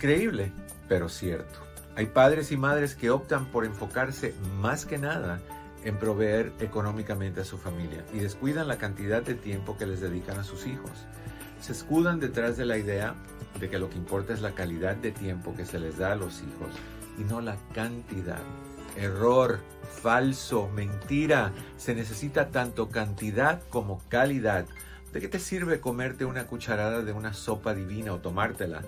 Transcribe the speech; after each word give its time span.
Increíble, 0.00 0.50
pero 0.88 1.10
cierto. 1.10 1.60
Hay 1.94 2.06
padres 2.06 2.52
y 2.52 2.56
madres 2.56 2.94
que 2.94 3.10
optan 3.10 3.44
por 3.44 3.66
enfocarse 3.66 4.34
más 4.58 4.86
que 4.86 4.96
nada 4.96 5.40
en 5.84 5.98
proveer 5.98 6.54
económicamente 6.58 7.42
a 7.42 7.44
su 7.44 7.58
familia 7.58 8.02
y 8.14 8.20
descuidan 8.20 8.66
la 8.66 8.78
cantidad 8.78 9.22
de 9.22 9.34
tiempo 9.34 9.76
que 9.76 9.84
les 9.84 10.00
dedican 10.00 10.38
a 10.38 10.44
sus 10.44 10.66
hijos. 10.66 10.90
Se 11.60 11.72
escudan 11.72 12.18
detrás 12.18 12.56
de 12.56 12.64
la 12.64 12.78
idea 12.78 13.14
de 13.60 13.68
que 13.68 13.78
lo 13.78 13.90
que 13.90 13.98
importa 13.98 14.32
es 14.32 14.40
la 14.40 14.52
calidad 14.52 14.96
de 14.96 15.12
tiempo 15.12 15.54
que 15.54 15.66
se 15.66 15.78
les 15.78 15.98
da 15.98 16.12
a 16.12 16.16
los 16.16 16.38
hijos 16.38 16.70
y 17.18 17.24
no 17.24 17.42
la 17.42 17.58
cantidad. 17.74 18.40
Error, 18.96 19.60
falso, 20.00 20.70
mentira. 20.74 21.52
Se 21.76 21.94
necesita 21.94 22.48
tanto 22.48 22.88
cantidad 22.88 23.60
como 23.68 24.00
calidad. 24.08 24.64
¿De 25.12 25.20
qué 25.20 25.28
te 25.28 25.38
sirve 25.38 25.78
comerte 25.78 26.24
una 26.24 26.46
cucharada 26.46 27.02
de 27.02 27.12
una 27.12 27.34
sopa 27.34 27.74
divina 27.74 28.14
o 28.14 28.20
tomártela? 28.20 28.80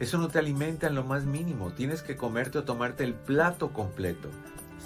Eso 0.00 0.16
no 0.18 0.28
te 0.28 0.38
alimenta 0.38 0.86
en 0.86 0.94
lo 0.94 1.04
más 1.04 1.24
mínimo. 1.24 1.72
Tienes 1.72 2.02
que 2.02 2.16
comerte 2.16 2.58
o 2.58 2.64
tomarte 2.64 3.02
el 3.04 3.14
plato 3.14 3.72
completo. 3.72 4.28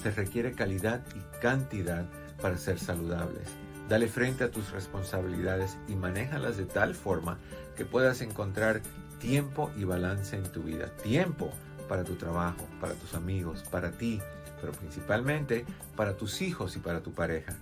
Se 0.03 0.11
requiere 0.11 0.53
calidad 0.53 1.03
y 1.15 1.41
cantidad 1.41 2.07
para 2.41 2.57
ser 2.57 2.79
saludables. 2.79 3.49
Dale 3.89 4.09
frente 4.09 4.45
a 4.45 4.51
tus 4.51 4.71
responsabilidades 4.71 5.77
y 5.87 5.97
manéjalas 5.97 6.57
de 6.57 6.65
tal 6.65 6.95
forma 6.95 7.39
que 7.77 7.85
puedas 7.85 8.23
encontrar 8.23 8.81
tiempo 9.21 9.71
y 9.77 9.85
balance 9.85 10.35
en 10.35 10.45
tu 10.45 10.63
vida. 10.63 10.87
Tiempo 11.03 11.51
para 11.89 12.05
tu 12.05 12.15
trabajo, 12.15 12.67
para 12.81 12.95
tus 12.95 13.15
amigos, 13.15 13.65
para 13.71 13.91
ti, 13.91 14.19
pero 14.61 14.73
principalmente 14.73 15.67
para 15.95 16.17
tus 16.17 16.41
hijos 16.41 16.75
y 16.77 16.79
para 16.79 17.01
tu 17.01 17.13
pareja. 17.13 17.55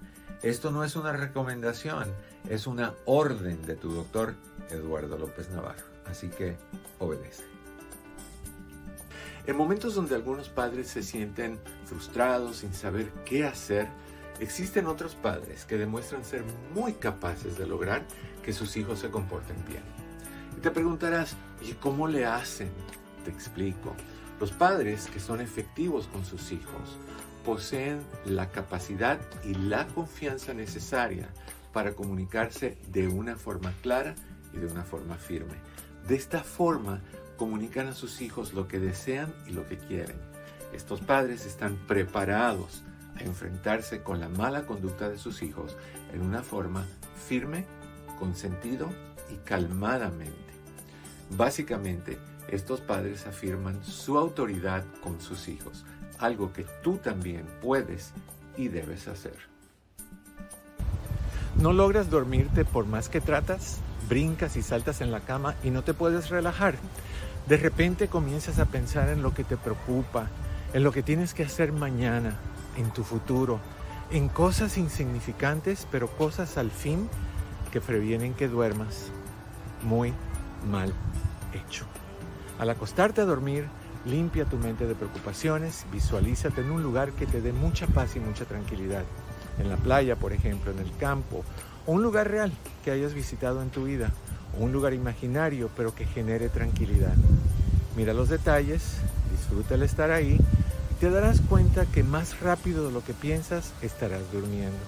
Esto 0.42 0.70
no 0.70 0.84
es 0.84 0.94
una 0.94 1.12
recomendación, 1.12 2.04
es 2.48 2.68
una 2.68 2.94
orden 3.06 3.60
de 3.62 3.74
tu 3.74 3.90
doctor 3.90 4.34
Eduardo 4.70 5.18
López 5.18 5.50
Navarro. 5.50 5.89
Así 6.10 6.28
que 6.28 6.56
obedece. 6.98 7.44
En 9.46 9.56
momentos 9.56 9.94
donde 9.94 10.14
algunos 10.14 10.48
padres 10.48 10.88
se 10.88 11.02
sienten 11.02 11.58
frustrados 11.86 12.58
sin 12.58 12.74
saber 12.74 13.10
qué 13.24 13.44
hacer, 13.44 13.88
existen 14.38 14.86
otros 14.86 15.14
padres 15.14 15.64
que 15.64 15.78
demuestran 15.78 16.24
ser 16.24 16.44
muy 16.74 16.92
capaces 16.94 17.56
de 17.56 17.66
lograr 17.66 18.04
que 18.44 18.52
sus 18.52 18.76
hijos 18.76 18.98
se 18.98 19.10
comporten 19.10 19.56
bien. 19.66 19.82
Y 20.56 20.60
te 20.60 20.70
preguntarás, 20.70 21.36
¿y 21.62 21.72
cómo 21.72 22.06
le 22.06 22.26
hacen? 22.26 22.70
Te 23.24 23.30
explico. 23.30 23.94
Los 24.38 24.52
padres 24.52 25.08
que 25.12 25.20
son 25.20 25.40
efectivos 25.40 26.06
con 26.06 26.24
sus 26.24 26.52
hijos 26.52 26.98
poseen 27.44 28.00
la 28.24 28.50
capacidad 28.50 29.18
y 29.44 29.54
la 29.54 29.86
confianza 29.88 30.54
necesaria 30.54 31.28
para 31.72 31.92
comunicarse 31.92 32.78
de 32.88 33.08
una 33.08 33.36
forma 33.36 33.72
clara 33.82 34.14
y 34.52 34.58
de 34.58 34.66
una 34.66 34.82
forma 34.82 35.16
firme. 35.16 35.54
De 36.06 36.16
esta 36.16 36.42
forma 36.42 37.00
comunican 37.36 37.88
a 37.88 37.94
sus 37.94 38.20
hijos 38.20 38.52
lo 38.52 38.68
que 38.68 38.78
desean 38.78 39.32
y 39.46 39.52
lo 39.52 39.66
que 39.66 39.78
quieren. 39.78 40.16
Estos 40.72 41.00
padres 41.00 41.46
están 41.46 41.76
preparados 41.86 42.82
a 43.16 43.22
enfrentarse 43.22 44.02
con 44.02 44.20
la 44.20 44.28
mala 44.28 44.66
conducta 44.66 45.08
de 45.08 45.18
sus 45.18 45.42
hijos 45.42 45.76
en 46.12 46.22
una 46.22 46.42
forma 46.42 46.86
firme, 47.28 47.64
con 48.18 48.34
sentido 48.34 48.90
y 49.30 49.36
calmadamente. 49.36 50.34
Básicamente, 51.30 52.18
estos 52.48 52.80
padres 52.80 53.26
afirman 53.26 53.84
su 53.84 54.18
autoridad 54.18 54.84
con 55.02 55.20
sus 55.20 55.48
hijos, 55.48 55.84
algo 56.18 56.52
que 56.52 56.66
tú 56.82 56.98
también 56.98 57.46
puedes 57.62 58.12
y 58.56 58.68
debes 58.68 59.08
hacer. 59.08 59.36
¿No 61.56 61.72
logras 61.72 62.10
dormirte 62.10 62.64
por 62.64 62.86
más 62.86 63.08
que 63.08 63.20
tratas? 63.20 63.80
Brincas 64.10 64.56
y 64.56 64.62
saltas 64.62 65.00
en 65.00 65.12
la 65.12 65.20
cama 65.20 65.54
y 65.62 65.70
no 65.70 65.82
te 65.82 65.94
puedes 65.94 66.30
relajar. 66.30 66.74
De 67.46 67.56
repente 67.56 68.08
comienzas 68.08 68.58
a 68.58 68.66
pensar 68.66 69.08
en 69.08 69.22
lo 69.22 69.32
que 69.32 69.44
te 69.44 69.56
preocupa, 69.56 70.28
en 70.74 70.82
lo 70.82 70.90
que 70.90 71.04
tienes 71.04 71.32
que 71.32 71.44
hacer 71.44 71.72
mañana, 71.72 72.36
en 72.76 72.90
tu 72.90 73.04
futuro, 73.04 73.60
en 74.10 74.28
cosas 74.28 74.78
insignificantes, 74.78 75.86
pero 75.92 76.08
cosas 76.08 76.58
al 76.58 76.72
fin 76.72 77.08
que 77.70 77.80
previenen 77.80 78.34
que 78.34 78.48
duermas. 78.48 79.12
Muy 79.84 80.12
mal 80.68 80.92
hecho. 81.54 81.86
Al 82.58 82.68
acostarte 82.68 83.20
a 83.20 83.26
dormir, 83.26 83.68
limpia 84.04 84.44
tu 84.44 84.56
mente 84.58 84.86
de 84.86 84.96
preocupaciones, 84.96 85.86
visualízate 85.92 86.62
en 86.62 86.72
un 86.72 86.82
lugar 86.82 87.12
que 87.12 87.26
te 87.26 87.40
dé 87.40 87.52
mucha 87.52 87.86
paz 87.86 88.16
y 88.16 88.20
mucha 88.20 88.44
tranquilidad. 88.44 89.04
En 89.58 89.68
la 89.68 89.76
playa, 89.76 90.16
por 90.16 90.32
ejemplo, 90.32 90.72
en 90.72 90.80
el 90.80 90.96
campo, 90.96 91.44
un 91.90 92.04
lugar 92.04 92.30
real 92.30 92.52
que 92.84 92.92
hayas 92.92 93.14
visitado 93.14 93.62
en 93.62 93.70
tu 93.70 93.82
vida, 93.84 94.12
un 94.56 94.70
lugar 94.70 94.94
imaginario 94.94 95.70
pero 95.76 95.92
que 95.92 96.06
genere 96.06 96.48
tranquilidad. 96.48 97.14
Mira 97.96 98.14
los 98.14 98.28
detalles, 98.28 98.98
disfruta 99.32 99.74
el 99.74 99.82
estar 99.82 100.12
ahí 100.12 100.38
y 100.38 100.94
te 101.00 101.10
darás 101.10 101.40
cuenta 101.40 101.86
que 101.86 102.04
más 102.04 102.38
rápido 102.40 102.86
de 102.86 102.92
lo 102.92 103.02
que 103.02 103.12
piensas 103.12 103.72
estarás 103.82 104.22
durmiendo. 104.30 104.78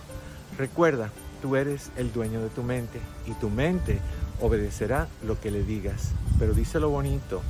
Recuerda, 0.57 1.11
tú 1.41 1.57
eres 1.57 1.91
el 1.97 2.13
dueño 2.13 2.41
de 2.41 2.51
tu 2.51 2.63
mente 2.63 3.01
y 3.27 3.33
tu 3.33 3.51
mente 3.51 3.99
obedecerá 4.41 5.09
lo 5.27 5.41
que 5.41 5.51
le 5.51 5.65
digas, 5.65 6.13
pero 6.39 6.55
díselo 6.55 6.89
bonito, 6.89 7.43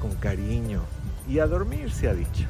con 0.00 0.12
cariño 0.16 0.82
y 1.28 1.38
a 1.38 1.46
dormir 1.46 1.92
se 1.92 2.08
ha 2.08 2.14
dicho. 2.14 2.48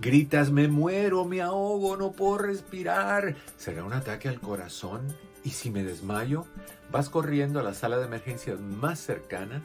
Gritas, 0.00 0.52
me 0.52 0.68
muero, 0.68 1.24
me 1.24 1.42
ahogo, 1.42 1.96
no 1.96 2.12
puedo 2.12 2.38
respirar. 2.38 3.34
¿Será 3.56 3.82
un 3.82 3.92
ataque 3.92 4.28
al 4.28 4.38
corazón? 4.38 5.08
¿Y 5.42 5.50
si 5.50 5.70
me 5.70 5.82
desmayo? 5.82 6.46
Vas 6.92 7.08
corriendo 7.08 7.58
a 7.58 7.64
la 7.64 7.74
sala 7.74 7.98
de 7.98 8.04
emergencia 8.04 8.54
más 8.56 9.00
cercana 9.00 9.60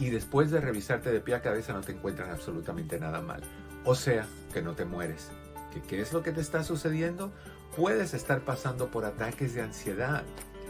y 0.00 0.08
después 0.08 0.50
de 0.50 0.62
revisarte 0.62 1.12
de 1.12 1.20
pie 1.20 1.34
a 1.34 1.42
cabeza 1.42 1.74
no 1.74 1.82
te 1.82 1.92
encuentran 1.92 2.30
absolutamente 2.30 2.98
nada 2.98 3.20
mal. 3.20 3.42
O 3.84 3.94
sea, 3.94 4.26
que 4.54 4.62
no 4.62 4.72
te 4.74 4.86
mueres. 4.86 5.30
¿Qué, 5.74 5.82
¿Qué 5.82 6.00
es 6.00 6.14
lo 6.14 6.22
que 6.22 6.32
te 6.32 6.40
está 6.40 6.64
sucediendo? 6.64 7.30
Puedes 7.76 8.14
estar 8.14 8.40
pasando 8.40 8.90
por 8.90 9.04
ataques 9.04 9.54
de 9.54 9.60
ansiedad. 9.60 10.24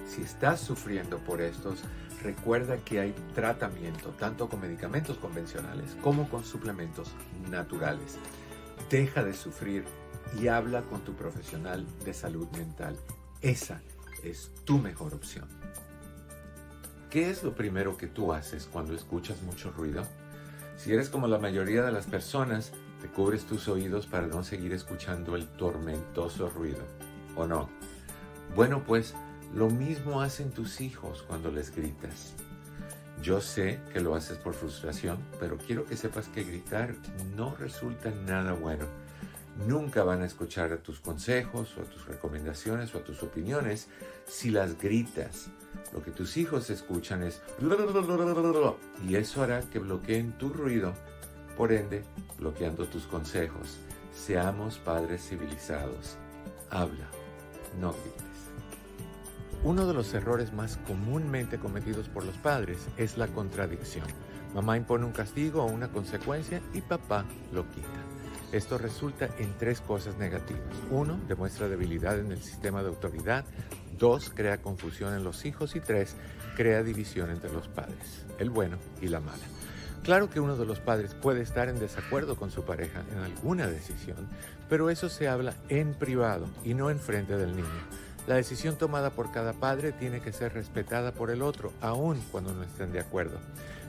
Si 0.08 0.22
estás 0.22 0.60
sufriendo 0.60 1.18
por 1.18 1.40
estos, 1.40 1.80
recuerda 2.24 2.78
que 2.78 2.98
hay 2.98 3.14
tratamiento 3.36 4.10
tanto 4.18 4.48
con 4.48 4.60
medicamentos 4.60 5.16
convencionales 5.18 5.96
como 6.02 6.28
con 6.28 6.44
suplementos 6.44 7.12
naturales. 7.50 8.18
Deja 8.90 9.24
de 9.24 9.34
sufrir 9.34 9.84
y 10.40 10.46
habla 10.46 10.82
con 10.82 11.00
tu 11.00 11.14
profesional 11.14 11.84
de 12.04 12.14
salud 12.14 12.46
mental. 12.52 12.96
Esa 13.42 13.80
es 14.22 14.52
tu 14.64 14.78
mejor 14.78 15.14
opción. 15.14 15.48
¿Qué 17.10 17.30
es 17.30 17.42
lo 17.42 17.54
primero 17.54 17.96
que 17.96 18.06
tú 18.06 18.32
haces 18.32 18.68
cuando 18.70 18.94
escuchas 18.94 19.42
mucho 19.42 19.72
ruido? 19.72 20.02
Si 20.76 20.92
eres 20.92 21.08
como 21.08 21.26
la 21.26 21.38
mayoría 21.38 21.82
de 21.82 21.90
las 21.90 22.06
personas, 22.06 22.72
te 23.00 23.08
cubres 23.08 23.44
tus 23.44 23.66
oídos 23.68 24.06
para 24.06 24.26
no 24.26 24.44
seguir 24.44 24.72
escuchando 24.72 25.34
el 25.34 25.48
tormentoso 25.56 26.48
ruido, 26.50 26.82
¿o 27.34 27.46
no? 27.46 27.68
Bueno, 28.54 28.84
pues 28.84 29.14
lo 29.54 29.68
mismo 29.68 30.20
hacen 30.20 30.50
tus 30.50 30.80
hijos 30.80 31.24
cuando 31.26 31.50
les 31.50 31.74
gritas. 31.74 32.34
Yo 33.22 33.40
sé 33.40 33.80
que 33.92 34.00
lo 34.00 34.14
haces 34.14 34.38
por 34.38 34.54
frustración, 34.54 35.18
pero 35.40 35.56
quiero 35.58 35.84
que 35.84 35.96
sepas 35.96 36.28
que 36.28 36.44
gritar 36.44 36.94
no 37.34 37.54
resulta 37.56 38.10
nada 38.10 38.52
bueno. 38.52 38.86
Nunca 39.66 40.04
van 40.04 40.22
a 40.22 40.26
escuchar 40.26 40.72
a 40.72 40.76
tus 40.76 41.00
consejos 41.00 41.76
o 41.78 41.82
a 41.82 41.84
tus 41.84 42.06
recomendaciones 42.06 42.94
o 42.94 42.98
a 42.98 43.04
tus 43.04 43.22
opiniones 43.22 43.88
si 44.26 44.50
las 44.50 44.78
gritas. 44.78 45.48
Lo 45.92 46.02
que 46.02 46.10
tus 46.10 46.36
hijos 46.36 46.68
escuchan 46.68 47.22
es 47.22 47.42
y 49.06 49.16
eso 49.16 49.42
hará 49.42 49.60
que 49.62 49.78
bloqueen 49.78 50.32
tu 50.36 50.50
ruido, 50.50 50.92
por 51.56 51.72
ende 51.72 52.02
bloqueando 52.38 52.86
tus 52.86 53.06
consejos. 53.06 53.78
Seamos 54.12 54.78
padres 54.78 55.26
civilizados. 55.26 56.16
Habla, 56.70 57.08
no 57.80 57.92
grites. 57.92 58.25
Uno 59.66 59.84
de 59.84 59.94
los 59.94 60.14
errores 60.14 60.52
más 60.52 60.78
comúnmente 60.86 61.58
cometidos 61.58 62.08
por 62.08 62.24
los 62.24 62.36
padres 62.36 62.86
es 62.96 63.18
la 63.18 63.26
contradicción. 63.26 64.06
Mamá 64.54 64.76
impone 64.76 65.04
un 65.04 65.10
castigo 65.10 65.64
o 65.64 65.66
una 65.66 65.88
consecuencia 65.88 66.62
y 66.72 66.82
papá 66.82 67.24
lo 67.52 67.68
quita. 67.72 67.88
Esto 68.52 68.78
resulta 68.78 69.28
en 69.38 69.58
tres 69.58 69.80
cosas 69.80 70.18
negativas. 70.18 70.62
Uno, 70.92 71.18
demuestra 71.26 71.66
debilidad 71.66 72.16
en 72.20 72.30
el 72.30 72.40
sistema 72.40 72.80
de 72.82 72.90
autoridad. 72.90 73.44
Dos, 73.98 74.30
crea 74.32 74.62
confusión 74.62 75.14
en 75.14 75.24
los 75.24 75.44
hijos. 75.44 75.74
Y 75.74 75.80
tres, 75.80 76.14
crea 76.54 76.84
división 76.84 77.32
entre 77.32 77.52
los 77.52 77.66
padres, 77.66 78.24
el 78.38 78.50
bueno 78.50 78.78
y 79.02 79.08
la 79.08 79.18
mala. 79.18 79.42
Claro 80.04 80.30
que 80.30 80.38
uno 80.38 80.56
de 80.56 80.64
los 80.64 80.78
padres 80.78 81.14
puede 81.14 81.42
estar 81.42 81.68
en 81.68 81.80
desacuerdo 81.80 82.36
con 82.36 82.52
su 82.52 82.62
pareja 82.62 83.02
en 83.10 83.18
alguna 83.18 83.66
decisión, 83.66 84.28
pero 84.68 84.90
eso 84.90 85.08
se 85.08 85.26
habla 85.26 85.54
en 85.68 85.94
privado 85.94 86.46
y 86.62 86.74
no 86.74 86.88
en 86.88 87.00
frente 87.00 87.36
del 87.36 87.56
niño. 87.56 88.05
La 88.26 88.34
decisión 88.34 88.76
tomada 88.76 89.10
por 89.10 89.30
cada 89.30 89.52
padre 89.52 89.92
tiene 89.92 90.20
que 90.20 90.32
ser 90.32 90.52
respetada 90.52 91.12
por 91.12 91.30
el 91.30 91.42
otro, 91.42 91.72
aun 91.80 92.20
cuando 92.32 92.52
no 92.52 92.64
estén 92.64 92.92
de 92.92 92.98
acuerdo. 92.98 93.38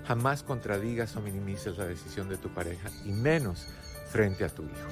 Jamás 0.08 0.44
contradigas 0.44 1.16
o 1.16 1.22
minimices 1.22 1.78
la 1.78 1.86
decisión 1.86 2.30
de 2.30 2.38
tu 2.38 2.50
pareja 2.50 2.90
y 3.04 3.12
menos 3.12 3.68
frente 4.12 4.46
a 4.46 4.50
tu 4.50 4.64
hijo. 4.64 4.88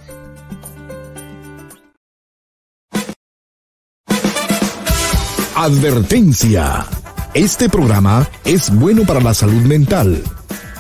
Advertencia. 5.56 6.86
Este 7.34 7.70
programa 7.70 8.28
es 8.44 8.74
bueno 8.74 9.04
para 9.04 9.22
la 9.22 9.34
salud 9.34 9.62
mental, 9.62 10.22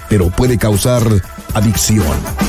pero 0.09 0.29
puede 0.29 0.57
causar 0.57 1.03
adicción. 1.53 2.44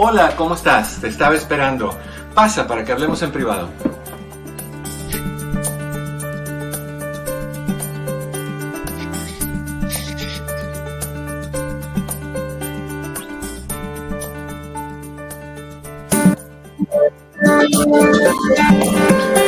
Hola, 0.00 0.36
¿cómo 0.36 0.54
estás? 0.54 1.00
Te 1.00 1.08
estaba 1.08 1.34
esperando. 1.34 1.92
Pasa 2.32 2.68
para 2.68 2.84
que 2.84 2.92
hablemos 2.92 3.20
en 3.22 3.32
privado. 3.32 3.68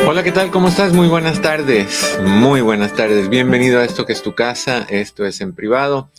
Hola, 0.08 0.24
¿qué 0.24 0.32
tal? 0.32 0.50
¿Cómo 0.50 0.66
estás? 0.66 0.92
Muy 0.92 1.06
buenas 1.06 1.40
tardes. 1.40 2.18
Muy 2.24 2.60
buenas 2.60 2.92
tardes. 2.94 3.28
Bienvenido 3.28 3.78
a 3.78 3.84
esto 3.84 4.04
que 4.04 4.14
es 4.14 4.22
tu 4.24 4.34
casa. 4.34 4.84
Esto 4.88 5.24
es 5.24 5.40
en 5.40 5.54
privado. 5.54 6.10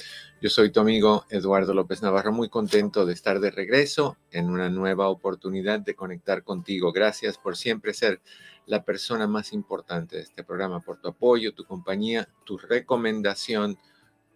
Yo 0.41 0.49
soy 0.49 0.71
tu 0.71 0.79
amigo 0.79 1.23
Eduardo 1.29 1.71
López 1.75 2.01
Navarro, 2.01 2.31
muy 2.31 2.49
contento 2.49 3.05
de 3.05 3.13
estar 3.13 3.39
de 3.39 3.51
regreso 3.51 4.17
en 4.31 4.49
una 4.49 4.71
nueva 4.71 5.07
oportunidad 5.07 5.79
de 5.81 5.93
conectar 5.93 6.41
contigo. 6.43 6.91
Gracias 6.91 7.37
por 7.37 7.55
siempre 7.55 7.93
ser 7.93 8.21
la 8.65 8.83
persona 8.83 9.27
más 9.27 9.53
importante 9.53 10.15
de 10.15 10.23
este 10.23 10.43
programa, 10.43 10.79
por 10.79 10.97
tu 10.97 11.09
apoyo, 11.09 11.53
tu 11.53 11.63
compañía, 11.63 12.27
tu 12.43 12.57
recomendación, 12.57 13.77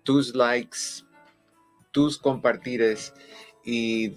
tus 0.04 0.36
likes, 0.36 0.78
tus 1.90 2.20
compartires 2.20 3.12
y 3.64 4.14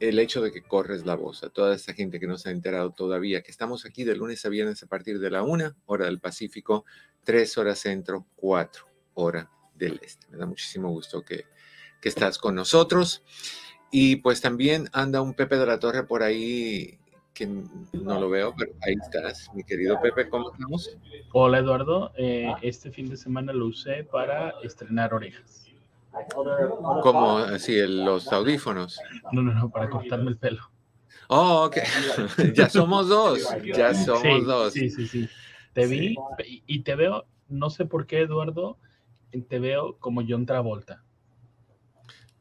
el 0.00 0.18
hecho 0.18 0.42
de 0.42 0.50
que 0.50 0.62
corres 0.62 1.06
la 1.06 1.14
voz 1.14 1.44
a 1.44 1.48
toda 1.48 1.76
esta 1.76 1.94
gente 1.94 2.18
que 2.18 2.26
no 2.26 2.38
se 2.38 2.48
ha 2.48 2.52
enterado 2.52 2.90
todavía, 2.90 3.42
que 3.42 3.52
estamos 3.52 3.86
aquí 3.86 4.02
de 4.02 4.16
lunes 4.16 4.44
a 4.46 4.48
viernes 4.48 4.82
a 4.82 4.88
partir 4.88 5.20
de 5.20 5.30
la 5.30 5.44
una 5.44 5.76
hora 5.86 6.06
del 6.06 6.18
Pacífico, 6.18 6.84
tres 7.22 7.56
horas 7.56 7.78
centro, 7.78 8.26
cuatro 8.34 8.86
hora 9.14 9.48
del 9.80 10.00
este. 10.02 10.26
Me 10.28 10.38
da 10.38 10.46
muchísimo 10.46 10.90
gusto 10.90 11.22
que, 11.22 11.46
que 12.00 12.08
estás 12.08 12.38
con 12.38 12.54
nosotros. 12.54 13.22
Y 13.90 14.16
pues 14.16 14.40
también 14.40 14.88
anda 14.92 15.20
un 15.20 15.34
Pepe 15.34 15.56
de 15.56 15.66
la 15.66 15.80
Torre 15.80 16.04
por 16.04 16.22
ahí 16.22 16.98
que 17.34 17.46
no 17.46 18.20
lo 18.20 18.28
veo, 18.28 18.54
pero 18.56 18.72
ahí 18.82 18.94
estás, 19.02 19.50
mi 19.54 19.64
querido 19.64 20.00
Pepe, 20.00 20.28
¿cómo 20.28 20.52
estamos? 20.52 20.98
Hola 21.32 21.58
Eduardo, 21.58 22.12
eh, 22.16 22.52
este 22.60 22.90
fin 22.90 23.08
de 23.08 23.16
semana 23.16 23.52
lo 23.52 23.66
usé 23.66 24.04
para 24.04 24.50
estrenar 24.62 25.14
orejas. 25.14 25.66
Como 27.02 27.38
así, 27.38 27.80
los 27.86 28.32
audífonos. 28.32 28.98
No, 29.32 29.42
no, 29.42 29.54
no, 29.54 29.70
para 29.70 29.88
cortarme 29.88 30.30
el 30.30 30.36
pelo. 30.36 30.70
Oh, 31.28 31.66
ok. 31.66 31.76
ya 32.54 32.68
somos 32.68 33.08
dos. 33.08 33.48
Ya 33.64 33.94
somos 33.94 34.44
dos. 34.44 34.72
Sí, 34.72 34.90
sí, 34.90 35.06
sí. 35.06 35.28
Te 35.72 35.86
vi 35.86 36.16
y 36.66 36.80
te 36.80 36.96
veo, 36.96 37.26
no 37.48 37.70
sé 37.70 37.86
por 37.86 38.06
qué, 38.06 38.22
Eduardo, 38.22 38.78
te 39.30 39.58
veo 39.58 39.96
como 39.98 40.22
John 40.26 40.46
Travolta. 40.46 41.02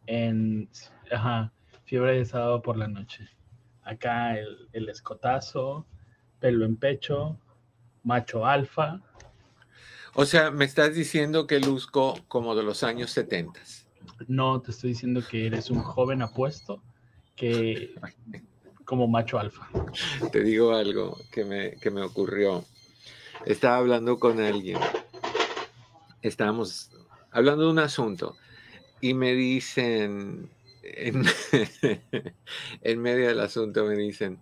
En 0.06 0.70
ajá, 1.12 1.54
fiebre 1.86 2.18
de 2.18 2.26
sábado 2.26 2.62
por 2.62 2.78
la 2.78 2.88
noche. 2.88 3.30
Acá 3.84 4.38
el, 4.38 4.70
el 4.74 4.90
escotazo, 4.90 5.86
pelo 6.40 6.66
en 6.66 6.76
pecho, 6.76 7.40
macho 8.04 8.46
alfa. 8.46 9.02
O 10.14 10.26
sea, 10.26 10.52
me 10.52 10.66
estás 10.66 10.96
diciendo 10.96 11.48
que 11.48 11.60
luzco 11.60 12.16
como 12.28 12.56
de 12.56 12.64
los 12.64 12.84
años 12.84 13.12
70. 13.12 13.60
No, 14.28 14.62
te 14.62 14.72
estoy 14.72 14.92
diciendo 14.92 15.22
que 15.30 15.46
eres 15.48 15.70
un 15.70 15.82
joven 15.82 16.22
apuesto 16.22 16.82
que 17.36 17.96
como 18.86 19.08
macho 19.08 19.40
alfa. 19.40 19.70
Te 20.32 20.42
digo 20.42 20.74
algo 20.74 21.18
que 21.32 21.46
me, 21.46 21.72
que 21.78 21.92
me 21.92 22.02
ocurrió. 22.02 22.66
Estaba 23.46 23.78
hablando 23.78 24.20
con 24.20 24.40
alguien. 24.42 24.80
Estábamos 26.22 26.92
hablando 27.32 27.66
de 27.66 27.72
un 27.72 27.80
asunto 27.80 28.36
y 29.02 29.14
me 29.14 29.34
dicen, 29.34 30.50
en, 32.82 33.02
medio 33.02 33.28
del 33.28 33.40
asunto 33.40 33.86
me 33.86 33.96
dicen, 33.96 34.40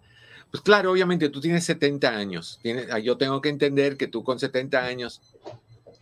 pues 0.51 0.61
claro, 0.61 0.91
obviamente 0.91 1.29
tú 1.29 1.41
tienes 1.41 1.65
70 1.65 2.09
años. 2.09 2.59
Tienes, 2.61 2.87
ah, 2.91 2.99
yo 2.99 3.17
tengo 3.17 3.41
que 3.41 3.49
entender 3.49 3.97
que 3.97 4.07
tú 4.07 4.23
con 4.23 4.39
70 4.39 4.83
años, 4.83 5.21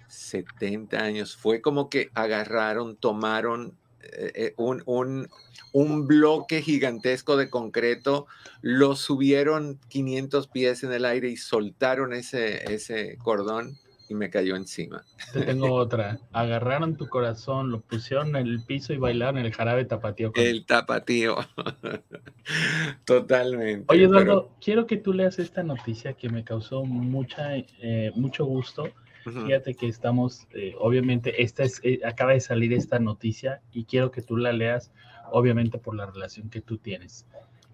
70 0.07 0.97
años, 0.97 1.35
fue 1.35 1.61
como 1.61 1.89
que 1.89 2.09
agarraron, 2.13 2.95
tomaron 2.95 3.75
eh, 4.03 4.31
eh, 4.35 4.53
un, 4.57 4.83
un, 4.85 5.29
un, 5.73 6.07
bloque 6.07 6.61
gigantesco 6.61 7.37
de 7.37 7.49
concreto, 7.49 8.27
lo 8.61 8.95
subieron 8.95 9.79
500 9.89 10.47
pies 10.47 10.83
en 10.83 10.93
el 10.93 11.05
aire 11.05 11.29
y 11.29 11.37
soltaron 11.37 12.13
ese, 12.13 12.71
ese 12.71 13.17
cordón 13.17 13.79
y 14.07 14.13
me 14.13 14.29
cayó 14.29 14.55
encima. 14.55 15.03
Te 15.33 15.41
tengo 15.41 15.73
otra. 15.73 16.19
Agarraron 16.31 16.95
tu 16.95 17.07
corazón, 17.07 17.71
lo 17.71 17.81
pusieron 17.81 18.35
en 18.35 18.47
el 18.47 18.63
piso 18.63 18.93
y 18.93 18.97
bailaron 18.97 19.37
el 19.39 19.53
jarabe 19.53 19.85
tapatío. 19.85 20.31
el 20.35 20.65
tapatío. 20.65 21.37
Totalmente. 23.05 23.85
Oye, 23.87 24.03
Eduardo, 24.03 24.51
quiero 24.61 24.85
que 24.85 24.97
tú 24.97 25.13
leas 25.13 25.39
esta 25.39 25.63
noticia 25.63 26.13
que 26.13 26.29
me 26.29 26.43
causó 26.43 26.83
mucha, 26.83 27.57
eh, 27.57 28.11
mucho 28.15 28.45
gusto. 28.45 28.89
Fíjate 29.23 29.73
que 29.73 29.87
estamos, 29.87 30.47
eh, 30.51 30.75
obviamente, 30.77 31.41
esta 31.41 31.63
es, 31.63 31.81
eh, 31.83 31.99
acaba 32.05 32.33
de 32.33 32.39
salir 32.39 32.73
esta 32.73 32.99
noticia 32.99 33.59
y 33.71 33.85
quiero 33.85 34.11
que 34.11 34.21
tú 34.21 34.37
la 34.37 34.53
leas, 34.53 34.91
obviamente, 35.31 35.79
por 35.79 35.95
la 35.95 36.05
relación 36.05 36.51
que 36.51 36.61
tú 36.61 36.77
tienes. 36.77 37.25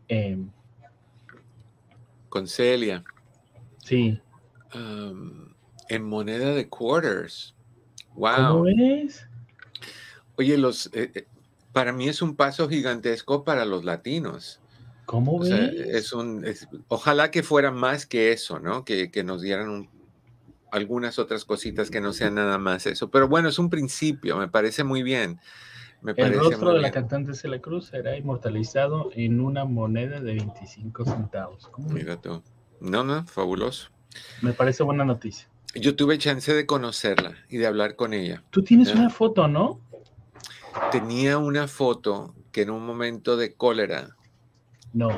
Em, 0.07 0.49
Con 2.29 2.47
Celia. 2.47 3.03
Sí 3.83 4.21
en 5.91 6.03
moneda 6.03 6.53
de 6.53 6.69
quarters. 6.69 7.53
Wow. 8.15 8.35
¿Cómo 8.35 8.67
es? 8.67 9.27
Oye, 10.37 10.57
los, 10.57 10.87
eh, 10.93 11.11
eh, 11.13 11.25
para 11.73 11.91
mí 11.91 12.07
es 12.07 12.21
un 12.21 12.37
paso 12.37 12.69
gigantesco 12.69 13.43
para 13.43 13.65
los 13.65 13.83
latinos. 13.83 14.61
¿Cómo 15.05 15.39
ves? 15.39 15.51
es 15.51 16.13
un, 16.13 16.45
ojalá 16.87 17.29
que 17.29 17.43
fuera 17.43 17.71
más 17.71 18.05
que 18.05 18.31
eso, 18.31 18.59
¿no? 18.59 18.85
Que, 18.85 19.11
que 19.11 19.25
nos 19.25 19.41
dieran 19.41 19.89
algunas 20.71 21.19
otras 21.19 21.43
cositas 21.43 21.91
que 21.91 21.99
no 21.99 22.13
sean 22.13 22.35
nada 22.35 22.57
más 22.57 22.85
eso. 22.85 23.11
Pero 23.11 23.27
bueno, 23.27 23.49
es 23.49 23.59
un 23.59 23.69
principio, 23.69 24.37
me 24.37 24.47
parece 24.47 24.85
muy 24.85 25.03
bien. 25.03 25.41
Me 26.01 26.13
el 26.15 26.33
rostro 26.33 26.71
de 26.73 26.79
la 26.79 26.91
cantante 26.91 27.33
Celia 27.33 27.61
Cruz 27.61 27.87
será 27.87 28.15
inmortalizado 28.15 29.09
en 29.13 29.41
una 29.41 29.65
moneda 29.65 30.21
de 30.21 30.35
25 30.35 31.03
centavos. 31.03 31.69
Mira 31.77 32.15
tú. 32.15 32.41
No, 32.79 33.03
no, 33.03 33.25
fabuloso. 33.25 33.91
Me 34.41 34.53
parece 34.53 34.83
buena 34.83 35.03
noticia. 35.03 35.50
Yo 35.75 35.95
tuve 35.95 36.17
chance 36.17 36.53
de 36.53 36.65
conocerla 36.65 37.35
y 37.49 37.57
de 37.57 37.67
hablar 37.67 37.95
con 37.95 38.13
ella. 38.13 38.43
Tú 38.49 38.63
tienes 38.63 38.93
una 38.93 39.09
foto, 39.09 39.47
¿no? 39.47 39.79
Tenía 40.91 41.37
una 41.37 41.67
foto 41.67 42.35
que 42.51 42.63
en 42.63 42.69
un 42.69 42.85
momento 42.85 43.37
de 43.37 43.53
cólera 43.53 44.15
no 44.93 45.09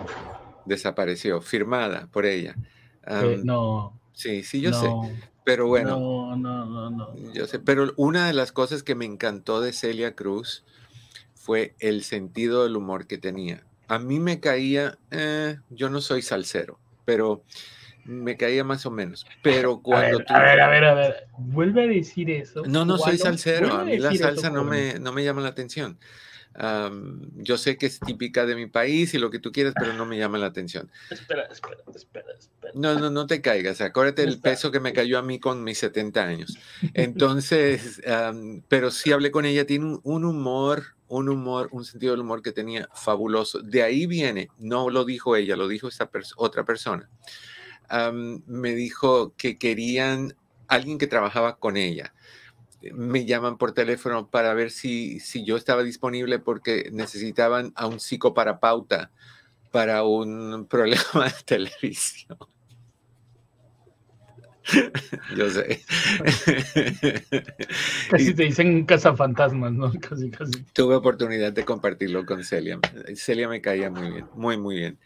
desapareció, 0.66 1.42
firmada 1.42 2.08
por 2.12 2.26
ella. 2.26 2.56
no. 3.44 4.00
Sí, 4.14 4.44
sí, 4.44 4.62
yo 4.62 4.74
sé. 4.74 4.90
Pero 5.44 5.68
bueno. 5.68 6.00
No, 6.00 6.36
no, 6.36 6.66
no, 6.66 6.90
no. 6.90 7.34
Yo 7.34 7.48
sé. 7.48 7.60
Pero 7.60 7.94
una 7.98 8.28
de 8.28 8.34
las 8.34 8.52
cosas 8.52 8.84
que 8.84 8.96
me 8.96 9.06
encantó 9.06 9.60
de 9.60 9.74
Celia 9.74 10.16
Cruz 10.16 10.64
fue 11.34 11.76
el 11.80 12.04
sentido 12.04 12.64
del 12.64 12.78
humor 12.78 13.08
que 13.08 13.18
tenía. 13.18 13.66
A 13.88 14.00
mí 14.00 14.20
me 14.20 14.40
caía, 14.40 14.98
eh, 15.12 15.58
yo 15.70 15.90
no 15.90 16.00
soy 16.00 16.22
salsero, 16.22 16.80
pero 17.04 17.44
me 18.06 18.38
caía 18.38 18.64
más 18.64 18.86
o 18.86 18.92
menos. 18.92 19.26
Pero 19.42 19.82
cuando 19.82 20.24
a 20.28 20.40
ver, 20.40 20.60
a 20.62 20.70
ver, 20.70 20.86
a 20.86 20.94
ver, 20.94 21.28
vuelve 21.38 21.84
a 21.84 21.88
decir 21.88 22.30
eso. 22.30 22.64
No, 22.66 22.86
no 22.86 22.98
soy 22.98 23.18
salsero. 23.18 23.74
A 23.74 23.86
mí 23.86 23.98
la 23.98 24.14
salsa 24.16 24.50
no 24.50 24.64
me, 24.64 25.00
no 25.00 25.12
me 25.14 25.24
llama 25.24 25.42
la 25.42 25.50
atención. 25.50 25.98
yo 27.36 27.58
sé 27.58 27.78
que 27.78 27.86
es 27.86 28.00
típica 28.00 28.46
de 28.46 28.56
mi 28.56 28.68
país 28.68 29.14
y 29.14 29.20
lo 29.20 29.30
que 29.30 29.40
tú 29.40 29.52
quieras, 29.52 29.74
pero 29.78 29.94
no 29.94 30.06
me 30.06 30.18
llama 30.18 30.38
la 30.38 30.48
atención. 30.48 30.92
Espera, 31.10 31.44
espera, 31.44 31.78
espera, 31.96 32.26
espera. 32.38 32.74
No, 32.76 33.00
no, 33.00 33.10
no 33.10 33.26
te 33.28 33.42
caigas. 33.42 33.82
Acuérdate 33.82 34.24
el 34.24 34.40
peso 34.40 34.72
que 34.72 34.80
me 34.80 34.94
cayó 34.94 35.18
a 35.18 35.22
mí 35.22 35.40
con 35.40 35.64
mis 35.64 35.78
70 35.80 36.24
años. 36.24 36.58
Entonces, 36.94 38.02
pero 38.68 38.92
sí 38.92 39.12
hablé 39.12 39.32
con 39.32 39.46
ella, 39.46 39.66
tiene 39.66 40.00
un, 40.04 40.26
humor, 40.26 40.96
un 41.08 41.30
humor, 41.30 41.70
un 41.72 41.86
sentido 41.86 42.14
del 42.14 42.22
humor 42.22 42.42
que 42.42 42.52
tenía 42.52 42.90
fabuloso. 42.94 43.62
De 43.62 43.82
ahí 43.82 44.08
viene, 44.08 44.50
no 44.60 44.90
lo 44.90 45.06
dijo 45.06 45.36
ella, 45.36 45.56
lo 45.56 45.68
dijo 45.68 45.88
esta 45.88 46.10
otra 46.36 46.66
persona 46.66 47.10
me 48.46 48.76
dijo 48.76 49.34
que 49.36 49.58
querían 49.58 50.36
alguien 50.68 50.98
que 50.98 51.08
trabajaba 51.08 51.58
con 51.58 51.78
ella. 51.78 52.14
Me 52.94 53.26
llaman 53.26 53.58
por 53.58 53.74
teléfono 53.74 54.30
para 54.30 54.54
ver 54.54 54.72
si, 54.72 55.20
si 55.20 55.46
yo 55.46 55.56
estaba 55.56 55.84
disponible 55.84 56.40
porque 56.40 56.90
necesitaban 56.92 57.72
a 57.76 57.88
un 57.88 58.00
psicoparapauta 58.00 59.12
para 59.72 60.04
un 60.04 60.68
problema 60.70 61.26
de 61.26 61.44
televisión. 61.46 62.38
Yo 65.38 65.50
sé. 65.50 65.82
Casi 68.10 68.34
te 68.34 68.44
dicen 68.44 68.86
cazafantasmas, 68.86 69.74
¿no? 69.74 69.92
Casi, 70.00 70.30
casi. 70.30 70.64
Tuve 70.74 70.96
oportunidad 70.96 71.52
de 71.52 71.66
compartirlo 71.66 72.26
con 72.26 72.44
Celia. 72.44 72.80
Celia 73.16 73.50
me 73.50 73.62
caía 73.62 73.90
muy 73.90 74.10
bien, 74.10 74.26
muy, 74.36 74.58
muy 74.58 74.76
bien. 74.78 74.98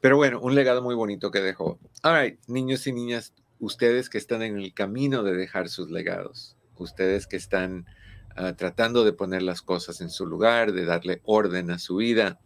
Pero 0.00 0.16
bueno, 0.16 0.40
un 0.40 0.54
legado 0.54 0.82
muy 0.82 0.94
bonito 0.94 1.30
que 1.30 1.40
dejó. 1.40 1.78
All 2.02 2.22
right, 2.22 2.38
niños 2.46 2.86
y 2.86 2.92
niñas, 2.92 3.32
ustedes 3.58 4.08
que 4.08 4.18
están 4.18 4.42
en 4.42 4.58
el 4.58 4.74
camino 4.74 5.22
de 5.22 5.34
dejar 5.34 5.68
sus 5.68 5.90
legados, 5.90 6.56
ustedes 6.76 7.26
que 7.26 7.36
están 7.36 7.86
ah, 8.36 8.54
tratando 8.54 9.04
de 9.04 9.12
poner 9.12 9.42
las 9.42 9.62
cosas 9.62 10.00
en 10.00 10.10
su 10.10 10.26
lugar, 10.26 10.72
de 10.72 10.84
darle 10.84 11.20
orden 11.24 11.70
a 11.70 11.78
su 11.78 11.96
vida, 11.96 12.38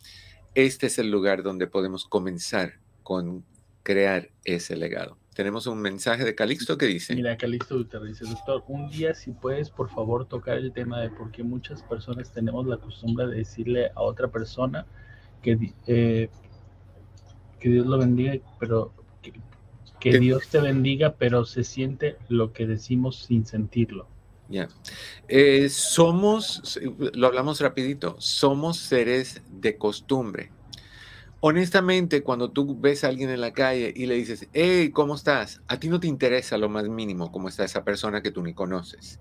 este 0.54 0.86
es 0.86 0.98
el 0.98 1.10
lugar 1.10 1.42
donde 1.42 1.66
podemos 1.66 2.06
comenzar 2.06 2.74
con 3.02 3.44
crear 3.82 4.30
ese 4.44 4.76
legado. 4.76 5.16
Tenemos 5.34 5.66
un 5.66 5.80
mensaje 5.80 6.24
de 6.24 6.34
Calixto 6.34 6.76
que 6.76 6.86
dice. 6.86 7.14
Mira, 7.14 7.36
Calixto 7.36 7.86
te 7.86 8.04
dice, 8.04 8.24
doctor, 8.24 8.64
un 8.66 8.90
día 8.90 9.14
si 9.14 9.30
puedes, 9.30 9.70
por 9.70 9.88
favor, 9.88 10.26
tocar 10.26 10.58
el 10.58 10.72
tema 10.72 11.00
de 11.00 11.08
por 11.10 11.30
qué 11.30 11.42
muchas 11.42 11.82
personas 11.82 12.32
tenemos 12.32 12.66
la 12.66 12.78
costumbre 12.78 13.26
de 13.26 13.36
decirle 13.36 13.90
a 13.94 14.02
otra 14.02 14.28
persona 14.28 14.86
que, 15.40 15.72
eh, 15.86 16.28
que 17.60 17.68
Dios 17.68 17.86
lo 17.86 17.98
bendiga, 17.98 18.34
pero 18.58 18.92
que, 20.00 20.18
Dios 20.18 20.48
te 20.48 20.60
bendiga, 20.60 21.14
pero 21.18 21.44
se 21.44 21.62
siente 21.62 22.16
lo 22.28 22.52
que 22.52 22.66
decimos 22.66 23.24
sin 23.26 23.44
sentirlo. 23.44 24.08
Ya. 24.48 24.68
Eh, 25.28 25.68
somos, 25.68 26.80
lo 27.12 27.26
hablamos 27.26 27.60
rapidito, 27.60 28.16
somos 28.18 28.78
seres 28.78 29.42
de 29.48 29.76
costumbre. 29.76 30.50
Honestamente, 31.42 32.22
cuando 32.22 32.50
tú 32.50 32.78
ves 32.78 33.04
a 33.04 33.08
alguien 33.08 33.30
en 33.30 33.40
la 33.40 33.52
calle 33.52 33.92
y 33.94 34.06
le 34.06 34.14
dices, 34.14 34.48
hey, 34.52 34.90
¿cómo 34.90 35.14
estás? 35.14 35.60
A 35.68 35.78
ti 35.78 35.88
no 35.88 36.00
te 36.00 36.06
interesa 36.06 36.58
lo 36.58 36.68
más 36.68 36.88
mínimo 36.88 37.30
cómo 37.30 37.48
está 37.48 37.64
esa 37.64 37.84
persona 37.84 38.22
que 38.22 38.30
tú 38.30 38.42
ni 38.42 38.52
conoces. 38.52 39.20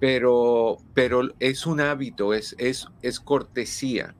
Pero, 0.00 0.78
pero 0.94 1.22
es 1.40 1.66
un 1.66 1.80
hábito, 1.80 2.32
es, 2.34 2.54
es, 2.58 2.86
es 3.02 3.18
cortesía. 3.18 4.14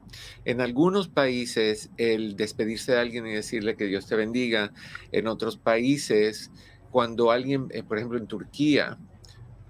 En 0.45 0.61
algunos 0.61 1.09
países, 1.09 1.91
el 1.97 2.37
despedirse 2.37 2.93
de 2.93 2.99
alguien 2.99 3.27
y 3.27 3.33
decirle 3.33 3.77
que 3.77 3.87
Dios 3.87 4.07
te 4.07 4.17
bendiga. 4.17 4.73
En 5.13 5.29
otros 5.29 5.57
países, 5.57 6.51
cuando 6.91 7.31
alguien, 7.31 7.69
eh, 7.71 7.83
por 7.83 7.99
ejemplo, 7.99 8.19
en 8.19 8.27
Turquía, 8.27 8.99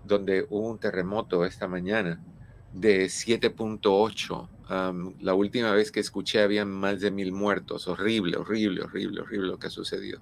donde 0.05 0.47
hubo 0.49 0.71
un 0.71 0.79
terremoto 0.79 1.45
esta 1.45 1.69
mañana 1.69 2.21
de 2.73 3.07
7.8, 3.07 4.49
la 5.21 5.35
última 5.35 5.73
vez 5.73 5.91
que 5.91 6.01
escuché 6.01 6.41
había 6.41 6.65
más 6.65 7.01
de 7.01 7.11
mil 7.11 7.33
muertos. 7.33 7.89
Horrible, 7.89 8.37
horrible, 8.37 8.83
horrible, 8.83 9.23
horrible 9.23 9.49
lo 9.49 9.59
que 9.59 9.69
ha 9.69 9.71
sucedido. 9.71 10.21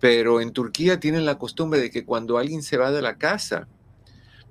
Pero 0.00 0.40
en 0.40 0.52
Turquía 0.52 0.98
tienen 0.98 1.26
la 1.26 1.38
costumbre 1.38 1.80
de 1.80 1.90
que 1.90 2.04
cuando 2.04 2.38
alguien 2.38 2.62
se 2.62 2.78
va 2.78 2.90
de 2.90 3.02
la 3.02 3.18
casa, 3.18 3.68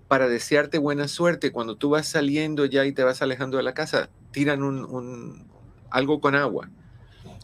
para 0.10 0.28
desearte 0.28 0.80
buena 0.80 1.08
suerte, 1.08 1.52
cuando 1.52 1.78
tú 1.78 1.92
vas 1.92 2.08
saliendo 2.08 2.66
ya 2.66 2.84
y 2.86 2.92
te 2.92 3.04
vas 3.04 3.22
alejando 3.22 3.58
de 3.58 3.64
la 3.64 3.76
casa, 3.76 4.10
tiran 4.32 4.64
un, 4.64 5.48
algo 5.92 6.20
con 6.20 6.34
agua. 6.34 6.72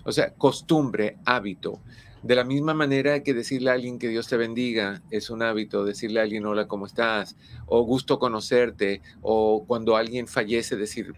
O 0.04 0.12
sea, 0.12 0.34
costumbre, 0.34 1.18
hábito. 1.26 1.80
De 2.24 2.34
la 2.34 2.44
misma 2.44 2.74
manera 2.74 3.22
que 3.22 3.36
decirle 3.36 3.70
a 3.70 3.74
alguien 3.74 4.00
que 4.00 4.10
Dios 4.10 4.28
te 4.28 4.36
bendiga 4.36 5.04
es 5.12 5.30
un 5.30 5.44
hábito, 5.44 5.86
decirle 5.86 6.20
a 6.20 6.24
alguien 6.24 6.48
hola, 6.48 6.68
¿cómo 6.68 6.88
estás? 6.88 7.36
O 7.68 7.84
gusto 7.84 8.18
conocerte, 8.18 9.04
o 9.22 9.64
cuando 9.68 9.96
alguien 9.96 10.28
fallece 10.28 10.76
decir 10.76 11.14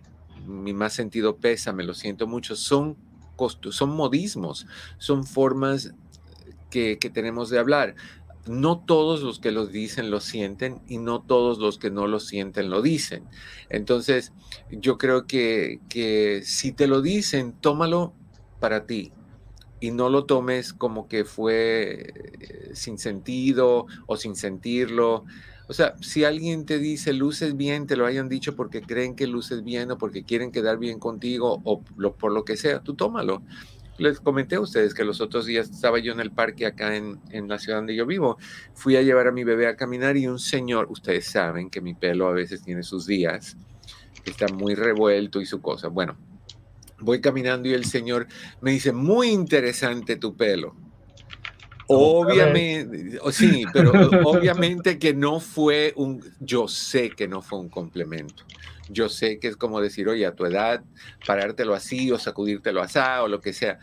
mi 0.45 0.73
más 0.73 0.91
sentido 0.91 1.37
pesa, 1.37 1.71
me 1.71 1.85
lo 1.85 1.93
siento 1.93 2.27
mucho, 2.27 2.57
son, 2.57 2.97
son 3.71 3.89
modismos, 3.91 4.67
son 4.97 5.23
formas 5.23 5.93
que, 6.69 6.99
que 6.99 7.09
tenemos 7.09 7.49
de 7.49 7.59
hablar. 7.59 7.95
No 8.47 8.79
todos 8.79 9.21
los 9.21 9.39
que 9.39 9.51
los 9.51 9.71
dicen 9.71 10.11
lo 10.11 10.19
sienten 10.19 10.81
y 10.87 10.97
no 10.97 11.21
todos 11.21 11.59
los 11.59 11.77
que 11.77 11.91
no 11.91 12.07
lo 12.07 12.19
sienten 12.19 12.69
lo 12.69 12.81
dicen. 12.81 13.23
Entonces, 13.69 14.33
yo 14.71 14.97
creo 14.97 15.27
que, 15.27 15.79
que 15.89 16.41
si 16.43 16.71
te 16.71 16.87
lo 16.87 17.01
dicen, 17.01 17.53
tómalo 17.59 18.13
para 18.59 18.85
ti, 18.85 19.11
y 19.79 19.91
no 19.91 20.09
lo 20.09 20.25
tomes 20.25 20.73
como 20.73 21.07
que 21.07 21.25
fue 21.25 22.13
eh, 22.39 22.71
sin 22.73 22.97
sentido 22.97 23.85
o 24.05 24.17
sin 24.17 24.35
sentirlo. 24.35 25.25
O 25.67 25.73
sea, 25.73 25.95
si 26.01 26.23
alguien 26.23 26.65
te 26.65 26.79
dice 26.79 27.13
luces 27.13 27.57
bien, 27.57 27.87
te 27.87 27.97
lo 27.97 28.05
hayan 28.05 28.29
dicho 28.29 28.55
porque 28.55 28.81
creen 28.81 29.15
que 29.15 29.27
luces 29.27 29.63
bien 29.63 29.91
o 29.91 29.97
porque 29.97 30.23
quieren 30.23 30.51
quedar 30.51 30.77
bien 30.77 30.97
contigo 30.97 31.61
o 31.63 31.81
por 31.81 32.31
lo 32.31 32.45
que 32.45 32.57
sea, 32.57 32.79
tú 32.79 32.95
tómalo. 32.95 33.43
Les 33.97 34.19
comenté 34.19 34.55
a 34.55 34.59
ustedes 34.59 34.93
que 34.93 35.03
los 35.03 35.21
otros 35.21 35.45
días 35.45 35.69
estaba 35.69 35.99
yo 35.99 36.13
en 36.13 36.19
el 36.19 36.31
parque 36.31 36.65
acá 36.65 36.95
en, 36.95 37.19
en 37.31 37.47
la 37.47 37.57
ciudad 37.57 37.79
donde 37.79 37.95
yo 37.95 38.05
vivo. 38.05 38.37
Fui 38.73 38.95
a 38.95 39.01
llevar 39.01 39.27
a 39.27 39.31
mi 39.31 39.43
bebé 39.43 39.67
a 39.67 39.75
caminar 39.75 40.17
y 40.17 40.27
un 40.27 40.39
señor, 40.39 40.87
ustedes 40.89 41.25
saben 41.25 41.69
que 41.69 41.81
mi 41.81 41.93
pelo 41.93 42.27
a 42.27 42.31
veces 42.31 42.61
tiene 42.61 42.83
sus 42.83 43.07
días, 43.07 43.57
está 44.25 44.47
muy 44.47 44.75
revuelto 44.75 45.41
y 45.41 45.45
su 45.45 45.61
cosa. 45.61 45.87
Bueno, 45.87 46.17
voy 46.99 47.21
caminando 47.21 47.67
y 47.67 47.73
el 47.73 47.85
señor 47.85 48.27
me 48.61 48.71
dice, 48.71 48.91
muy 48.91 49.29
interesante 49.29 50.15
tu 50.15 50.35
pelo. 50.35 50.75
Obviamente, 51.87 53.19
sí, 53.31 53.63
pero 53.71 53.91
obviamente 54.25 54.99
que 54.99 55.13
no 55.13 55.39
fue 55.39 55.93
un, 55.95 56.21
yo 56.39 56.67
sé 56.67 57.11
que 57.11 57.27
no 57.27 57.41
fue 57.41 57.59
un 57.59 57.69
complemento. 57.69 58.43
Yo 58.89 59.09
sé 59.09 59.39
que 59.39 59.47
es 59.47 59.57
como 59.57 59.81
decir, 59.81 60.07
oye, 60.07 60.25
a 60.25 60.35
tu 60.35 60.45
edad, 60.45 60.83
parártelo 61.25 61.73
así 61.73 62.11
o 62.11 62.17
sacudírtelo 62.17 62.81
así 62.81 62.99
o 63.21 63.27
lo 63.27 63.41
que 63.41 63.53
sea. 63.53 63.79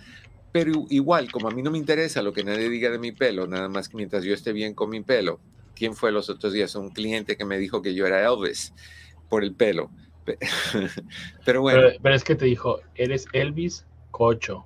Pero 0.52 0.86
igual, 0.88 1.32
como 1.32 1.48
a 1.48 1.50
mí 1.50 1.62
no 1.62 1.70
me 1.70 1.78
interesa 1.78 2.22
lo 2.22 2.32
que 2.32 2.44
nadie 2.44 2.68
diga 2.68 2.90
de 2.90 2.98
mi 2.98 3.12
pelo, 3.12 3.46
nada 3.46 3.68
más 3.68 3.88
que 3.88 3.96
mientras 3.96 4.22
yo 4.24 4.32
esté 4.32 4.52
bien 4.52 4.74
con 4.74 4.88
mi 4.88 5.00
pelo. 5.00 5.40
¿Quién 5.74 5.94
fue 5.94 6.12
los 6.12 6.30
otros 6.30 6.52
días? 6.52 6.74
Un 6.76 6.90
cliente 6.90 7.36
que 7.36 7.44
me 7.44 7.58
dijo 7.58 7.82
que 7.82 7.94
yo 7.94 8.06
era 8.06 8.24
Elvis 8.24 8.72
por 9.28 9.42
el 9.42 9.54
pelo. 9.54 9.90
Pero 11.44 11.60
bueno. 11.60 11.80
Pero, 12.00 12.14
es 12.14 12.24
que 12.24 12.34
te 12.36 12.44
dijo, 12.44 12.80
eres 12.94 13.26
Elvis 13.32 13.84
Cocho. 14.10 14.64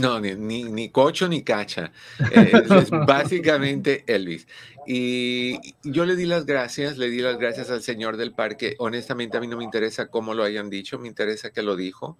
No, 0.00 0.20
ni, 0.20 0.34
ni, 0.34 0.88
cocho 0.90 1.28
ni 1.28 1.42
cacha. 1.42 1.92
Eh, 2.32 2.52
es, 2.80 2.90
básicamente 2.90 4.04
Elvis. 4.06 4.46
Y 4.86 5.58
yo 5.82 6.04
le 6.04 6.16
di 6.16 6.26
las 6.26 6.44
gracias, 6.44 6.98
le 6.98 7.08
di 7.08 7.20
las 7.20 7.38
gracias 7.38 7.70
al 7.70 7.82
señor 7.82 8.16
del 8.16 8.32
parque. 8.32 8.74
Honestamente, 8.78 9.36
a 9.36 9.40
mí 9.40 9.46
no 9.46 9.56
me 9.56 9.64
interesa 9.64 10.08
cómo 10.08 10.34
lo 10.34 10.42
hayan 10.44 10.68
dicho, 10.68 10.98
me 10.98 11.08
interesa 11.08 11.50
que 11.50 11.62
lo 11.62 11.76
dijo 11.76 12.18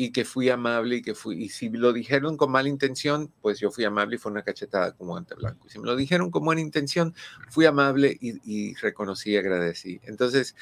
y 0.00 0.12
que 0.12 0.24
fui 0.24 0.48
amable 0.48 0.94
y 0.94 1.02
que 1.02 1.16
fui, 1.16 1.42
y 1.42 1.48
si 1.48 1.70
lo 1.70 1.92
dijeron 1.92 2.36
con 2.36 2.52
mala 2.52 2.68
intención, 2.68 3.32
pues 3.42 3.58
yo 3.58 3.72
fui 3.72 3.84
amable 3.84 4.14
y 4.14 4.18
fue 4.20 4.30
una 4.30 4.42
cachetada 4.42 4.92
como 4.92 5.16
ante 5.16 5.34
blanco. 5.34 5.66
Y 5.66 5.70
si 5.70 5.80
me 5.80 5.86
lo 5.86 5.96
dijeron 5.96 6.30
con 6.30 6.44
buena 6.44 6.60
intención, 6.60 7.16
fui 7.50 7.66
amable 7.66 8.16
y, 8.20 8.76
reconocí 8.76 9.32
y 9.32 9.38
agradecí. 9.38 10.00
Entonces, 10.04 10.54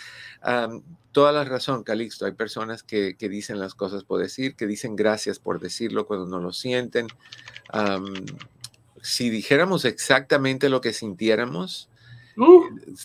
toda 1.13 1.33
la 1.33 1.45
razón, 1.45 1.85
Calixto, 1.85 2.25
hay 2.25 2.33
personas 2.33 2.83
que, 2.83 3.15
dicen 3.21 3.61
las 3.61 3.75
cosas 3.75 4.05
por 4.05 4.23
decir, 4.23 4.57
que 4.57 4.67
dicen 4.67 4.97
gracias 4.97 5.39
por 5.39 5.61
decirlo 5.61 6.07
cuando 6.07 6.25
no 6.25 6.41
lo 6.41 6.55
sienten. 6.55 7.07
si 9.03 9.29
dijéramos 9.29 9.85
exactamente 9.85 10.71
lo 10.71 10.81
que 10.81 10.95
sintiéramos, 10.95 11.91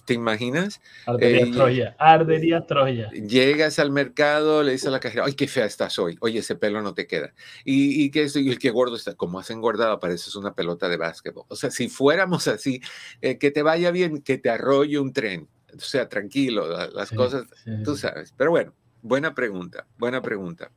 ¿Te 0.06 0.14
imaginas? 0.14 0.82
Ardería 1.06 1.46
eh, 1.46 1.52
Troya, 1.52 1.96
ardería 1.98 2.66
Troya. 2.66 3.10
Llegas 3.12 3.80
al 3.80 3.92
mercado, 3.92 4.64
le 4.64 4.74
dices 4.74 4.88
a 4.88 4.92
la 4.92 5.00
cajera, 5.00 5.26
ay, 5.26 5.34
qué 5.34 5.48
fea 5.48 5.66
estás 5.66 5.98
hoy, 6.00 6.18
oye, 6.20 6.40
ese 6.40 6.56
pelo 6.56 6.82
no 6.82 6.94
te 6.94 7.08
queda. 7.08 7.34
Y, 7.64 8.04
y 8.04 8.12
que 8.12 8.28
y 8.36 8.58
qué 8.58 8.70
gordo 8.72 8.96
está, 8.96 9.16
como 9.16 9.40
has 9.40 9.50
engordado, 9.50 10.00
pareces 10.00 10.36
una 10.36 10.54
pelota 10.54 10.90
de 10.90 10.98
básquetbol. 10.98 11.46
O 11.48 11.56
sea, 11.56 11.72
si 11.72 11.88
fuéramos 11.88 12.48
así, 12.48 12.82
eh, 13.22 13.38
que 13.38 13.52
te 13.52 13.64
vaya 13.64 13.92
bien, 13.92 14.22
que 14.22 14.38
te 14.38 14.50
arrolle 14.50 15.00
un 15.00 15.14
tren. 15.14 15.48
O 15.74 15.80
sea, 15.80 16.10
tranquilo, 16.10 16.68
las 16.90 17.12
cosas, 17.12 17.46
tú 17.86 17.96
sabes. 17.96 18.34
Pero 18.36 18.52
bueno, 18.52 18.74
buena 19.02 19.34
pregunta, 19.34 19.88
buena 19.98 20.22
pregunta. 20.22 20.72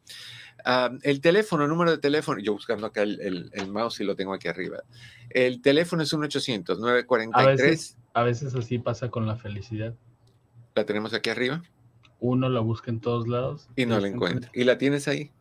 El 1.02 1.21
teléfono, 1.21 1.68
número 1.68 1.90
de 1.90 1.99
teléfono, 1.99 2.40
yo 2.40 2.52
buscando 2.54 2.87
acá 2.87 3.02
el, 3.02 3.50
el, 3.52 3.68
mouse 3.71 4.00
y 4.00 4.04
lo 4.04 4.16
tengo 4.16 4.33
aquí 4.33 4.49
arriba. 4.49 4.83
El 5.30 5.61
teléfono 5.61 6.02
es 6.02 6.12
un 6.12 6.23
800-943. 6.23 7.97
A 8.14 8.23
veces, 8.23 8.54
así 8.54 8.78
pasa 8.78 9.11
con 9.11 9.26
la 9.26 9.37
felicidad. 9.37 9.94
¿La 10.75 10.87
tenemos 10.87 11.12
aquí 11.12 11.30
arriba? 11.30 11.62
Uno 12.21 12.49
la 12.49 12.61
busca 12.61 12.90
en 12.90 13.00
todos 13.00 13.28
lados. 13.28 13.68
Y 13.76 13.87
no 13.87 14.00
la 14.00 14.09
encuentra. 14.09 14.50
¿Y 14.54 14.64
la 14.64 14.78
tienes 14.78 15.06
ahí? 15.09 15.33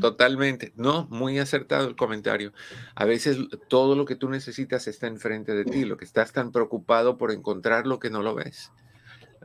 Totalmente. 0.00 0.72
No, 0.76 1.06
muy 1.10 1.38
acertado 1.38 1.88
el 1.88 1.96
comentario. 1.96 2.52
A 2.94 3.04
veces 3.04 3.38
todo 3.68 3.94
lo 3.94 4.04
que 4.04 4.16
tú 4.16 4.28
necesitas 4.28 4.88
está 4.88 5.06
enfrente 5.06 5.54
de 5.54 5.64
ti, 5.64 5.84
lo 5.84 5.96
que 5.96 6.04
estás 6.04 6.32
tan 6.32 6.52
preocupado 6.52 7.16
por 7.16 7.30
encontrar 7.30 7.86
lo 7.86 7.98
que 7.98 8.10
no 8.10 8.22
lo 8.22 8.34
ves. 8.34 8.72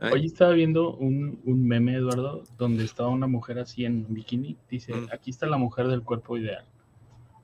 Hoy 0.00 0.26
estaba 0.26 0.52
viendo 0.52 0.94
un, 0.94 1.40
meme, 1.44 1.94
Eduardo, 1.94 2.44
donde 2.58 2.84
estaba 2.84 3.08
una 3.08 3.26
mujer 3.26 3.58
así 3.58 3.84
en 3.84 4.06
bikini. 4.12 4.56
Dice, 4.70 4.94
mm. 4.94 5.08
aquí 5.12 5.30
está 5.30 5.46
la 5.46 5.56
mujer 5.56 5.88
del 5.88 6.02
cuerpo 6.02 6.36
ideal. 6.36 6.64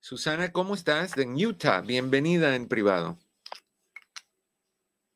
Susana, 0.00 0.52
¿cómo 0.52 0.74
estás? 0.74 1.14
De 1.14 1.24
Utah, 1.24 1.80
bienvenida 1.80 2.54
en 2.54 2.68
privado. 2.68 3.16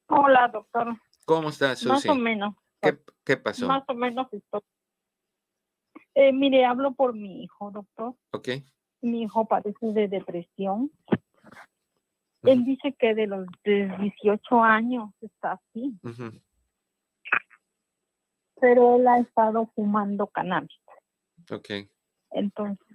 Hola, 0.07 0.49
doctor. 0.51 0.97
¿Cómo 1.27 1.51
estás, 1.51 1.79
Susi? 1.81 1.91
Más 1.91 2.07
o 2.07 2.15
menos. 2.15 2.55
¿Qué, 2.81 2.99
qué 3.23 3.37
pasó? 3.37 3.69
Más 3.69 3.85
o 3.87 3.95
menos 3.95 4.33
estoy. 4.33 4.63
Eh, 6.15 6.33
mire, 6.33 6.65
hablo 6.65 6.95
por 6.95 7.13
mi 7.13 7.43
hijo, 7.43 7.71
doctor. 7.71 8.15
Ok. 8.31 8.49
Mi 9.03 9.25
hijo 9.25 9.47
padece 9.47 9.93
de 9.93 10.09
depresión. 10.09 10.91
Él 12.45 12.65
dice 12.65 12.95
que 12.99 13.15
de 13.15 13.27
los 13.27 13.47
de 13.65 13.95
18 13.99 14.63
años 14.63 15.11
está 15.21 15.53
así, 15.53 15.99
pero 18.61 18.97
él 18.97 19.07
ha 19.07 19.19
estado 19.19 19.71
fumando 19.75 20.27
cannabis. 20.27 20.71
Ok. 21.51 21.71
Entonces, 22.31 22.87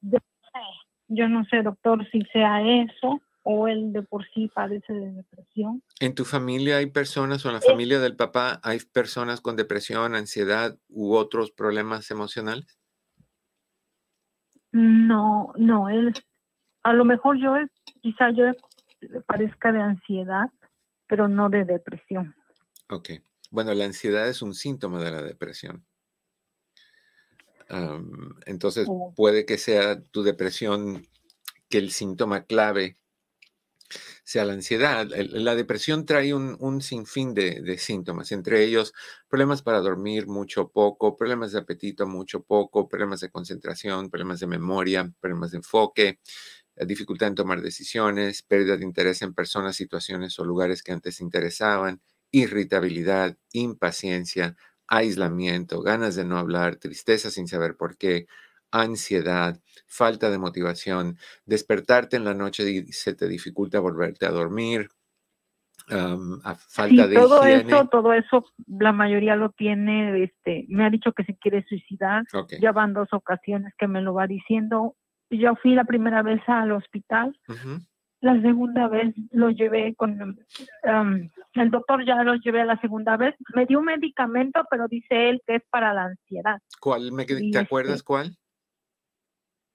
yo, 0.00 0.18
no 0.18 0.20
sé, 0.52 0.60
yo 1.08 1.28
no 1.28 1.44
sé, 1.44 1.62
doctor, 1.62 2.08
si 2.10 2.22
sea 2.32 2.62
eso 2.62 3.20
o 3.44 3.66
él 3.66 3.92
de 3.92 4.02
por 4.02 4.24
sí 4.32 4.48
padece 4.54 4.92
de 4.92 5.12
depresión. 5.12 5.82
¿En 6.00 6.14
tu 6.14 6.24
familia 6.24 6.76
hay 6.76 6.86
personas 6.86 7.44
o 7.44 7.48
en 7.48 7.54
la 7.54 7.60
familia 7.60 7.98
del 7.98 8.16
papá 8.16 8.60
hay 8.62 8.78
personas 8.80 9.40
con 9.40 9.56
depresión, 9.56 10.14
ansiedad 10.14 10.78
u 10.88 11.14
otros 11.14 11.50
problemas 11.50 12.10
emocionales? 12.10 12.78
No, 14.70 15.52
no, 15.56 15.88
él, 15.88 16.14
a 16.82 16.92
lo 16.92 17.04
mejor 17.04 17.36
yo, 17.38 17.56
quizá 18.02 18.30
yo 18.30 18.44
parezca 19.26 19.72
de 19.72 19.80
ansiedad, 19.80 20.50
pero 21.06 21.28
no 21.28 21.48
de 21.48 21.64
depresión. 21.64 22.34
Ok. 22.90 23.10
Bueno, 23.50 23.72
la 23.74 23.84
ansiedad 23.84 24.28
es 24.28 24.42
un 24.42 24.54
síntoma 24.54 25.02
de 25.02 25.10
la 25.10 25.22
depresión. 25.22 25.86
Entonces, 28.44 28.86
Oh. 28.88 29.14
puede 29.16 29.46
que 29.46 29.56
sea 29.56 30.02
tu 30.02 30.22
depresión, 30.22 31.06
que 31.70 31.78
el 31.78 31.90
síntoma 31.90 32.44
clave 32.44 32.98
sea 34.24 34.44
la 34.44 34.52
ansiedad. 34.52 35.06
La 35.08 35.54
depresión 35.54 36.04
trae 36.04 36.34
un, 36.34 36.56
un 36.60 36.82
sinfín 36.82 37.32
de, 37.34 37.62
de 37.62 37.78
síntomas, 37.78 38.30
entre 38.32 38.64
ellos 38.64 38.92
problemas 39.28 39.62
para 39.62 39.80
dormir 39.80 40.26
mucho 40.26 40.68
poco, 40.68 41.16
problemas 41.16 41.52
de 41.52 41.60
apetito 41.60 42.06
mucho 42.06 42.42
poco, 42.42 42.88
problemas 42.88 43.20
de 43.20 43.30
concentración, 43.30 44.10
problemas 44.10 44.40
de 44.40 44.46
memoria, 44.46 45.10
problemas 45.20 45.50
de 45.52 45.58
enfoque, 45.58 46.20
eh, 46.82 46.86
dificultad 46.86 47.28
en 47.28 47.34
tomar 47.34 47.62
decisiones, 47.62 48.42
pérdida 48.42 48.76
de 48.76 48.84
interés 48.84 49.22
en 49.22 49.34
personas, 49.34 49.76
situaciones 49.76 50.38
o 50.38 50.44
lugares 50.44 50.82
que 50.82 50.92
antes 50.92 51.20
interesaban, 51.20 52.00
irritabilidad, 52.30 53.36
impaciencia, 53.52 54.56
aislamiento, 54.88 55.82
ganas 55.82 56.16
de 56.16 56.24
no 56.24 56.38
hablar, 56.38 56.76
tristeza 56.76 57.30
sin 57.30 57.48
saber 57.48 57.76
por 57.76 57.96
qué, 57.96 58.26
ansiedad, 58.70 59.60
falta 59.86 60.30
de 60.30 60.38
motivación, 60.38 61.18
despertarte 61.46 62.16
en 62.16 62.24
la 62.24 62.34
noche 62.34 62.68
y 62.70 62.92
se 62.92 63.14
te 63.14 63.28
dificulta 63.28 63.80
volverte 63.80 64.26
a 64.26 64.30
dormir, 64.30 64.88
am, 65.88 66.40
a 66.44 66.54
falta 66.54 67.04
Sí, 67.04 67.08
de 67.08 67.16
todo 67.16 67.36
higiene. 67.36 67.72
eso, 67.74 67.88
todo 67.88 68.12
eso, 68.12 68.44
la 68.66 68.92
mayoría 68.92 69.36
lo 69.36 69.50
tiene, 69.50 70.22
este, 70.24 70.66
me 70.68 70.84
ha 70.84 70.90
dicho 70.90 71.12
que 71.12 71.24
se 71.24 71.36
quiere 71.36 71.64
suicidar, 71.68 72.24
ya 72.60 72.72
van 72.72 72.92
dos 72.94 73.08
ocasiones 73.12 73.72
que 73.78 73.86
me 73.88 74.00
lo 74.00 74.14
va 74.14 74.26
diciendo. 74.26 74.96
Yo 75.38 75.56
fui 75.56 75.74
la 75.74 75.84
primera 75.84 76.22
vez 76.22 76.40
al 76.46 76.72
hospital, 76.72 77.36
la 78.20 78.40
segunda 78.40 78.86
vez 78.86 79.14
lo 79.30 79.50
llevé 79.50 79.94
con 79.96 80.12
um, 80.20 81.30
el 81.54 81.70
doctor, 81.70 82.04
ya 82.06 82.22
lo 82.22 82.34
llevé 82.36 82.64
la 82.64 82.80
segunda 82.80 83.16
vez, 83.16 83.34
me 83.54 83.66
dio 83.66 83.80
un 83.80 83.86
medicamento, 83.86 84.62
pero 84.70 84.86
dice 84.88 85.28
él 85.28 85.42
que 85.46 85.56
es 85.56 85.62
para 85.70 85.92
la 85.92 86.04
ansiedad. 86.04 86.60
¿Cuál 86.80 87.12
me, 87.12 87.24
Y 87.28 87.50
¿Te 87.50 87.58
acuerdas 87.58 87.96
este, 87.96 88.04
cuál? 88.04 88.36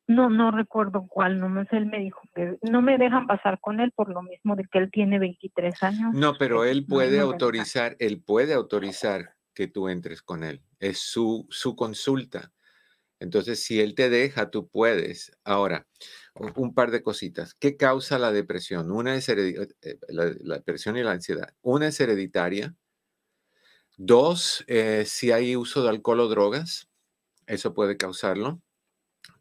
No, 0.07 0.29
no 0.29 0.51
recuerdo 0.51 1.05
cuál, 1.09 1.39
no 1.39 1.49
me 1.49 1.67
él 1.69 1.85
me 1.87 1.99
dijo 1.99 2.21
que 2.33 2.57
no 2.61 2.81
me 2.81 2.97
dejan 2.97 3.27
pasar 3.27 3.59
con 3.59 3.81
él 3.81 3.91
por 3.91 4.07
lo 4.09 4.21
mismo 4.21 4.55
de 4.55 4.63
que 4.71 4.79
él 4.79 4.89
tiene 4.89 5.19
23 5.19 5.83
años. 5.83 6.13
No, 6.13 6.35
pero 6.39 6.63
él 6.63 6.85
puede 6.85 7.17
no 7.17 7.25
autorizar, 7.25 7.97
él 7.99 8.23
puede 8.25 8.53
autorizar 8.53 9.33
que 9.53 9.67
tú 9.67 9.89
entres 9.89 10.21
con 10.21 10.45
él. 10.45 10.61
Es 10.79 10.99
su, 10.99 11.45
su 11.49 11.75
consulta. 11.75 12.53
Entonces, 13.19 13.63
si 13.63 13.79
él 13.81 13.95
te 13.95 14.09
deja, 14.09 14.49
tú 14.51 14.67
puedes. 14.69 15.31
Ahora, 15.43 15.87
un 16.55 16.73
par 16.73 16.91
de 16.91 17.01
cositas. 17.03 17.53
¿Qué 17.55 17.77
causa 17.77 18.19
la 18.19 18.31
depresión? 18.31 18.91
Una 18.91 19.15
es 19.15 19.29
heredi- 19.29 19.75
eh, 19.81 19.99
la, 20.09 20.33
la 20.39 20.55
depresión 20.57 20.97
y 20.97 21.03
la 21.03 21.11
ansiedad. 21.11 21.49
Una 21.61 21.87
es 21.87 21.99
hereditaria. 21.99 22.75
Dos, 23.97 24.63
eh, 24.67 25.05
si 25.07 25.31
hay 25.31 25.55
uso 25.55 25.83
de 25.83 25.89
alcohol 25.89 26.19
o 26.19 26.27
drogas, 26.27 26.87
eso 27.47 27.73
puede 27.73 27.97
causarlo. 27.97 28.61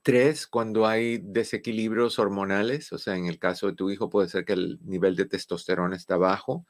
Tres, 0.03 0.47
cuando 0.49 0.87
hay 0.87 1.19
desequilibrios 1.23 2.19
hormonales, 2.19 2.93
o 2.93 2.99
sea, 2.99 3.17
en 3.17 3.27
el 3.27 3.39
caso 3.39 3.69
de 3.69 3.75
tu 3.75 3.91
hijo 3.91 4.11
puede 4.11 4.29
ser 4.29 4.45
que 4.47 4.55
el 4.55 4.81
nivel 4.85 5.17
de 5.17 5.27
testosterona 5.27 5.97
está 5.97 6.17
bajo. 6.19 6.67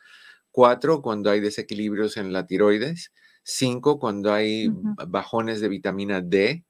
Cuatro, 0.52 1.02
cuando 1.02 1.30
hay 1.30 1.40
desequilibrios 1.40 2.18
en 2.18 2.34
la 2.34 2.46
tiroides. 2.46 3.12
Cinco, 3.44 4.00
cuando 4.00 4.34
hay 4.34 4.70
bajones 5.08 5.62
de 5.62 5.70
vitamina 5.70 6.22
D. 6.22 6.65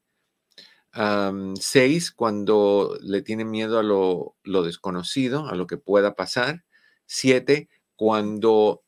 Seis, 1.61 2.11
cuando 2.13 2.97
le 3.03 3.23
tiene 3.23 3.45
miedo 3.45 3.79
a 3.79 3.83
lo, 3.83 4.37
lo 4.43 4.63
desconocido, 4.63 5.47
a 5.49 5.55
lo 5.55 5.67
que 5.67 5.77
pueda 5.77 6.15
pasar. 6.15 6.65
Siete, 7.07 7.69
cuando 7.97 8.83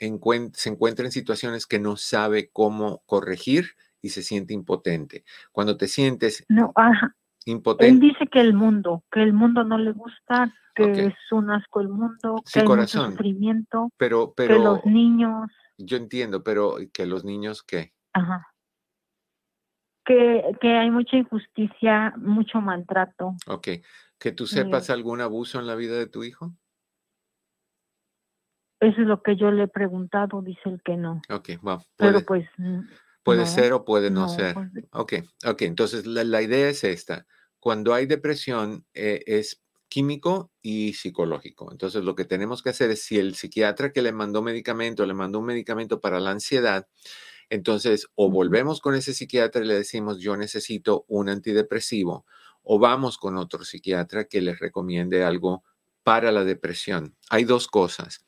encuent- 0.00 0.54
se 0.54 0.70
encuentra 0.70 1.04
en 1.04 1.12
situaciones 1.12 1.66
que 1.66 1.78
no 1.78 1.96
sabe 1.96 2.50
cómo 2.52 3.02
corregir 3.06 3.70
y 4.00 4.08
se 4.10 4.22
siente 4.22 4.52
impotente. 4.54 5.24
Cuando 5.52 5.76
te 5.76 5.86
sientes 5.88 6.44
No, 6.48 6.72
ajá, 6.74 7.14
él 7.46 7.52
impotente, 7.52 8.06
dice 8.06 8.26
que 8.26 8.40
el 8.40 8.54
mundo, 8.54 9.04
que 9.10 9.22
el 9.22 9.32
mundo 9.32 9.62
no 9.64 9.78
le 9.78 9.92
gusta, 9.92 10.52
que 10.74 11.06
es 11.06 11.14
un 11.30 11.50
asco 11.50 11.80
el 11.80 11.88
mundo, 11.88 12.42
Sí, 12.44 12.54
que 12.54 12.60
hay 12.60 12.66
corazón. 12.66 13.02
mucho 13.02 13.12
sufrimiento, 13.12 13.92
pero, 13.96 14.28
que 14.28 14.34
pero 14.36 14.58
los 14.58 14.84
niños, 14.86 15.50
yo 15.78 15.96
entiendo, 15.96 16.42
pero 16.42 16.76
que 16.92 17.06
los 17.06 17.24
niños, 17.24 17.62
¿qué? 17.62 17.92
ajá, 18.14 18.46
que, 20.04 20.42
que 20.60 20.68
hay 20.68 20.90
mucha 20.90 21.16
injusticia, 21.16 22.12
mucho 22.16 22.60
maltrato. 22.60 23.36
Ok. 23.46 23.68
¿Que 24.18 24.32
tú 24.32 24.46
Sí. 24.46 24.56
sepas 24.56 24.90
algún 24.90 25.20
abuso 25.20 25.58
en 25.58 25.66
la 25.66 25.74
vida 25.74 25.96
de 25.96 26.06
tu 26.06 26.22
hijo? 26.24 26.54
Eso 28.80 29.00
es 29.00 29.06
lo 29.06 29.22
que 29.22 29.36
yo 29.36 29.50
le 29.52 29.64
he 29.64 29.68
preguntado, 29.68 30.42
dice 30.42 30.60
el 30.64 30.82
que 30.82 30.96
no. 30.96 31.22
Ok, 31.30 31.50
bueno, 31.60 31.84
Pero 31.96 32.12
puede, 32.24 32.24
pues 32.24 32.48
mm, 32.58 32.80
puede 33.22 33.40
no, 33.42 33.46
ser 33.46 33.72
o 33.72 33.84
puede 33.84 34.10
no, 34.10 34.22
no, 34.22 34.28
ser. 34.28 34.54
pues, 34.54 34.68
Ok, 34.90 35.12
ok. 35.46 35.62
Entonces, 35.62 36.04
la, 36.06 36.24
la 36.24 36.42
idea 36.42 36.68
es 36.68 36.82
esta. 36.82 37.26
Cuando 37.60 37.94
hay 37.94 38.06
depresión, 38.06 38.84
eh, 38.92 39.22
es 39.26 39.62
químico 39.88 40.50
y 40.62 40.94
psicológico. 40.94 41.70
Entonces, 41.70 42.02
lo 42.02 42.16
que 42.16 42.24
tenemos 42.24 42.60
que 42.62 42.70
hacer 42.70 42.90
es, 42.90 43.04
si 43.04 43.18
el 43.18 43.36
psiquiatra 43.36 43.92
que 43.92 44.02
le 44.02 44.10
mandó 44.10 44.42
medicamento, 44.42 45.06
le 45.06 45.14
mandó 45.14 45.38
un 45.38 45.46
medicamento 45.46 46.00
para 46.00 46.18
la 46.18 46.30
ansiedad, 46.30 46.88
entonces, 47.52 48.08
o 48.14 48.30
volvemos 48.30 48.80
con 48.80 48.94
ese 48.94 49.12
psiquiatra 49.12 49.62
y 49.62 49.66
le 49.66 49.74
decimos, 49.74 50.18
yo 50.20 50.38
necesito 50.38 51.04
un 51.06 51.28
antidepresivo, 51.28 52.24
o 52.62 52.78
vamos 52.78 53.18
con 53.18 53.36
otro 53.36 53.62
psiquiatra 53.62 54.24
que 54.24 54.40
les 54.40 54.58
recomiende 54.58 55.22
algo 55.22 55.62
para 56.02 56.32
la 56.32 56.44
depresión. 56.44 57.14
Hay 57.28 57.44
dos 57.44 57.68
cosas, 57.68 58.24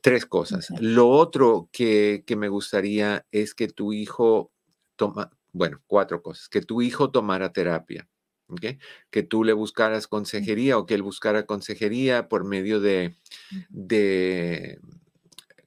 tres 0.00 0.24
cosas. 0.24 0.70
Lo 0.80 1.10
otro 1.10 1.68
que, 1.72 2.24
que 2.26 2.36
me 2.36 2.48
gustaría 2.48 3.26
es 3.32 3.52
que 3.52 3.68
tu 3.68 3.92
hijo 3.92 4.50
toma, 4.96 5.30
bueno, 5.52 5.82
cuatro 5.86 6.22
cosas, 6.22 6.48
que 6.48 6.62
tu 6.62 6.80
hijo 6.80 7.10
tomara 7.10 7.52
terapia. 7.52 8.08
¿ok? 8.46 8.78
Que 9.10 9.22
tú 9.22 9.44
le 9.44 9.52
buscaras 9.52 10.06
consejería 10.06 10.78
o 10.78 10.86
que 10.86 10.94
él 10.94 11.02
buscara 11.02 11.44
consejería 11.44 12.28
por 12.30 12.44
medio 12.44 12.80
de, 12.80 13.14
de, 13.68 14.80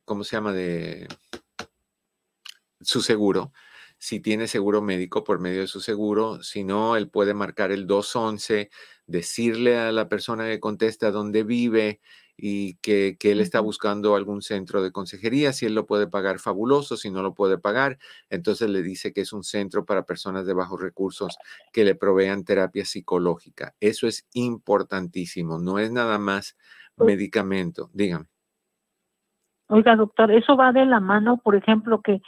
¿cómo 0.03 0.23
se 0.23 0.35
llama? 0.35 0.51
De 0.51 1.07
su 2.83 3.01
seguro. 3.01 3.51
Si 3.97 4.19
tiene 4.19 4.47
seguro 4.47 4.81
médico 4.81 5.23
por 5.23 5.39
medio 5.39 5.61
de 5.61 5.67
su 5.67 5.79
seguro, 5.79 6.41
si 6.41 6.63
no, 6.63 6.95
él 6.95 7.09
puede 7.09 7.33
marcar 7.33 7.71
el 7.71 7.85
211 7.85 8.69
decirle 9.05 9.77
a 9.77 9.91
la 9.91 10.09
persona 10.09 10.45
que 10.45 10.59
contesta 10.59 11.11
dónde 11.11 11.43
vive 11.43 11.99
y 12.35 12.75
que, 12.75 13.17
que, 13.19 13.31
él 13.31 13.41
está 13.41 13.59
buscando 13.59 14.15
algún 14.15 14.41
centro 14.41 14.81
de 14.81 14.91
consejería, 14.91 15.53
si 15.53 15.67
él 15.67 15.75
lo 15.75 15.85
puede 15.85 16.07
pagar, 16.07 16.39
fabuloso, 16.39 16.97
si 16.97 17.11
no 17.11 17.21
lo 17.21 17.35
puede 17.35 17.59
pagar, 17.59 17.99
entonces 18.29 18.69
le 18.69 18.81
dice 18.81 19.13
que 19.13 19.21
es 19.21 19.33
un 19.33 19.43
centro 19.43 19.85
para 19.85 20.05
personas 20.05 20.47
de 20.47 20.53
bajos 20.53 20.81
recursos 20.81 21.37
que 21.71 21.83
le 21.83 21.93
provean 21.93 22.43
terapia 22.43 22.85
psicológica. 22.85 23.75
Eso 23.79 24.07
es 24.07 24.27
importantísimo, 24.33 25.59
no 25.59 25.77
es 25.77 25.91
nada 25.91 26.17
más 26.17 26.57
medicamento. 26.97 27.91
Dígame. 27.93 28.25
Oiga, 29.67 29.95
doctor, 29.95 30.31
eso 30.31 30.57
va 30.57 30.73
de 30.73 30.85
la 30.85 30.99
mano, 30.99 31.37
por 31.37 31.55
ejemplo, 31.55 32.01
que 32.01 32.21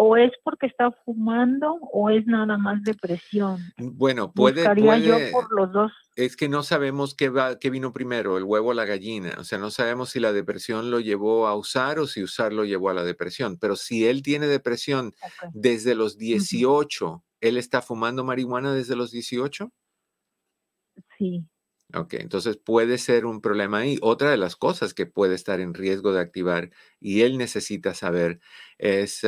o 0.00 0.16
es 0.16 0.30
porque 0.44 0.66
está 0.66 0.92
fumando 1.04 1.74
o 1.92 2.08
es 2.10 2.24
nada 2.26 2.56
más 2.56 2.82
depresión. 2.84 3.58
Bueno, 3.78 4.32
puede, 4.32 4.62
Buscaría 4.62 4.98
yo 4.98 5.12
puede, 5.14 5.32
por 5.32 5.52
los 5.52 5.72
dos. 5.72 5.92
es 6.16 6.36
que 6.36 6.48
no 6.48 6.62
sabemos 6.62 7.14
qué, 7.14 7.28
va, 7.28 7.58
qué 7.58 7.70
vino 7.70 7.92
primero, 7.92 8.38
el 8.38 8.44
huevo 8.44 8.68
o 8.70 8.74
la 8.74 8.84
gallina. 8.84 9.34
O 9.38 9.44
sea, 9.44 9.58
no 9.58 9.70
sabemos 9.70 10.10
si 10.10 10.20
la 10.20 10.32
depresión 10.32 10.90
lo 10.90 11.00
llevó 11.00 11.46
a 11.48 11.56
usar 11.56 11.98
o 11.98 12.06
si 12.06 12.22
usar 12.22 12.52
lo 12.52 12.64
llevó 12.64 12.90
a 12.90 12.94
la 12.94 13.04
depresión. 13.04 13.58
Pero 13.58 13.76
si 13.76 14.06
él 14.06 14.22
tiene 14.22 14.46
depresión 14.46 15.14
desde 15.52 15.94
los 15.94 16.12
Ujú. 16.12 16.20
18, 16.20 17.24
¿él 17.40 17.56
está 17.56 17.82
fumando 17.82 18.24
marihuana 18.24 18.72
desde 18.74 18.96
los 18.96 19.10
18? 19.10 19.72
Sí. 21.18 21.44
Ok, 21.94 22.14
entonces 22.14 22.58
puede 22.58 22.98
ser 22.98 23.24
un 23.24 23.40
problema 23.40 23.78
ahí. 23.78 23.98
Otra 24.02 24.30
de 24.30 24.36
las 24.36 24.56
cosas 24.56 24.92
que 24.92 25.06
puede 25.06 25.34
estar 25.34 25.58
en 25.60 25.72
riesgo 25.72 26.12
de 26.12 26.20
activar 26.20 26.70
y 27.00 27.22
él 27.22 27.38
necesita 27.38 27.94
saber 27.94 28.40
es 28.76 29.24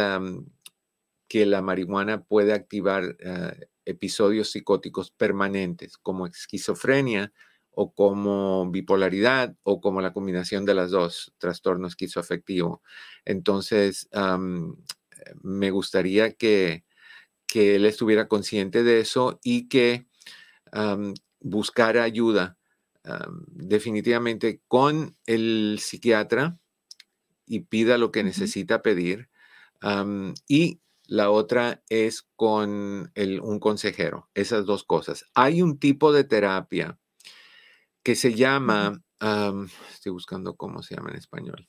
que 1.31 1.47
la 1.47 1.63
marihuana 1.63 2.25
puede 2.25 2.53
activar 2.53 3.17
ah, 3.25 3.55
episodios 3.85 4.51
psicóticos 4.51 5.13
permanentes 5.13 5.97
como 5.97 6.27
esquizofrenia 6.27 7.33
o 7.71 7.95
como 7.95 8.69
bipolaridad 8.69 9.55
o 9.63 9.81
como 9.81 10.01
la 10.01 10.13
combinación 10.13 10.65
de 10.65 10.75
las 10.75 10.91
dos, 10.91 11.33
trastorno 11.39 11.87
esquizoafectivo. 11.87 12.83
Entonces, 13.25 14.09
me 15.41 15.71
gustaría 15.71 16.33
que, 16.33 16.85
que 17.47 17.77
él 17.77 17.87
estuviera 17.87 18.27
consciente 18.27 18.83
de 18.83 18.99
eso 18.99 19.39
y 19.45 19.69
que 19.69 20.09
am, 20.73 21.15
buscar 21.39 21.97
ayuda 21.97 22.59
am, 23.05 23.45
definitivamente 23.47 24.63
con 24.67 25.17
el 25.27 25.79
psiquiatra 25.81 26.59
y 27.47 27.61
pida 27.61 27.99
lo 27.99 28.11
que 28.11 28.25
necesita 28.25 28.83
pedir. 28.83 29.29
y 30.49 30.81
la 31.11 31.31
otra 31.31 31.83
es 31.89 32.29
con 32.37 33.11
el- 33.15 33.41
un 33.41 33.59
consejero, 33.59 34.31
esas 34.35 34.65
dos 34.65 34.85
cosas. 34.85 35.25
Hay 35.35 35.61
un 35.61 35.79
tipo 35.79 36.13
de 36.13 36.23
terapia 36.23 36.99
que 38.05 38.15
se 38.15 38.35
llama, 38.35 39.03
am, 39.19 39.69
estoy 39.93 40.13
buscando 40.13 40.57
cómo 40.57 40.83
se 40.83 40.95
llama 40.95 41.11
en 41.11 41.17
español, 41.17 41.69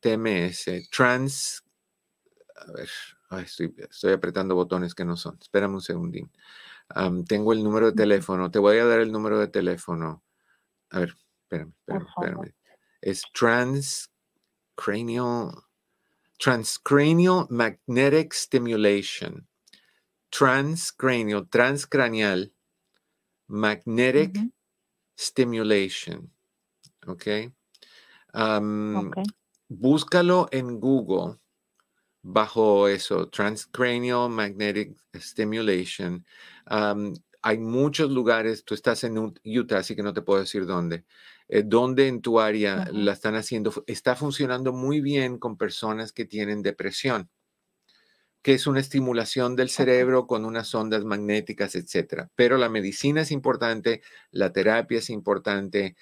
TMS, 0.00 0.88
Trans, 0.90 1.64
a 2.56 2.72
ver, 2.72 2.88
ay, 3.30 3.44
estoy, 3.44 3.74
estoy 3.90 4.12
apretando 4.12 4.54
botones 4.54 4.94
que 4.94 5.04
no 5.04 5.16
son. 5.16 5.38
Espérame 5.40 5.74
un 5.74 5.80
segundín. 5.80 6.30
Tengo 7.26 7.52
el 7.52 7.64
número 7.64 7.86
de 7.86 7.92
teléfono. 7.96 8.50
Te 8.50 8.58
voy 8.58 8.78
a 8.78 8.84
dar 8.84 9.00
el 9.00 9.12
número 9.12 9.38
de 9.38 9.48
teléfono. 9.48 10.22
A 10.90 11.00
ver, 11.00 11.14
espérame, 11.42 11.72
espérame, 11.78 12.06
espérame. 12.08 12.54
Es 13.00 13.22
transcranial, 13.32 15.52
transcranial 16.40 17.50
magnetic 17.50 18.34
stimulation. 18.34 19.46
Transcranial, 20.32 21.48
transcranial 21.50 22.50
magnetic 23.48 24.32
Ujú. 24.34 24.50
stimulation. 25.16 26.30
¿Ok? 27.06 27.52
Am, 28.34 29.14
Ok. 29.14 29.16
búscalo 29.68 30.48
en 30.52 30.80
Google 30.80 31.38
bajo 32.22 32.88
eso, 32.88 33.28
transcranial 33.30 34.28
magnetic 34.30 34.96
stimulation. 35.14 36.24
Am, 36.66 37.14
hay 37.42 37.58
muchos 37.58 38.10
lugares, 38.10 38.64
tú 38.64 38.74
estás 38.74 39.04
en 39.04 39.16
Ut- 39.16 39.40
Utah, 39.44 39.78
así 39.78 39.96
que 39.96 40.02
no 40.02 40.12
te 40.12 40.22
puedo 40.22 40.40
decir 40.40 40.66
dónde, 40.66 41.04
eh, 41.48 41.62
donde 41.64 42.08
en 42.08 42.22
tu 42.22 42.40
área 42.40 42.84
la 42.92 43.12
están 43.12 43.34
haciendo, 43.36 43.72
está 43.86 44.16
funcionando 44.16 44.72
muy 44.72 45.00
bien 45.00 45.38
con 45.38 45.56
personas 45.56 46.12
que 46.12 46.24
tienen 46.26 46.62
depresión, 46.62 47.30
que 48.42 48.54
es 48.54 48.66
una 48.66 48.80
estimulación 48.80 49.54
del 49.56 49.68
cerebro 49.68 50.26
con 50.26 50.44
unas 50.44 50.74
ondas 50.74 51.04
magnéticas, 51.04 51.74
etcétera. 51.74 52.30
Pero 52.36 52.56
la 52.56 52.68
medicina 52.70 53.20
es 53.22 53.30
importante, 53.32 54.02
la 54.30 54.52
terapia 54.52 54.98
es 54.98 55.10
importante. 55.10 55.96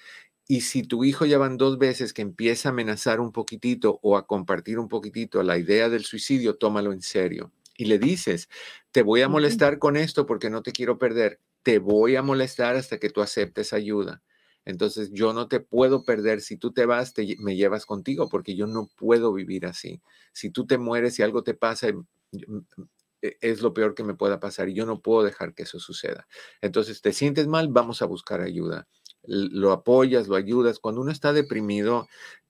Y 0.47 0.61
si 0.61 0.83
tu 0.83 1.03
hijo 1.05 1.25
ya 1.25 1.37
van 1.37 1.57
dos 1.57 1.77
veces 1.79 2.13
que 2.13 2.21
empieza 2.23 2.69
a 2.69 2.71
amenazar 2.71 3.19
un 3.21 3.31
poquitito 3.33 3.99
o 4.03 4.17
a 4.17 4.27
compartir 4.27 4.79
un 4.79 4.89
poquitito 4.89 5.43
la 5.43 5.57
idea 5.57 5.89
del 5.89 6.05
suicidio, 6.05 6.57
tómalo 6.57 6.93
en 6.93 7.01
serio. 7.01 7.51
Y 7.79 7.85
le 7.85 7.97
dices, 7.97 8.49
te 8.91 9.03
voy 9.03 9.21
a 9.21 9.29
molestar 9.29 9.79
con 9.79 9.95
esto 9.95 10.25
porque 10.25 10.49
no 10.49 10.63
te 10.63 10.73
quiero 10.73 10.97
perder. 10.97 11.39
Te 11.63 11.79
voy 11.79 12.17
a 12.17 12.21
molestar 12.21 12.75
hasta 12.75 12.99
que 12.99 13.09
tú 13.09 13.21
aceptes 13.21 13.71
ayuda. 13.71 14.21
Entonces 14.65 15.11
yo 15.13 15.31
no 15.31 15.47
te 15.47 15.61
puedo 15.61 16.03
perder. 16.03 16.41
Si 16.41 16.57
tú 16.57 16.73
te 16.73 16.85
vas, 16.85 17.13
te 17.13 17.37
me 17.39 17.55
llevas 17.55 17.85
contigo 17.85 18.27
porque 18.27 18.55
yo 18.57 18.67
no 18.67 18.89
puedo 18.97 19.31
vivir 19.31 19.65
así. 19.65 20.01
Si 20.33 20.49
tú 20.49 20.67
te 20.67 20.77
mueres 20.77 21.17
y 21.19 21.23
algo 21.23 21.41
te 21.43 21.53
pasa, 21.53 21.87
em, 21.87 22.03
yo- 22.33 22.47
m- 22.49 22.63
m- 22.77 22.87
e- 23.21 23.37
es 23.41 23.61
lo 23.61 23.73
peor 23.73 23.95
que 23.95 24.03
me 24.03 24.13
pueda 24.15 24.41
pasar 24.41 24.67
y 24.67 24.73
yo 24.73 24.85
no 24.85 25.01
puedo 25.01 25.23
dejar 25.23 25.53
que 25.53 25.63
eso 25.63 25.79
suceda. 25.79 26.27
Entonces, 26.61 27.01
te 27.01 27.13
sientes 27.13 27.47
mal, 27.47 27.69
vamos 27.69 28.01
a 28.01 28.05
buscar 28.07 28.41
ayuda 28.41 28.87
lo 29.23 29.71
apoyas, 29.73 30.27
lo 30.29 30.35
ayudas. 30.37 30.79
Cuando 30.79 31.01
uno 31.01 31.11
está 31.11 31.33
deprimido, 31.33 32.07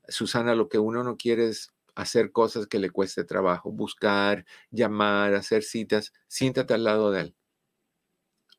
Susana, 0.07 0.55
lo 0.55 0.69
que 0.69 0.77
uno 0.79 1.03
no 1.03 1.17
quiere 1.17 1.47
es 1.49 1.71
hacer 2.01 2.31
cosas 2.31 2.67
que 2.67 2.79
le 2.79 2.89
cueste 2.89 3.23
trabajo, 3.23 3.71
buscar, 3.71 4.45
llamar, 4.71 5.33
hacer 5.33 5.63
citas. 5.63 6.13
Siéntate 6.27 6.73
al 6.73 6.83
lado 6.83 7.11
de 7.11 7.21
él. 7.21 7.35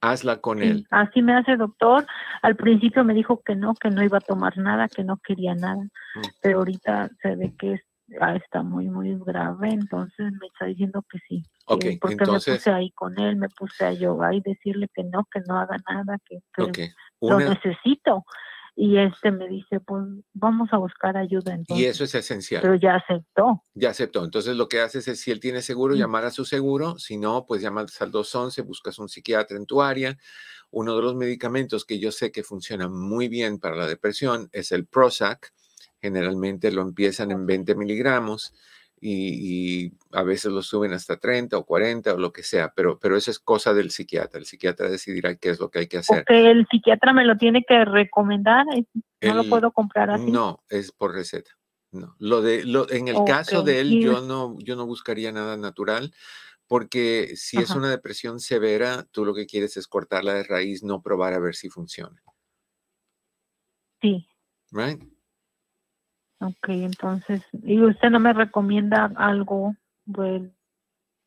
Hazla 0.02 0.40
con 0.40 0.58
Sí, 0.58 0.64
él. 0.64 0.86
así 0.90 1.20
me 1.22 1.34
hace 1.36 1.56
doctor. 1.56 2.06
Al 2.42 2.56
principio 2.56 3.04
me 3.04 3.12
dijo 3.12 3.42
que 3.44 3.54
no, 3.54 3.74
que 3.74 3.90
no 3.90 4.02
iba 4.02 4.18
a 4.18 4.22
tomar 4.22 4.56
nada, 4.56 4.88
que 4.88 5.04
no 5.04 5.18
quería 5.18 5.54
nada, 5.54 5.82
Mm. 5.82 6.20
pero 6.42 6.58
ahorita 6.58 7.10
se 7.20 7.36
ve 7.36 7.54
que 7.58 7.74
es- 7.74 7.82
ah, 8.20 8.34
está 8.34 8.62
muy, 8.62 8.88
muy 8.88 9.14
grave, 9.24 9.68
entonces 9.68 10.32
me 10.40 10.46
está 10.46 10.64
diciendo 10.66 11.04
que 11.10 11.18
sí. 11.28 11.42
Ok, 11.66 11.80
que 11.80 11.98
porque 12.00 12.14
entonces- 12.14 12.48
me 12.54 12.56
puse 12.58 12.70
ahí 12.72 12.90
con 12.92 13.18
él, 13.20 13.36
me 13.36 13.48
puse 13.50 13.84
a 13.84 13.92
yoga 13.92 14.34
y 14.34 14.40
decirle 14.40 14.88
que 14.94 15.04
no, 15.04 15.24
que 15.30 15.40
no 15.46 15.58
haga 15.58 15.76
nada, 15.88 16.16
que, 16.24 16.38
que 16.54 16.90
lo 17.20 17.38
necesito. 17.38 18.24
Y 18.76 18.96
este 18.98 19.30
me 19.30 19.48
dice, 19.48 19.80
pues 19.80 20.02
vamos 20.32 20.68
a 20.72 20.78
buscar 20.78 21.16
ayuda 21.16 21.52
y 21.52 21.56
entonces. 21.58 21.86
eso 21.86 22.04
es 22.04 22.14
esencial. 22.14 22.62
Pero 22.62 22.74
ya 22.76 22.96
aceptó. 22.96 23.64
Ya 23.74 23.90
aceptó. 23.90 24.24
Entonces 24.24 24.56
lo 24.56 24.68
que 24.68 24.80
haces 24.80 25.06
es, 25.08 25.20
si 25.20 25.30
él 25.30 25.40
tiene 25.40 25.60
seguro, 25.62 25.94
Mm. 25.94 25.98
llamar 25.98 26.24
a 26.24 26.30
su 26.30 26.44
seguro. 26.44 26.98
Si 26.98 27.16
no, 27.18 27.44
pues 27.46 27.60
llamas 27.62 28.00
al 28.00 28.10
211, 28.10 28.62
buscas 28.62 28.98
un 28.98 29.08
psiquiatra 29.08 29.56
en 29.56 29.66
tu 29.66 29.82
área. 29.82 30.16
Uno 30.70 30.94
de 30.96 31.02
los 31.02 31.16
medicamentos 31.16 31.84
que 31.84 31.98
yo 31.98 32.12
sé 32.12 32.30
que 32.32 32.44
funciona 32.44 32.88
muy 32.88 33.28
bien 33.28 33.58
para 33.58 33.76
la 33.76 33.86
depresión 33.86 34.48
es 34.52 34.72
el 34.72 34.86
Prozac. 34.86 35.52
Generalmente 36.00 36.70
lo 36.72 36.82
empiezan 36.82 37.30
en 37.32 37.40
Ok. 37.42 37.46
20 37.48 37.74
miligramos 37.74 38.54
y, 39.00 39.84
y 39.86 39.92
a 40.12 40.22
veces 40.22 40.52
lo 40.52 40.62
suben 40.62 40.92
hasta 40.92 41.16
30 41.18 41.56
o 41.56 41.64
40 41.64 42.12
o 42.14 42.18
lo 42.18 42.32
que 42.32 42.42
sea, 42.42 42.72
pero, 42.74 42.98
pero 42.98 43.16
eso 43.16 43.30
es 43.30 43.38
cosa 43.38 43.72
del 43.72 43.90
psiquiatra. 43.90 44.38
El 44.38 44.44
psiquiatra 44.46 44.88
decidirá 44.90 45.34
qué 45.36 45.50
es 45.50 45.58
lo 45.60 45.70
que 45.70 45.80
hay 45.80 45.86
que 45.86 45.98
hacer. 45.98 46.18
Porque 46.26 46.50
el 46.50 46.66
psiquiatra 46.70 47.12
me 47.12 47.24
lo 47.24 47.36
tiene 47.38 47.64
que 47.66 47.84
recomendar, 47.84 48.66
es- 48.74 48.84
no 49.22 49.34
lo 49.34 49.48
puedo 49.48 49.72
comprar 49.72 50.10
así. 50.10 50.30
No, 50.30 50.62
es 50.68 50.92
por 50.92 51.14
receta. 51.14 51.50
No, 51.92 52.14
lo 52.20 52.40
de, 52.40 52.64
lo, 52.64 52.88
en 52.90 53.08
el 53.08 53.16
caso 53.24 53.62
de 53.64 53.80
él, 53.80 53.98
yo 54.00 54.20
no, 54.20 54.56
yo 54.60 54.76
no 54.76 54.86
buscaría 54.86 55.32
nada 55.32 55.56
natural, 55.56 56.14
porque 56.68 57.32
si 57.34 57.56
es 57.58 57.70
una 57.74 57.90
depresión 57.90 58.38
severa, 58.38 59.04
tú 59.10 59.24
lo 59.24 59.34
que 59.34 59.46
quieres 59.46 59.76
es 59.76 59.88
cortarla 59.88 60.34
de 60.34 60.44
raíz, 60.44 60.84
no 60.84 61.02
probar 61.02 61.32
a 61.34 61.40
ver 61.40 61.56
si 61.56 61.68
funciona. 61.68 62.22
Sí. 64.00 64.24
Right? 64.70 65.02
Ok, 66.40 66.68
entonces, 66.68 67.42
¿y 67.52 67.80
usted 67.82 68.08
no 68.10 68.18
me 68.18 68.32
recomienda 68.32 69.12
algo, 69.16 69.74
pues, 70.10 70.42
el 70.42 70.52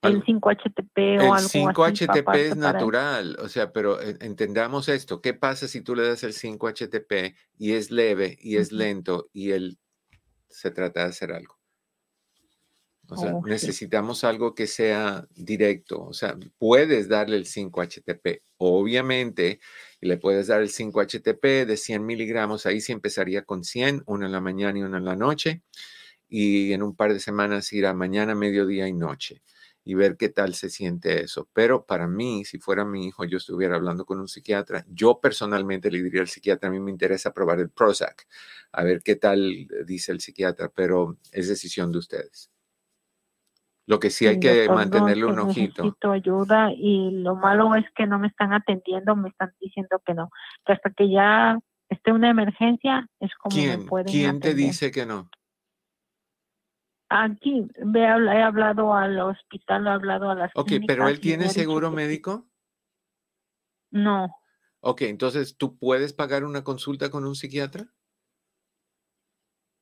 Algo- 0.01 0.23
5-HTP 0.25 0.97
o 0.97 1.21
El 1.21 1.21
algo 1.21 1.35
así? 1.37 1.59
5-HTP 1.59 2.19
aparte 2.19 2.47
es 2.49 2.55
para 2.55 2.69
él? 2.69 2.73
natural, 2.73 3.37
o 3.39 3.47
sea, 3.47 3.71
pero 3.71 4.01
en- 4.01 4.17
entendamos 4.21 4.89
esto. 4.89 5.21
¿Qué 5.21 5.33
pasa 5.33 5.67
si 5.67 5.81
tú 5.81 5.95
le 5.95 6.07
das 6.07 6.23
el 6.23 6.33
5-HTP 6.33 7.35
y 7.57 7.73
es 7.73 7.91
leve 7.91 8.37
y 8.41 8.57
es 8.57 8.71
lento 8.71 9.29
y 9.31 9.51
él 9.51 9.77
se 10.49 10.71
trata 10.71 11.01
de 11.03 11.09
hacer 11.09 11.31
algo? 11.31 11.57
O 13.09 13.17
sea, 13.17 13.35
Oh, 13.35 13.43
sí. 13.57 13.69
necesitamos 13.69 14.23
algo 14.23 14.55
que 14.55 14.65
sea 14.67 15.27
directo. 15.35 16.01
O 16.03 16.13
sea, 16.13 16.37
puedes 16.57 17.07
darle 17.09 17.37
el 17.37 17.45
5-HTP, 17.45 18.43
obviamente, 18.57 19.59
y 20.01 20.07
le 20.07 20.17
puedes 20.17 20.47
dar 20.47 20.61
el 20.61 20.69
5-HTP 20.69 21.65
de 21.65 21.77
100 21.77 22.05
miligramos. 22.05 22.65
Ahí 22.65 22.81
sí 22.81 22.91
empezaría 22.93 23.43
con 23.43 23.63
100, 23.63 24.03
uno 24.07 24.25
en 24.25 24.31
la 24.31 24.41
mañana 24.41 24.79
y 24.79 24.83
uno 24.83 24.97
en 24.97 25.05
la 25.05 25.15
noche. 25.15 25.63
Y 26.29 26.73
en 26.73 26.83
un 26.83 26.95
par 26.95 27.13
de 27.13 27.19
semanas 27.19 27.71
ir 27.73 27.85
a 27.85 27.93
mañana, 27.93 28.35
mediodía 28.35 28.87
y 28.87 28.93
noche. 28.93 29.41
y 29.85 29.95
ver 29.95 30.15
qué 30.17 30.29
tal 30.29 30.55
se 30.55 30.69
siente 30.69 31.21
eso. 31.23 31.49
Pero 31.53 31.85
para 31.85 32.07
mí, 32.07 32.45
si 32.45 32.57
fuera 32.57 32.85
mi 32.85 33.07
hijo, 33.07 33.25
yo 33.25 33.37
estuviera 33.37 33.75
hablando 33.75 34.05
con 34.05 34.17
un 34.19 34.29
psiquiatra, 34.29 34.85
yo 34.89 35.19
personalmente 35.21 35.91
le 35.91 36.01
diría 36.01 36.21
al 36.21 36.29
psiquiatra, 36.29 36.69
a 36.69 36.71
mí 36.71 36.79
me 36.79 36.89
interesa 36.91 37.33
probar 37.33 37.59
el 37.59 37.69
Prozac, 37.69 38.25
a 38.71 38.83
ver 38.85 39.03
qué 39.03 39.17
tal 39.17 39.67
dice 39.85 40.13
el 40.13 40.21
psiquiatra, 40.21 40.69
pero 40.73 41.17
es 41.33 41.49
decisión 41.49 41.91
de 41.91 41.97
ustedes. 41.99 42.49
Lo 43.85 43.99
que 43.99 44.09
sí 44.09 44.25
hay 44.27 44.39
que 44.39 44.69
mantenerle 44.69 45.25
un 45.25 45.39
ojito. 45.39 45.83
Necesito 45.83 46.11
ayuda 46.11 46.71
y 46.71 47.11
lo 47.21 47.35
malo 47.35 47.75
es 47.75 47.85
que 47.95 48.07
no 48.07 48.17
me 48.19 48.27
están 48.27 48.53
atendiendo, 48.53 49.15
me 49.15 49.29
están 49.29 49.53
diciendo 49.59 50.01
que 50.05 50.13
no, 50.13 50.29
que 50.65 50.73
hasta 50.73 50.91
que 50.91 51.09
ya 51.09 51.57
esté 51.89 52.11
una 52.11 52.29
emergencia 52.29 53.07
es 53.19 53.33
como 53.35 53.55
¿Quién, 53.55 53.79
me 53.81 53.85
pueden 53.85 54.11
¿quién 54.11 54.39
te 54.39 54.53
dice 54.53 54.91
que 54.91 55.05
no? 55.05 55.29
Aquí 57.09 57.67
he 57.95 58.07
habla- 58.07 58.35
he 58.37 58.41
hablado 58.41 58.93
al 58.93 59.19
hospital, 59.19 59.85
he 59.85 59.89
hablado 59.89 60.31
a 60.31 60.35
las 60.35 60.51
Ok, 60.55 60.71
pero 60.87 61.07
él 61.09 61.19
tiene 61.19 61.49
seguro 61.49 61.91
médico. 61.91 62.47
No, 63.91 64.35
Ok, 64.85 65.03
entonces 65.03 65.55
tú 65.55 65.77
puedes 65.77 66.11
pagar 66.11 66.43
una 66.43 66.63
consulta 66.63 67.09
con 67.09 67.25
un 67.25 67.35
psiquiatra. 67.35 67.85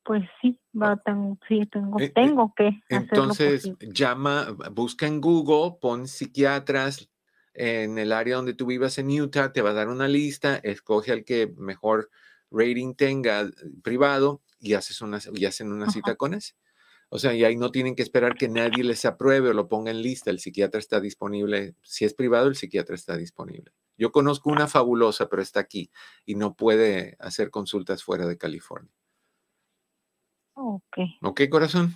Pues 0.04 0.22
sí, 0.40 0.58
va, 0.80 0.96
tengo, 1.04 1.38
sí, 1.48 1.66
tengo, 1.66 1.98
Eh, 2.00 2.06
eh, 2.06 2.12
tengo 2.14 2.52
que 2.56 2.80
Entonces 2.88 3.70
llama, 3.80 4.56
busca 4.72 5.06
en 5.06 5.20
Google, 5.20 5.78
pon 5.80 6.08
psiquiatras 6.08 7.08
en 7.54 7.98
el 7.98 8.12
área 8.12 8.36
donde 8.36 8.54
tú 8.54 8.66
vivas 8.66 8.98
en 8.98 9.08
Utah, 9.08 9.52
te 9.52 9.62
va 9.62 9.70
a 9.70 9.74
dar 9.74 9.88
una 9.88 10.08
lista, 10.08 10.56
escoge 10.56 11.12
al 11.12 11.24
que 11.24 11.52
mejor 11.56 12.10
rating 12.50 12.94
tenga 12.94 13.42
eh, 13.42 13.52
privado 13.82 14.42
y 14.58 14.74
haces 14.74 15.00
una, 15.00 15.18
y 15.34 15.44
hacen 15.44 15.72
una 15.72 15.84
Ajá. 15.84 15.92
cita 15.92 16.16
con 16.16 16.34
ese. 16.34 16.54
O 17.10 17.18
sea, 17.18 17.34
y 17.34 17.44
ahí 17.44 17.56
no 17.56 17.70
tienen 17.70 17.94
que 17.94 18.02
esperar 18.02 18.36
que 18.36 18.48
nadie 18.48 18.82
les 18.84 19.04
apruebe 19.04 19.50
o 19.50 19.52
lo 19.52 19.68
ponga 19.68 19.90
en 19.90 20.00
lista. 20.02 20.30
El 20.30 20.38
psiquiatra 20.40 20.80
está 20.80 20.98
disponible. 20.98 21.74
Si 21.82 22.06
es 22.06 22.14
privado, 22.14 22.48
el 22.48 22.56
psiquiatra 22.56 22.94
está 22.94 23.18
disponible. 23.18 23.72
Yo 23.98 24.12
conozco 24.12 24.50
una 24.50 24.66
fabulosa, 24.66 25.28
pero 25.28 25.42
está 25.42 25.60
aquí 25.60 25.90
y 26.24 26.36
no 26.36 26.56
puede 26.56 27.16
hacer 27.20 27.50
consultas 27.50 28.02
fuera 28.02 28.26
de 28.26 28.38
California. 28.38 28.90
Ok, 30.54 30.96
¿Ok, 31.22 31.40
corazón? 31.50 31.94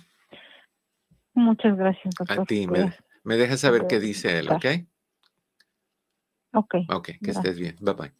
muchas 1.33 1.77
gracias, 1.77 2.13
A 2.15 2.25
doctor. 2.25 2.47
ti, 2.47 2.65
Voy 2.65 2.79
me, 2.79 2.85
a- 2.85 2.97
me 3.23 3.37
dejas 3.37 3.59
saber 3.59 3.85
qué 3.87 3.97
a 3.97 3.99
dice 3.99 4.39
él, 4.39 4.49
¿ok? 4.49 4.65
Ok, 6.53 6.75
Ok, 6.89 7.05
que 7.05 7.17
Gracias. 7.21 7.37
estés 7.45 7.59
bien. 7.59 7.75
Bye 7.79 7.93
bye. 7.93 8.13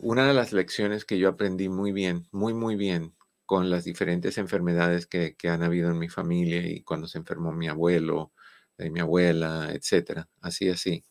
Una 0.00 0.26
de 0.26 0.34
las 0.34 0.52
lecciones 0.52 1.04
que 1.04 1.18
yo 1.18 1.28
aprendí 1.28 1.68
muy 1.68 1.92
bien, 1.92 2.28
muy, 2.30 2.54
muy 2.54 2.76
bien, 2.76 3.14
con 3.46 3.70
las 3.70 3.84
diferentes 3.84 4.38
enfermedades 4.38 5.06
que, 5.06 5.34
que 5.36 5.48
han 5.48 5.62
habido 5.62 5.90
en 5.90 5.98
mi 5.98 6.08
familia 6.08 6.66
y 6.66 6.82
cuando 6.82 7.08
se 7.08 7.18
enfermó 7.18 7.52
mi 7.52 7.68
abuelo, 7.68 8.32
eh, 8.78 8.90
mi 8.90 9.00
abuela, 9.00 9.70
etcétera, 9.72 10.28
así, 10.40 10.68
así, 10.68 11.02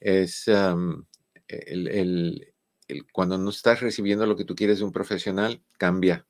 es 0.00 0.48
el, 0.48 1.88
el- 1.88 2.54
el- 2.88 3.06
cuando 3.12 3.36
no 3.38 3.50
estás 3.50 3.80
recibiendo 3.80 4.26
lo 4.26 4.36
que 4.36 4.44
tú 4.44 4.54
quieres 4.54 4.78
de 4.78 4.84
un 4.84 4.92
profesional, 4.92 5.62
cambia, 5.78 6.26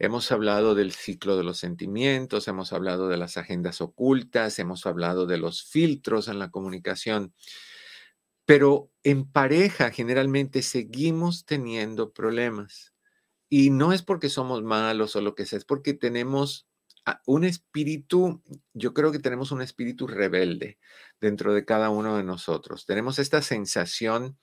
Hemos 0.00 0.32
hablado 0.32 0.74
del 0.74 0.90
ciclo 0.90 1.36
de 1.36 1.44
los 1.44 1.58
sentimientos, 1.58 2.48
hemos 2.48 2.72
hablado 2.72 3.08
de 3.08 3.16
las 3.16 3.36
agendas 3.36 3.80
ocultas, 3.80 4.58
hemos 4.58 4.84
hablado 4.84 5.26
de 5.26 5.38
los 5.38 5.62
filtros 5.62 6.26
en 6.26 6.40
la 6.40 6.50
comunicación, 6.50 7.32
pero 8.46 8.90
en 9.04 9.30
pareja 9.30 9.92
generalmente 9.92 10.62
seguimos 10.62 11.44
teniendo 11.44 12.12
problemas. 12.12 12.93
Y 13.56 13.70
no 13.70 13.92
es 13.92 14.02
porque 14.02 14.30
somos 14.30 14.64
malos 14.64 15.14
o 15.14 15.20
lo 15.20 15.36
que 15.36 15.46
sea, 15.46 15.58
es 15.58 15.64
porque 15.64 15.94
tenemos 15.94 16.66
un 17.24 17.44
espíritu, 17.44 18.42
yo 18.72 18.92
creo 18.94 19.12
que 19.12 19.20
tenemos 19.20 19.52
un 19.52 19.62
espíritu 19.62 20.08
rebelde 20.08 20.80
dentro 21.20 21.54
de 21.54 21.64
cada 21.64 21.88
uno 21.88 22.16
de 22.16 22.24
nosotros. 22.24 22.84
Tenemos 22.84 23.20
esta 23.20 23.42
sensación 23.42 24.36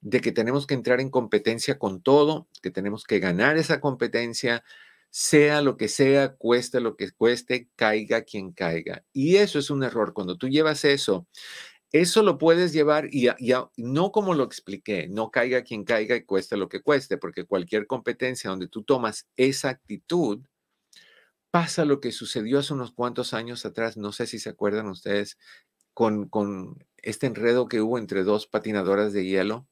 de 0.00 0.20
que 0.20 0.30
tenemos 0.30 0.68
que 0.68 0.74
entrar 0.74 1.00
en 1.00 1.10
competencia 1.10 1.80
con 1.80 2.00
todo, 2.00 2.46
que 2.62 2.70
tenemos 2.70 3.02
que 3.02 3.18
ganar 3.18 3.56
esa 3.56 3.80
competencia, 3.80 4.62
sea 5.10 5.60
lo 5.60 5.76
que 5.76 5.88
sea, 5.88 6.36
cueste 6.36 6.80
lo 6.80 6.94
que 6.94 7.10
cueste, 7.10 7.68
caiga 7.74 8.22
quien 8.22 8.52
caiga. 8.52 9.04
Y 9.12 9.34
eso 9.38 9.58
es 9.58 9.68
un 9.68 9.82
error. 9.82 10.12
Cuando 10.12 10.38
tú 10.38 10.48
llevas 10.48 10.84
eso, 10.84 11.26
eso 11.94 12.24
lo 12.24 12.38
puedes 12.38 12.72
llevar 12.72 13.06
y, 13.12 13.28
no 13.76 14.10
como 14.10 14.34
lo 14.34 14.42
expliqué, 14.42 15.06
no 15.08 15.30
caiga 15.30 15.62
quien 15.62 15.84
caiga 15.84 16.16
y 16.16 16.24
cueste 16.24 16.56
lo 16.56 16.68
que 16.68 16.82
cueste, 16.82 17.18
porque 17.18 17.44
cualquier 17.44 17.86
competencia 17.86 18.50
donde 18.50 18.66
tú 18.66 18.82
tomas 18.82 19.28
esa 19.36 19.68
actitud, 19.68 20.40
pasa 21.52 21.84
lo 21.84 22.00
que 22.00 22.10
sucedió 22.10 22.58
hace 22.58 22.74
unos 22.74 22.90
cuantos 22.90 23.32
años 23.32 23.64
atrás, 23.64 23.96
no 23.96 24.10
sé 24.10 24.26
si 24.26 24.40
se 24.40 24.50
acuerdan 24.50 24.88
ustedes, 24.88 25.38
con, 25.92 26.84
este 26.96 27.28
enredo 27.28 27.68
que 27.68 27.80
hubo 27.80 27.98
entre 27.98 28.24
dos 28.24 28.48
patinadoras 28.48 29.12
de 29.12 29.26
hielo. 29.26 29.68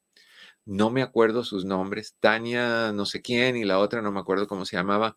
No 0.65 0.91
me 0.91 1.03
acuerdo 1.03 1.43
sus 1.43 1.65
nombres, 1.65 2.15
Tania 2.21 2.93
no 2.93 3.05
sé 3.05 3.21
quién 3.21 3.57
y 3.57 3.65
la 3.65 3.81
otra 3.81 4.01
no 4.01 4.13
me 4.13 4.21
acuerdo 4.21 4.47
cómo 4.47 4.65
se 4.65 4.77
llamaba, 4.77 5.17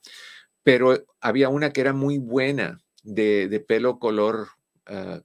pero 0.64 1.06
había 1.22 1.50
una 1.50 1.72
que 1.72 1.82
era 1.82 1.94
muy 1.94 2.18
buena 2.18 2.80
de, 3.04 3.48
de 3.48 3.60
pelo 3.60 4.00
color 4.00 4.50
ah, 4.88 5.22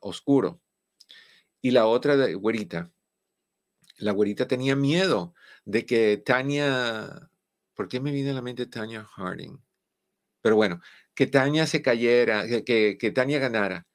oscuro 0.00 0.59
y 1.62 1.70
la 1.72 1.86
otra 1.86 2.16
de 2.16 2.34
güerita. 2.34 2.92
La 3.98 4.12
güerita 4.12 4.48
tenía 4.48 4.76
miedo 4.76 5.34
de 5.64 5.86
que 5.86 6.16
Tania, 6.16 7.30
¿por 7.74 7.88
qué 7.88 8.00
me 8.00 8.12
viene 8.12 8.30
a 8.30 8.34
la 8.34 8.42
mente 8.42 8.66
Tania 8.66 9.04
Harding? 9.04 9.58
Pero 10.42 10.56
bueno, 10.56 10.80
que 11.14 11.26
Tania 11.26 11.66
se 11.66 11.82
cayera, 11.82 12.46
que, 12.64 12.96
que, 12.98 13.10
Tania 13.12 13.38
ganara 13.38 13.86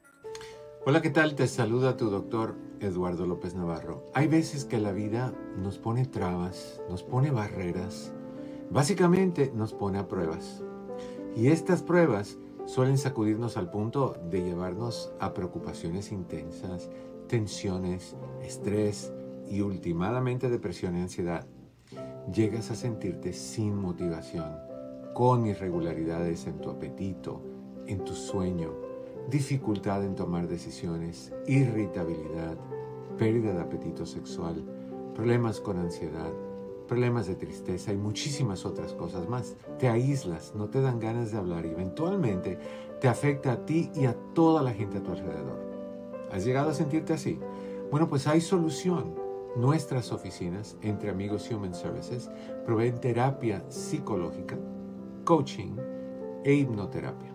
Hola, 0.86 1.02
¿qué 1.02 1.10
tal? 1.10 1.34
Te 1.34 1.46
saluda 1.46 1.98
tu 1.98 2.08
doctor 2.08 2.56
Eduardo 2.80 3.26
López 3.26 3.54
Navarro. 3.54 4.06
Hay 4.14 4.28
veces 4.28 4.64
que 4.64 4.78
la 4.78 4.92
vida 4.92 5.34
nos 5.58 5.76
pone 5.76 6.06
trabas, 6.06 6.80
nos 6.88 7.02
pone 7.02 7.30
barreras, 7.30 8.14
básicamente 8.70 9.52
nos 9.54 9.74
pone 9.74 9.98
a 9.98 10.08
pruebas. 10.08 10.64
Y 11.36 11.48
estas 11.48 11.82
pruebas 11.82 12.38
suelen 12.64 12.96
sacudirnos 12.96 13.58
al 13.58 13.70
punto 13.70 14.16
de 14.30 14.42
llevarnos 14.42 15.12
a 15.20 15.34
preocupaciones 15.34 16.12
intensas, 16.12 16.88
tensiones, 17.28 18.16
estrés 18.42 19.12
y 19.50 19.60
últimamente 19.60 20.48
depresión 20.48 20.96
y 20.96 21.02
ansiedad. 21.02 21.46
Llegas 22.32 22.70
a 22.70 22.74
sentirte 22.74 23.34
sin 23.34 23.76
motivación, 23.76 24.50
con 25.12 25.44
irregularidades 25.44 26.46
en 26.46 26.58
tu 26.58 26.70
apetito, 26.70 27.42
en 27.86 28.02
tu 28.02 28.14
sueño, 28.14 28.89
dificultad 29.28 30.04
en 30.04 30.14
tomar 30.14 30.48
decisiones, 30.48 31.32
irritabilidad, 31.46 32.56
pérdida 33.18 33.52
de 33.52 33.60
apetito 33.60 34.06
sexual, 34.06 34.64
problemas 35.14 35.60
con 35.60 35.78
ansiedad, 35.78 36.32
problemas 36.88 37.26
de 37.28 37.36
tristeza 37.36 37.92
y 37.92 37.96
muchísimas 37.96 38.66
otras 38.66 38.94
cosas 38.94 39.28
más. 39.28 39.54
Te 39.78 39.88
aíslas, 39.88 40.54
no 40.56 40.68
te 40.68 40.80
dan 40.80 40.98
ganas 40.98 41.30
de 41.30 41.38
hablar 41.38 41.64
y 41.64 41.70
eventualmente 41.70 42.58
te 43.00 43.08
afecta 43.08 43.52
a 43.52 43.64
ti 43.64 43.90
y 43.94 44.06
a 44.06 44.14
toda 44.34 44.62
la 44.62 44.72
gente 44.72 44.98
a 44.98 45.02
tu 45.02 45.12
alrededor. 45.12 45.58
¿Has 46.32 46.44
llegado 46.44 46.70
a 46.70 46.74
sentirte 46.74 47.12
así? 47.12 47.38
Bueno, 47.90 48.08
pues 48.08 48.26
hay 48.26 48.40
solución. 48.40 49.14
Nuestras 49.56 50.12
oficinas, 50.12 50.76
entre 50.80 51.10
amigos 51.10 51.50
Human 51.50 51.74
Services, 51.74 52.30
proveen 52.64 53.00
terapia 53.00 53.64
psicológica, 53.68 54.56
coaching 55.24 55.76
e 56.44 56.54
hipnoterapia. 56.54 57.29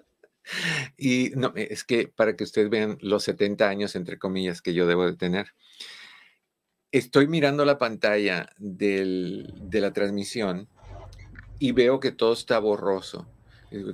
Y 0.97 1.31
no, 1.35 1.53
es 1.55 1.83
que 1.83 2.07
para 2.07 2.35
que 2.35 2.43
ustedes 2.43 2.69
vean 2.69 2.97
los 3.01 3.23
70 3.23 3.67
años, 3.67 3.95
entre 3.95 4.17
comillas, 4.17 4.61
que 4.61 4.73
yo 4.73 4.87
debo 4.87 5.05
de 5.05 5.15
tener, 5.15 5.53
estoy 6.91 7.27
mirando 7.27 7.65
la 7.65 7.77
pantalla 7.77 8.49
del, 8.57 9.53
de 9.55 9.81
la 9.81 9.93
transmisión 9.93 10.67
y 11.59 11.73
veo 11.73 11.99
que 11.99 12.11
todo 12.11 12.33
está 12.33 12.57
borroso. 12.59 13.27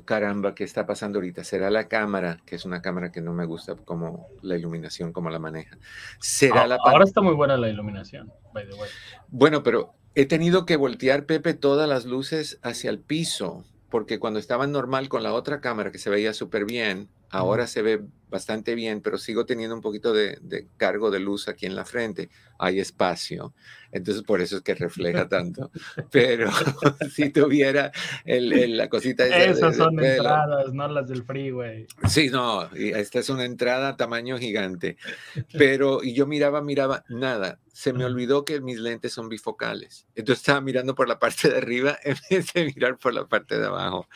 caramba, 0.06 0.56
¿qué 0.56 0.64
está 0.64 0.86
pasando 0.86 1.18
ahorita? 1.18 1.44
¿Será 1.44 1.70
la 1.70 1.88
cámara, 1.88 2.40
que 2.46 2.56
es 2.56 2.66
una 2.66 2.82
cámara 2.82 3.12
que 3.12 3.22
no 3.22 3.34
me 3.34 3.46
gusta 3.46 3.76
como 3.76 4.28
la 4.42 4.56
iluminación, 4.56 5.12
como 5.12 5.30
la 5.30 5.40
maneja? 5.40 5.78
¿Será 6.20 6.62
ah, 6.62 6.68
la 6.68 6.76
Ahora 6.76 7.04
está 7.04 7.22
muy 7.22 7.34
buena 7.34 7.58
la 7.58 7.70
iluminación, 7.70 8.32
by 8.54 8.68
the 8.68 8.76
way. 8.76 8.90
Bueno, 9.28 9.64
pero 9.64 9.96
he 10.14 10.26
tenido 10.26 10.66
que 10.66 10.78
voltear, 10.78 11.26
Pepe, 11.26 11.54
todas 11.54 11.90
las 11.90 12.06
luces 12.06 12.60
hacia 12.62 12.90
el 12.90 13.00
piso 13.00 13.66
porque 13.90 14.20
cuando 14.20 14.40
estaba 14.40 14.68
normal 14.68 15.10
con 15.10 15.24
la 15.24 15.34
otra 15.34 15.62
cámara 15.62 15.92
que 15.92 16.00
se 16.00 16.10
veía 16.10 16.34
súper 16.34 16.66
bien, 16.66 17.10
ahora 17.30 17.68
se 17.68 17.82
ve 17.82 18.06
bastante 18.36 18.76
bien, 18.76 19.00
pero 19.00 19.18
sigo 19.18 19.46
teniendo 19.46 19.76
un 19.76 19.82
poquito 19.82 20.12
de, 20.12 20.68
cargo 20.76 21.10
de 21.10 21.22
luz 21.22 21.48
aquí 21.48 21.66
en 21.66 21.74
la 21.74 21.86
frente. 21.86 22.30
Hay 22.60 22.82
espacio, 22.82 23.54
entonces 23.92 24.24
por 24.24 24.42
eso 24.42 24.58
es 24.58 24.62
que 24.62 24.76
refleja 24.76 25.28
tanto. 25.30 25.72
Pero 26.12 26.50
si 27.14 27.30
tuviera 27.30 27.92
la 28.26 28.90
cosita... 28.90 29.26
Esas 29.26 29.78
son 29.78 30.04
entradas, 30.04 30.74
no 30.74 30.88
las 30.88 31.08
del 31.08 31.24
freeway. 31.24 31.88
Sí, 32.08 32.30
no, 32.30 32.70
esta 32.74 33.20
es 33.20 33.30
una 33.30 33.46
entrada 33.46 33.98
tamaño 33.98 34.38
gigante. 34.38 34.98
Pero, 35.58 36.04
y 36.04 36.14
yo 36.14 36.28
miraba, 36.28 36.62
miraba, 36.62 37.04
nada. 37.10 37.60
Se 37.74 37.92
me 37.92 38.06
olvidó 38.06 38.46
que 38.46 38.62
mis 38.62 38.80
lentes 38.80 39.12
son 39.12 39.28
bifocales. 39.28 40.08
Entonces 40.16 40.42
estaba 40.42 40.62
mirando 40.62 40.96
por 40.96 41.10
la 41.10 41.20
parte 41.20 41.50
de 41.50 41.58
arriba 41.58 41.98
en 42.04 42.16
vez 42.30 42.54
de 42.54 42.66
mirar 42.66 42.98
por 42.98 43.14
la 43.14 43.28
parte 43.28 43.60
de 43.60 43.66
abajo, 43.66 44.08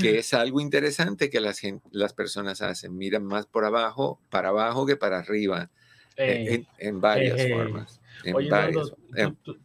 que 0.00 0.18
es 0.18 0.32
algo 0.32 0.58
interesante 0.58 1.28
que 1.28 1.40
las, 1.40 1.60
las 1.90 2.14
personas 2.14 2.62
hacen. 2.62 2.96
Miran 2.96 3.24
más 3.24 3.44
por 3.54 3.64
abajo, 3.64 4.18
para 4.30 4.48
abajo 4.48 4.84
que 4.84 4.96
para 4.96 5.20
arriba, 5.20 5.70
eh, 6.16 6.66
en, 6.78 7.00
varias 7.00 7.48
formas. 7.48 8.00
Oye, 8.34 8.50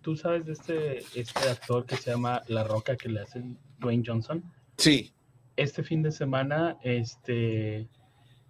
¿tú, 0.01 0.15
sabes 0.15 0.45
de 0.45 0.53
este, 0.53 0.99
este 1.19 1.49
actor 1.49 1.87
que 1.87 1.97
se 1.97 2.11
llama 2.11 2.43
La 2.47 2.63
Roca 2.63 2.95
que 2.95 3.09
le 3.09 3.21
hacen 3.21 3.57
Dwayne 3.79 4.03
Johnson? 4.05 4.43
Sí. 4.77 5.11
Este 5.55 5.81
fin 5.81 6.03
de 6.03 6.11
semana 6.11 6.77
este, 6.83 7.89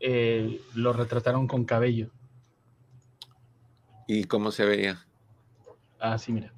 eh, 0.01 0.61
lo 0.75 0.91
retrataron 0.91 1.47
con 1.47 1.63
cabello. 1.63 2.11
¿Y 4.07 4.25
cómo 4.25 4.51
se 4.51 4.65
veía? 4.65 5.05
Ah, 5.99 6.17
sí, 6.17 6.33
mira. 6.33 6.51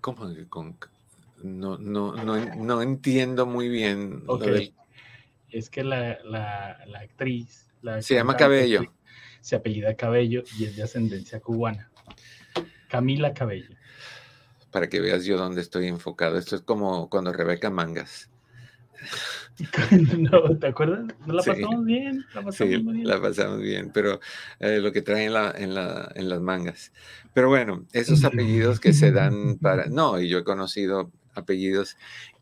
¿Cómo 0.00 0.32
que 0.34 0.48
con.? 0.48 0.78
No, 1.42 1.76
no, 1.78 2.14
no, 2.14 2.36
no 2.56 2.82
entiendo 2.82 3.46
muy 3.46 3.68
bien. 3.68 4.22
lo 4.26 4.34
Ok. 4.34 4.42
del- 4.44 4.74
Es 5.50 5.70
que 5.70 5.84
la, 5.84 6.18
la, 6.24 6.78
la 6.86 6.98
actriz. 7.00 7.68
la 7.82 8.02
Se 8.02 8.14
llama 8.14 8.36
Cabello. 8.36 8.92
Se 9.40 9.54
apellida 9.56 9.94
Cabello 9.94 10.42
y 10.58 10.64
es 10.64 10.76
de 10.76 10.82
ascendencia 10.82 11.40
cubana. 11.40 11.90
Camila 12.88 13.32
Cabello. 13.32 13.70
Para 14.72 14.88
que 14.88 15.00
veas 15.00 15.24
yo 15.24 15.36
dónde 15.38 15.60
estoy 15.60 15.86
enfocado. 15.86 16.36
Esto 16.36 16.56
es 16.56 16.62
como 16.62 17.08
cuando 17.08 17.32
Rebeca 17.32 17.70
Mangas. 17.70 18.28
no, 20.18 20.56
¿Te 20.58 20.66
acuerdas? 20.66 21.06
¿No 21.26 21.34
la 21.34 21.42
Sí. 21.42 21.50
pasamos 21.50 21.84
bien? 21.84 22.24
La 22.34 22.42
pasamos 22.42 22.54
Sí, 22.56 22.66
bien. 22.66 23.06
la 23.06 23.20
pasamos 23.20 23.60
bien, 23.60 23.90
pero 23.92 24.20
eh, 24.58 24.78
lo 24.80 24.92
que 24.92 25.02
trae 25.02 25.24
en, 25.26 25.32
la, 25.34 25.54
en, 25.56 25.74
la, 25.74 26.10
en 26.14 26.28
las 26.28 26.40
mangas. 26.40 26.92
Pero 27.32 27.48
bueno, 27.48 27.84
esos 27.92 28.24
apellidos 28.24 28.80
que 28.80 28.92
se 28.92 29.12
dan 29.12 29.58
para... 29.58 29.86
No, 29.86 30.20
y 30.20 30.28
yo 30.28 30.38
he 30.38 30.44
conocido 30.44 31.10
apellidos, 31.36 31.96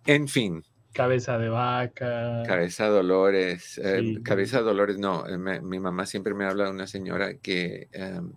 en 0.06 0.28
fin, 0.28 0.64
Cabeza 0.92 1.38
de 1.38 1.48
vaca. 1.48 2.44
Cabeza 2.46 2.86
Dolores, 2.86 3.78
eh, 3.78 3.98
Sí. 4.00 4.22
Cabeza 4.22 4.60
Dolores, 4.60 4.96
no, 4.96 5.26
eh, 5.26 5.36
me- 5.38 5.60
mi 5.60 5.80
mamá 5.80 6.06
siempre 6.06 6.34
me 6.34 6.44
habla 6.44 6.66
de 6.66 6.70
una 6.70 6.86
señora 6.86 7.34
que, 7.38 7.88
em, 7.92 8.30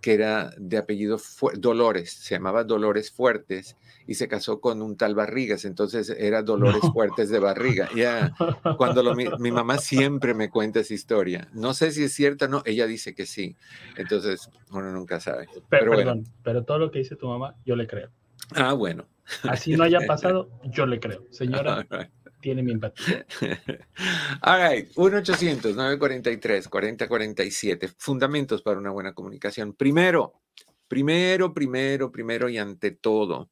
que 0.00 0.14
era 0.14 0.50
de 0.58 0.76
apellido 0.76 1.18
Fu- 1.18 1.52
Dolores, 1.56 2.12
se 2.12 2.34
llamaba 2.34 2.64
Dolores 2.64 3.12
Fuertes 3.12 3.76
y 4.08 4.14
se 4.14 4.26
casó 4.26 4.60
con 4.60 4.82
un 4.82 4.96
tal 4.96 5.14
Barrigas, 5.14 5.64
entonces 5.64 6.10
era 6.10 6.42
Dolores 6.42 6.82
No. 6.82 6.92
Fuertes 6.92 7.30
de 7.30 7.38
Barriga. 7.38 7.88
Ya, 7.94 8.34
cuando 8.76 9.04
lo, 9.04 9.14
mi, 9.14 9.26
mi 9.38 9.52
mamá 9.52 9.78
siempre 9.78 10.34
me 10.34 10.50
cuenta 10.50 10.80
esa 10.80 10.94
historia. 10.94 11.46
No 11.52 11.74
sé 11.74 11.92
si 11.92 12.02
es 12.02 12.12
cierta 12.12 12.46
o 12.46 12.48
no, 12.48 12.62
ella 12.66 12.88
dice 12.88 13.14
que 13.14 13.24
sí. 13.24 13.54
Entonces, 13.96 14.50
uno 14.72 14.90
nunca 14.90 15.20
sabe. 15.20 15.46
Pero, 15.46 15.64
Pero 15.70 15.92
bueno. 15.92 16.10
perdón, 16.10 16.24
pero 16.42 16.64
todo 16.64 16.78
lo 16.80 16.90
que 16.90 16.98
dice 16.98 17.14
tu 17.14 17.28
mamá, 17.28 17.54
yo 17.64 17.76
le 17.76 17.86
creo. 17.86 18.10
Ah, 18.52 18.72
bueno. 18.72 19.06
Así 19.44 19.76
no 19.76 19.84
haya 19.84 20.00
pasado, 20.06 20.50
yo 20.64 20.86
le 20.86 20.98
creo. 21.00 21.26
Señora, 21.30 21.86
right. 21.90 22.10
tiene 22.40 22.62
mi 22.62 22.72
empatía. 22.72 23.26
All 24.42 24.60
right, 24.60 24.90
1-800-943-4047. 24.94 27.94
Fundamentos 27.98 28.62
para 28.62 28.78
una 28.78 28.90
buena 28.90 29.12
comunicación. 29.14 29.74
Primero, 29.74 30.40
primero, 30.88 31.54
primero, 31.54 32.12
primero 32.12 32.48
y 32.48 32.58
ante 32.58 32.90
todo, 32.90 33.50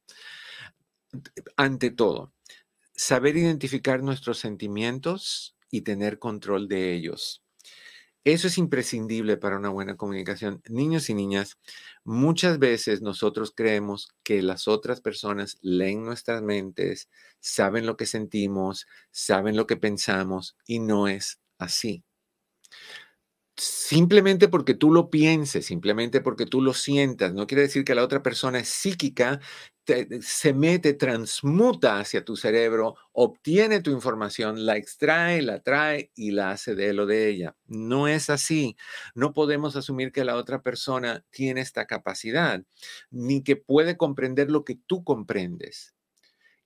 ante 1.57 1.91
todo, 1.91 2.33
saber 2.95 3.37
identificar 3.37 4.03
nuestros 4.03 4.39
sentimientos 4.39 5.55
y 5.71 5.81
tener 5.81 6.19
control 6.19 6.67
de 6.67 6.93
ellos. 6.93 7.43
Eso 8.25 8.47
es 8.47 8.57
imprescindible 8.57 9.35
para 9.35 9.57
una 9.57 9.69
buena 9.69 9.97
comunicación. 9.97 10.61
Niños 10.69 11.09
y 11.09 11.13
niñas, 11.13 11.57
muchas 12.03 12.59
veces 12.59 13.01
nosotros 13.01 13.53
creemos 13.55 14.09
que 14.23 14.41
las 14.41 14.67
otras 14.67 15.01
personas 15.01 15.57
leen 15.61 16.03
nuestras 16.03 16.41
mentes, 16.41 17.09
saben 17.39 17.85
lo 17.85 17.97
que 17.97 18.05
sentimos, 18.05 18.87
saben 19.11 19.55
lo 19.55 19.67
que 19.67 19.77
pensamos 19.77 20.57
y 20.65 20.79
no 20.79 21.07
es 21.07 21.39
así. 21.57 22.03
Simplemente 23.55 24.47
porque 24.47 24.73
tú 24.73 24.91
lo 24.91 25.11
pienses, 25.11 25.67
simplemente 25.67 26.21
porque 26.21 26.47
tú 26.47 26.59
lo 26.59 26.73
sientas, 26.73 27.35
no 27.35 27.45
quiere 27.45 27.61
decir 27.63 27.83
que 27.85 27.93
la 27.93 28.03
otra 28.03 28.23
persona 28.23 28.57
es 28.59 28.67
psíquica, 28.67 29.39
te- 29.83 30.21
se 30.23 30.53
mete, 30.53 30.93
transmuta 30.95 31.99
hacia 31.99 32.25
tu 32.25 32.35
cerebro, 32.35 32.95
obtiene 33.11 33.79
tu 33.81 33.91
información, 33.91 34.65
la 34.65 34.75
extrae, 34.77 35.43
la 35.43 35.61
trae 35.61 36.11
y 36.15 36.31
la 36.31 36.49
hace 36.51 36.73
de 36.73 36.89
él 36.89 36.99
o 37.01 37.05
de 37.05 37.29
ella. 37.29 37.55
No 37.67 38.07
es 38.07 38.31
así. 38.31 38.75
No 39.13 39.33
podemos 39.33 39.75
asumir 39.75 40.11
que 40.11 40.25
la 40.25 40.35
otra 40.35 40.63
persona 40.63 41.23
tiene 41.29 41.61
esta 41.61 41.85
capacidad, 41.85 42.63
ni 43.11 43.43
que 43.43 43.55
puede 43.55 43.97
comprender 43.97 44.49
lo 44.49 44.65
que 44.65 44.75
tú 44.87 45.03
comprendes. 45.03 45.93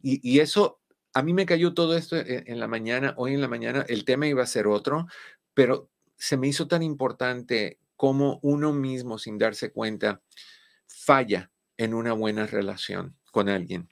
Y, 0.02 0.40
eso, 0.40 0.80
a 1.14 1.24
mí 1.24 1.34
me 1.34 1.46
cayó 1.46 1.74
todo 1.74 1.98
esto 1.98 2.16
en, 2.18 2.44
en 2.48 2.60
la 2.60 2.68
mañana, 2.68 3.14
hoy 3.18 3.34
en 3.34 3.42
la 3.42 3.48
mañana, 3.48 3.86
el 3.90 4.06
tema 4.06 4.28
iba 4.28 4.44
a 4.44 4.48
ser 4.48 4.68
otro, 4.68 5.08
pero 5.54 5.90
se 6.18 6.38
me 6.38 6.48
hizo 6.48 6.68
tan 6.68 6.84
importante 6.84 7.80
como 7.96 8.40
uno 8.42 8.74
mismo, 8.74 9.18
sin 9.18 9.38
darse 9.38 9.72
cuenta, 9.72 10.22
falla 10.88 11.52
en 11.78 11.94
una 11.94 12.14
buena 12.14 12.46
relación 12.46 13.18
con 13.32 13.50
alguien. 13.50 13.90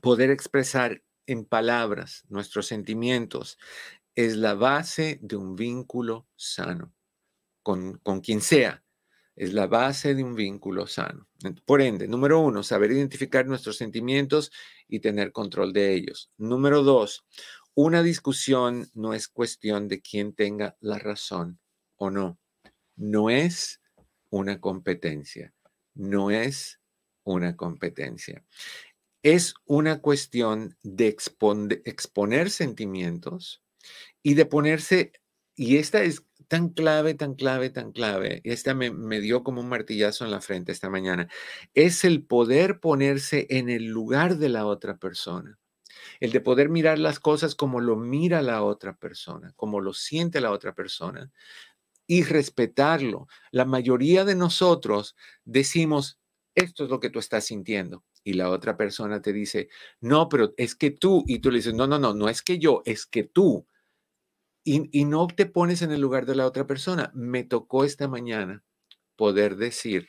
Poder 0.00 0.30
expresar 0.30 1.02
en 1.26 1.44
palabras 1.44 2.24
nuestros 2.28 2.66
sentimientos 2.66 3.58
es 4.14 4.36
la 4.36 4.54
base 4.54 5.18
de 5.22 5.36
un 5.36 5.56
vínculo 5.56 6.26
sano 6.36 6.92
con, 7.62 7.98
con 7.98 8.20
quien 8.20 8.40
sea. 8.40 8.82
Es 9.34 9.54
la 9.54 9.66
base 9.66 10.14
de 10.14 10.22
un 10.22 10.34
vínculo 10.34 10.86
sano. 10.86 11.26
Por 11.64 11.80
ende, 11.80 12.06
número 12.06 12.40
uno, 12.40 12.62
saber 12.62 12.92
identificar 12.92 13.46
nuestros 13.46 13.78
sentimientos 13.78 14.52
y 14.88 15.00
tener 15.00 15.32
control 15.32 15.72
de 15.72 15.94
ellos. 15.94 16.30
Número 16.36 16.82
dos, 16.82 17.24
una 17.74 18.02
discusión 18.02 18.90
no 18.94 19.14
es 19.14 19.28
cuestión 19.28 19.88
de 19.88 20.00
quién 20.00 20.34
tenga 20.34 20.76
la 20.80 20.98
razón 20.98 21.58
o 21.96 22.10
no. 22.10 22.38
No 22.96 23.30
es 23.30 23.80
una 24.30 24.60
competencia. 24.60 25.54
No 25.94 26.30
es 26.30 26.80
una 27.24 27.56
competencia. 27.56 28.44
Es 29.22 29.54
una 29.64 30.00
cuestión 30.00 30.76
de, 30.82 31.16
expon- 31.16 31.68
de 31.68 31.82
exponer 31.84 32.50
sentimientos 32.50 33.62
y 34.22 34.34
de 34.34 34.46
ponerse, 34.46 35.12
y 35.54 35.76
esta 35.76 36.02
es 36.02 36.24
tan 36.48 36.70
clave, 36.70 37.14
tan 37.14 37.34
clave, 37.34 37.70
tan 37.70 37.92
clave, 37.92 38.40
esta 38.44 38.74
me, 38.74 38.90
me 38.90 39.20
dio 39.20 39.42
como 39.42 39.60
un 39.60 39.68
martillazo 39.68 40.24
en 40.24 40.30
la 40.30 40.40
frente 40.40 40.72
esta 40.72 40.90
mañana, 40.90 41.28
es 41.72 42.04
el 42.04 42.24
poder 42.24 42.80
ponerse 42.80 43.46
en 43.48 43.70
el 43.70 43.86
lugar 43.86 44.36
de 44.36 44.48
la 44.48 44.66
otra 44.66 44.98
persona 44.98 45.58
el 46.20 46.32
de 46.32 46.40
poder 46.40 46.68
mirar 46.68 46.98
las 46.98 47.20
cosas 47.20 47.54
como 47.54 47.80
lo 47.80 47.96
mira 47.96 48.42
la 48.42 48.62
otra 48.62 48.96
persona, 48.96 49.52
como 49.56 49.80
lo 49.80 49.92
siente 49.94 50.40
la 50.40 50.52
otra 50.52 50.74
persona 50.74 51.30
y 52.06 52.24
respetarlo. 52.24 53.28
La 53.50 53.64
mayoría 53.64 54.24
de 54.24 54.34
nosotros 54.34 55.16
decimos, 55.44 56.18
esto 56.54 56.84
es 56.84 56.90
lo 56.90 57.00
que 57.00 57.10
tú 57.10 57.18
estás 57.18 57.44
sintiendo. 57.46 58.04
Y 58.24 58.34
la 58.34 58.50
otra 58.50 58.76
persona 58.76 59.20
te 59.20 59.32
dice, 59.32 59.68
no, 60.00 60.28
pero 60.28 60.54
es 60.56 60.74
que 60.74 60.90
tú, 60.90 61.24
y 61.26 61.40
tú 61.40 61.50
le 61.50 61.58
dices, 61.58 61.74
no, 61.74 61.86
no, 61.86 61.98
no, 61.98 62.14
no 62.14 62.28
es 62.28 62.42
que 62.42 62.58
yo, 62.58 62.82
es 62.84 63.06
que 63.06 63.24
tú. 63.24 63.66
Y, 64.64 64.88
y 64.96 65.04
no 65.04 65.26
te 65.26 65.46
pones 65.46 65.82
en 65.82 65.90
el 65.90 66.00
lugar 66.00 66.26
de 66.26 66.36
la 66.36 66.46
otra 66.46 66.66
persona. 66.66 67.10
Me 67.14 67.42
tocó 67.44 67.84
esta 67.84 68.08
mañana 68.08 68.62
poder 69.16 69.56
decir, 69.56 70.08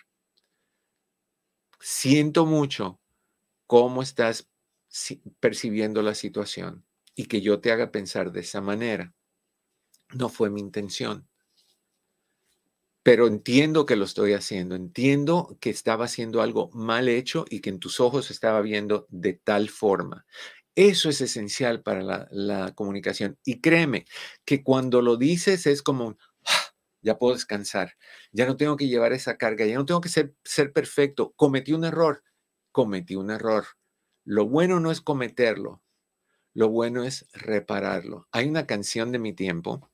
siento 1.79 2.45
mucho 2.45 2.99
cómo 3.67 4.01
estás 4.01 4.49
percibiendo 5.39 6.01
la 6.01 6.15
situación 6.15 6.85
y 7.15 7.25
que 7.25 7.41
yo 7.41 7.59
te 7.61 7.71
haga 7.71 7.91
pensar 7.91 8.31
de 8.31 8.41
esa 8.41 8.61
manera. 8.61 9.13
No 10.13 10.29
fue 10.29 10.49
mi 10.49 10.61
intención. 10.61 11.27
Pero 13.03 13.27
entiendo 13.27 13.85
que 13.85 13.97
lo 13.97 14.05
estoy 14.05 14.31
haciendo, 14.33 14.75
entiendo 14.75 15.57
que 15.59 15.69
estaba 15.69 16.05
haciendo 16.05 16.41
algo 16.41 16.69
mal 16.73 17.09
hecho 17.09 17.45
y 17.49 17.59
que 17.59 17.69
en 17.69 17.79
tus 17.79 17.99
ojos 17.99 18.31
estaba 18.31 18.61
viendo 18.61 19.07
de 19.09 19.33
tal 19.33 19.69
forma. 19.69 20.25
Eso 20.75 21.09
es 21.09 21.19
esencial 21.21 21.83
para 21.83 22.27
la, 22.31 22.73
comunicación. 22.75 23.37
Y 23.45 23.59
créeme 23.61 24.05
que 24.45 24.63
cuando 24.63 25.01
lo 25.01 25.17
dices 25.17 25.67
es 25.67 25.81
como, 25.83 26.17
"Ah, 26.45 26.73
ya 27.01 27.17
puedo 27.19 27.33
descansar, 27.35 27.93
ya 28.31 28.45
no 28.47 28.55
tengo 28.57 28.77
que 28.77 28.87
llevar 28.87 29.11
esa 29.13 29.37
carga, 29.37 29.65
ya 29.65 29.75
no 29.75 29.85
tengo 29.85 30.01
que 30.01 30.09
ser 30.09 30.33
perfecto, 30.73 31.33
cometí 31.35 31.73
un 31.73 31.83
error, 31.85 32.23
cometí 32.71 33.15
un 33.15 33.31
error. 33.31 33.65
Lo 34.25 34.47
bueno 34.47 34.79
no 34.79 34.91
es 34.91 35.01
cometerlo, 35.01 35.81
lo 36.53 36.69
bueno 36.69 37.03
es 37.03 37.27
repararlo. 37.33 38.27
Hay 38.31 38.47
una 38.47 38.65
canción 38.65 39.11
de 39.11 39.19
mi 39.19 39.33
tiempo. 39.33 39.89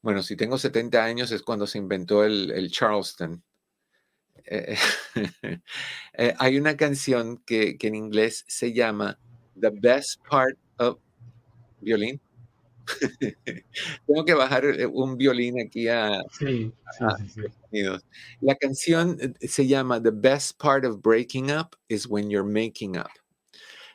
Bueno, 0.00 0.22
si 0.22 0.36
tengo 0.36 0.58
70 0.58 1.04
años 1.04 1.30
es 1.30 1.42
cuando 1.42 1.66
se 1.66 1.78
inventó 1.78 2.24
el, 2.24 2.70
Charleston. 2.70 3.44
Eh, 4.44 4.76
eh, 6.14 6.34
hay 6.38 6.58
una 6.58 6.76
canción 6.76 7.38
que, 7.46 7.78
que 7.78 7.86
en 7.86 7.94
inglés 7.94 8.44
se 8.48 8.72
llama 8.72 9.18
The 9.60 9.70
Best 9.70 10.20
Part 10.28 10.58
of 10.78 10.98
Violín. 11.80 12.20
Tengo 14.06 14.24
que 14.24 14.34
bajar 14.34 14.64
eh, 14.64 14.86
un 14.86 15.16
violín 15.16 15.60
aquí 15.60 15.88
a, 15.88 16.22
Sí, 16.38 16.72
sí, 16.98 17.04
sí, 17.18 17.28
sí. 17.28 17.40
Unidos. 17.70 18.04
La 18.40 18.54
canción 18.56 19.16
eh, 19.20 19.48
se 19.48 19.66
llama 19.66 20.02
The 20.02 20.10
Best 20.12 20.60
Part 20.60 20.84
of 20.84 21.00
Breaking 21.00 21.50
Up 21.50 21.76
is 21.88 22.06
When 22.06 22.30
You're 22.30 22.48
Making 22.48 22.98
Up. 22.98 23.10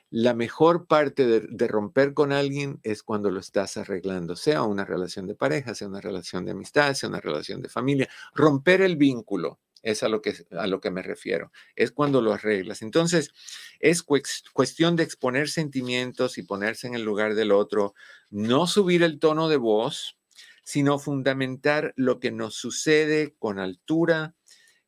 La 0.10 0.34
mejor 0.34 0.88
parte 0.88 1.26
de, 1.26 1.42
de 1.42 1.68
romper 1.68 2.14
con 2.14 2.32
alguien 2.32 2.80
es 2.84 3.04
cuando 3.04 3.30
lo 3.30 3.42
estás 3.42 3.76
arreglando, 3.76 4.38
sea 4.38 4.64
una 4.64 4.86
relación 4.86 5.28
de 5.28 5.36
pareja, 5.36 5.76
sea 5.76 5.90
una 5.90 6.00
relación 6.00 6.46
de 6.46 6.52
amistad, 6.52 6.94
sea 6.94 7.10
una 7.10 7.20
relación 7.20 7.62
de 7.62 7.70
familia. 7.70 8.08
Romper 8.34 8.82
el 8.82 8.96
vínculo 8.96 9.60
es 9.88 10.04
a 10.04 10.10
lo 10.10 10.22
que, 10.22 10.34
a 10.52 10.68
lo 10.68 10.80
que 10.82 10.92
me 10.92 11.02
refiero, 11.02 11.52
es 11.76 11.92
cuando 11.92 12.22
lo 12.22 12.34
arreglas. 12.34 12.82
Entonces, 12.82 13.32
es 13.80 14.06
cues- 14.06 14.44
cuestión 14.54 14.96
de 14.96 15.04
exponer 15.04 15.50
sentimientos 15.50 16.38
y 16.38 16.44
ponerse 16.44 16.88
en 16.88 16.96
el 16.96 17.04
lugar 17.04 17.36
del 17.36 17.52
otro, 17.52 17.94
no 18.30 18.68
subir 18.68 19.04
el 19.04 19.20
tono 19.20 19.50
de 19.50 19.58
voz, 19.58 20.18
sino 20.64 21.00
fundamentar 21.00 21.94
lo 21.96 22.20
que 22.20 22.32
nos 22.32 22.56
sucede 22.56 23.36
con 23.40 23.60
altura 23.60 24.36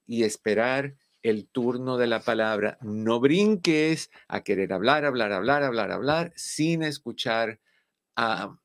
y 0.05 0.23
esperar 0.23 0.95
el 1.21 1.47
turno 1.47 1.97
de 1.97 2.07
la 2.07 2.21
palabra. 2.21 2.77
No 2.81 3.19
brinques 3.19 4.09
a 4.27 4.41
querer 4.43 4.73
hablar, 4.73 5.05
hablar, 5.05 5.31
hablar, 5.31 5.63
hablar, 5.63 5.91
hablar, 5.91 6.33
sin 6.35 6.83
escuchar 6.83 7.59
a, 8.15 8.57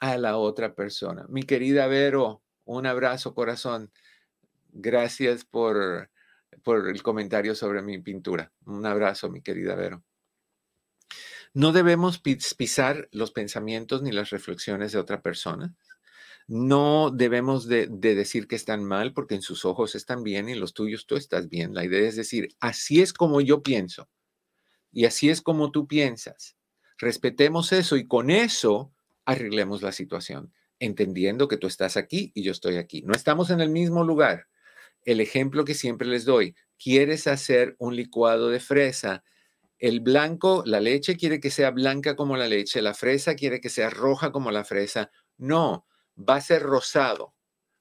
a 0.00 0.18
la 0.18 0.36
otra 0.38 0.74
persona. 0.74 1.26
Mi 1.28 1.42
querida 1.42 1.86
Vero, 1.86 2.42
un 2.64 2.86
abrazo, 2.86 3.34
corazón. 3.34 3.92
Gracias 4.72 5.44
por, 5.44 6.10
por 6.62 6.88
el 6.88 7.02
comentario 7.02 7.54
sobre 7.54 7.82
mi 7.82 7.98
pintura. 8.00 8.52
Un 8.64 8.86
abrazo, 8.86 9.30
mi 9.30 9.42
querida 9.42 9.74
Vero. 9.74 10.04
No 11.52 11.72
debemos 11.72 12.20
pisar 12.20 13.08
los 13.10 13.32
pensamientos 13.32 14.02
ni 14.02 14.12
las 14.12 14.30
reflexiones 14.30 14.92
de 14.92 14.98
otra 14.98 15.20
persona. 15.20 15.74
No 16.46 17.10
debemos 17.10 17.66
de, 17.66 17.86
decir 17.88 18.46
que 18.46 18.56
están 18.56 18.84
mal 18.84 19.12
porque 19.12 19.34
en 19.34 19.42
sus 19.42 19.64
ojos 19.64 19.94
están 19.94 20.22
bien 20.22 20.48
y 20.48 20.54
los 20.54 20.74
tuyos 20.74 21.06
tú 21.06 21.16
estás 21.16 21.48
bien. 21.48 21.74
La 21.74 21.84
idea 21.84 22.08
es 22.08 22.16
decir, 22.16 22.54
así 22.60 23.00
es 23.00 23.12
como 23.12 23.40
yo 23.40 23.62
pienso 23.62 24.08
y 24.92 25.04
así 25.06 25.28
es 25.28 25.42
como 25.42 25.70
tú 25.70 25.86
piensas. 25.86 26.56
Respetemos 26.98 27.72
eso 27.72 27.96
y 27.96 28.06
con 28.06 28.30
eso 28.30 28.92
arreglemos 29.24 29.82
la 29.82 29.92
situación, 29.92 30.52
entendiendo 30.78 31.48
que 31.48 31.56
tú 31.56 31.66
estás 31.66 31.96
aquí 31.96 32.30
y 32.34 32.42
yo 32.42 32.52
estoy 32.52 32.76
aquí. 32.76 33.02
No 33.02 33.12
estamos 33.14 33.50
en 33.50 33.60
el 33.60 33.70
mismo 33.70 34.04
lugar. 34.04 34.46
El 35.04 35.20
ejemplo 35.20 35.64
que 35.64 35.74
siempre 35.74 36.08
les 36.08 36.24
doy, 36.24 36.54
quieres 36.78 37.26
hacer 37.26 37.76
un 37.78 37.96
licuado 37.96 38.48
de 38.48 38.60
fresa. 38.60 39.22
El 39.78 40.00
blanco, 40.00 40.62
la 40.66 40.80
leche 40.80 41.16
quiere 41.16 41.40
que 41.40 41.50
sea 41.50 41.70
blanca 41.70 42.16
como 42.16 42.36
la 42.36 42.48
leche, 42.48 42.82
la 42.82 42.94
fresa 42.94 43.34
quiere 43.34 43.60
que 43.60 43.70
sea 43.70 43.90
roja 43.90 44.30
como 44.32 44.50
la 44.50 44.64
fresa. 44.64 45.10
No, 45.38 45.86
va 46.16 46.36
a 46.36 46.40
ser 46.40 46.62
rosado, 46.62 47.34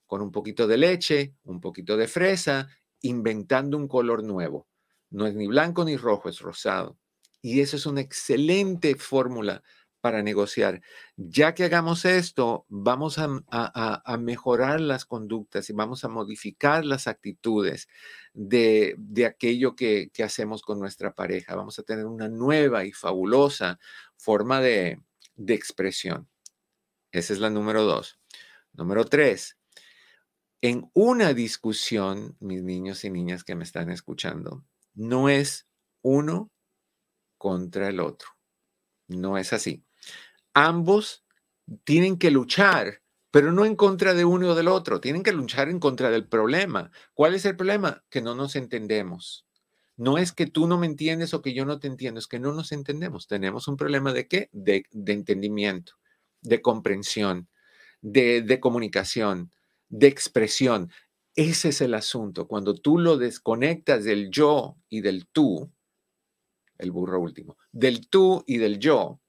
con 0.08 0.22
un 0.22 0.32
poquito 0.32 0.68
de 0.68 0.78
leche, 0.78 1.36
un 1.44 1.60
poquito 1.60 1.98
de 1.98 2.08
fresa, 2.08 2.70
inventando 3.02 3.78
un 3.78 3.88
color 3.88 4.24
nuevo. 4.24 4.68
No 5.10 5.28
es 5.28 5.36
ni 5.36 5.48
blanco 5.48 5.84
ni 5.84 5.98
rojo, 5.98 6.30
es 6.30 6.40
rosado. 6.40 6.98
Y 7.42 7.62
eso 7.62 7.78
es 7.78 7.86
una 7.86 8.02
excelente 8.02 8.96
fórmula 8.96 9.64
para 10.02 10.24
negociar. 10.24 10.82
Ya 11.18 11.54
que 11.54 11.64
hagamos 11.64 12.06
esto, 12.06 12.66
vamos 12.70 13.18
a, 13.18 14.18
mejorar 14.20 14.82
las 14.82 15.06
conductas 15.06 15.70
y 15.70 15.74
vamos 15.74 16.04
a 16.04 16.10
modificar 16.10 16.86
las 16.86 17.08
actitudes 17.08 17.88
de, 18.34 18.96
aquello 19.28 19.76
que, 19.76 20.12
hacemos 20.24 20.62
con 20.62 20.80
nuestra 20.80 21.14
pareja. 21.14 21.56
Vamos 21.56 21.80
a 21.80 21.84
tener 21.84 22.06
una 22.06 22.30
nueva 22.30 22.86
y 22.86 22.92
fabulosa 22.92 23.80
forma 24.18 24.62
de, 24.62 25.02
de 25.36 25.54
expresión. 25.54 26.30
Esa 27.12 27.34
es 27.34 27.40
la 27.40 27.50
número 27.50 27.84
dos. 27.84 28.20
Número 28.74 29.04
tres, 29.06 29.58
en 30.62 30.90
una 30.94 31.34
discusión, 31.34 32.36
mis 32.40 32.64
niños 32.64 33.04
y 33.04 33.10
niñas 33.10 33.44
que 33.44 33.56
me 33.56 33.64
están 33.64 33.90
escuchando, 33.90 34.66
no 34.94 35.30
es 35.30 35.68
uno 36.02 36.52
contra 37.38 37.88
el 37.90 38.00
otro. 38.00 38.30
No 39.08 39.38
es 39.38 39.54
así. 39.54 39.84
Ambos 40.54 41.24
tienen 41.84 42.18
que 42.18 42.32
luchar, 42.32 43.02
pero 43.32 43.52
no 43.52 43.66
en 43.66 43.76
contra 43.76 44.14
de 44.14 44.26
uno 44.26 44.50
o 44.50 44.56
del 44.56 44.68
otro. 44.68 45.00
Tienen 45.00 45.24
que 45.24 45.32
luchar 45.32 45.70
en 45.70 45.80
contra 45.80 46.10
del 46.10 46.28
problema. 46.28 46.92
¿Cuál 47.14 47.36
es 47.36 47.46
el 47.46 47.56
problema? 47.56 48.04
Que 48.10 48.22
no 48.22 48.36
nos 48.36 48.56
entendemos. 48.56 49.46
No 49.98 50.18
es 50.18 50.32
que 50.32 50.48
tú 50.48 50.68
no 50.68 50.78
me 50.78 50.88
entiendes 50.88 51.34
o 51.34 51.42
que 51.42 51.54
yo 51.54 51.66
no 51.66 51.80
te 51.80 51.88
entiendo, 51.88 52.20
es 52.20 52.28
que 52.28 52.40
no 52.40 52.54
nos 52.54 52.72
entendemos. 52.72 53.28
Tenemos 53.28 53.68
un 53.68 53.76
problema 53.78 54.14
de 54.14 54.28
qué? 54.28 54.50
De, 54.54 54.86
de 54.92 55.14
entendimiento, 55.14 55.94
de 56.42 56.62
comprensión 56.62 57.50
de, 58.02 58.60
comunicación, 58.60 59.52
de 59.90 60.08
expresión. 60.08 60.92
Ese 61.36 61.70
es 61.70 61.82
el 61.82 61.94
asunto. 61.94 62.48
Cuando 62.48 62.74
tú 62.76 62.98
lo 62.98 63.18
desconectas 63.18 64.04
del 64.04 64.30
yo 64.30 64.78
y 64.90 65.02
del 65.02 65.28
tú, 65.28 65.72
el 66.78 66.92
burro 66.92 67.20
último, 67.20 67.58
del 67.72 68.10
tú 68.10 68.44
y 68.48 68.58
del 68.58 68.80
yo, 68.80 69.20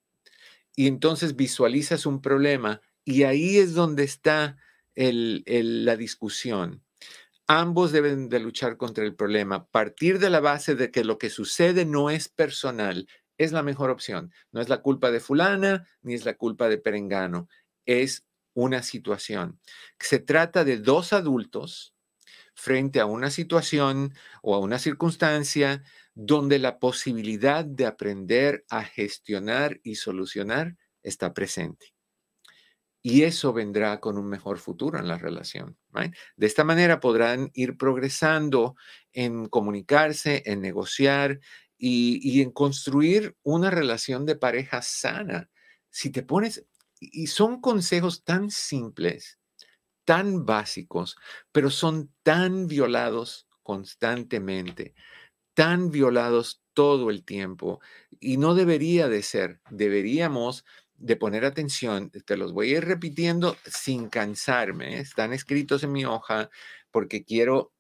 y 0.77 0.87
entonces 0.87 1.37
visualizas 1.37 2.07
un 2.07 2.21
problema 2.21 2.81
y 3.05 3.25
ahí 3.25 3.59
es 3.59 3.75
donde 3.75 4.05
está 4.05 4.57
la 4.95 5.97
discusión. 5.97 6.83
Ambos 7.47 7.91
deben 7.91 8.29
de 8.29 8.39
luchar 8.39 8.77
contra 8.77 9.05
el 9.05 9.15
problema. 9.15 9.67
Partir 9.67 10.19
de 10.21 10.31
la 10.31 10.41
base 10.41 10.77
de 10.77 10.91
que 10.91 11.03
lo 11.03 11.19
que 11.19 11.31
sucede 11.31 11.85
no 11.85 12.11
es 12.11 12.29
personal 12.29 13.09
es 13.39 13.53
la 13.53 13.63
mejor 13.63 13.91
opción. 13.91 14.33
No 14.53 14.61
es 14.61 14.69
la 14.69 14.83
culpa 14.83 15.11
de 15.11 15.19
fulana 15.19 15.89
ni 16.03 16.15
es 16.15 16.25
la 16.25 16.35
culpa 16.35 16.69
de 16.69 16.79
Perengano. 16.79 17.49
Es 17.87 18.25
una 18.55 18.83
situación. 18.83 19.59
Se 19.99 20.19
trata 20.19 20.65
de 20.65 20.79
dos 20.79 21.13
adultos 21.13 21.95
frente 22.55 23.01
a 23.01 23.07
una 23.07 23.31
situación 23.31 24.15
o 24.43 24.55
a 24.55 24.59
una 24.59 24.79
circunstancia 24.79 25.83
donde 26.15 26.59
la 26.59 26.79
posibilidad 26.79 27.65
de 27.65 27.87
aprender 27.87 28.65
a 28.69 28.85
gestionar 28.85 29.81
y 29.83 29.95
solucionar 29.95 30.77
está 31.03 31.33
presente. 31.33 31.95
Y 33.03 33.23
eso 33.23 33.53
vendrá 33.53 33.99
con 33.99 34.19
un 34.19 34.29
mejor 34.29 34.59
futuro 34.59 34.99
en 34.99 35.09
la 35.09 35.17
relación. 35.17 35.79
De 36.37 36.47
esta 36.47 36.65
manera 36.65 37.01
podrán 37.01 37.51
ir 37.55 37.79
progresando 37.79 38.77
en 39.13 39.49
comunicarse, 39.49 40.43
en 40.45 40.61
negociar 40.61 41.41
y, 41.79 42.21
y 42.23 42.43
en 42.43 42.51
construir 42.51 43.37
una 43.43 43.71
relación 43.71 44.27
de 44.27 44.37
pareja 44.37 44.83
sana. 44.83 45.49
Si 45.89 46.11
te 46.11 46.23
pones, 46.23 46.67
y 47.01 47.29
son 47.29 47.63
consejos 47.63 48.23
tan 48.23 48.51
simples, 48.51 49.39
tan 50.05 50.45
básicos, 50.45 51.17
pero 51.53 51.71
son 51.71 52.13
tan 52.23 52.67
violados 52.67 53.49
constantemente, 53.63 54.95
tan 55.61 55.91
violados 55.91 56.63
todo 56.73 57.11
el 57.11 57.23
tiempo. 57.23 57.81
Y 58.19 58.39
no 58.39 58.55
debería 58.55 59.09
de 59.09 59.23
ser. 59.23 59.61
Deberíamos 59.69 60.65
de 60.95 61.17
poner 61.17 61.45
atención. 61.45 62.11
Te 62.11 62.39
los 62.39 62.55
voy 62.55 62.73
a 62.73 62.79
ir 62.79 62.87
repitiendo 62.87 63.59
sin 63.67 64.09
cansarme. 64.09 64.97
¿eh? 64.97 65.01
Están 65.01 65.35
escritos 65.35 65.85
en 65.85 65.93
mi 65.93 66.07
hoja 66.07 66.49
porque 66.91 67.27
quiero 67.27 67.75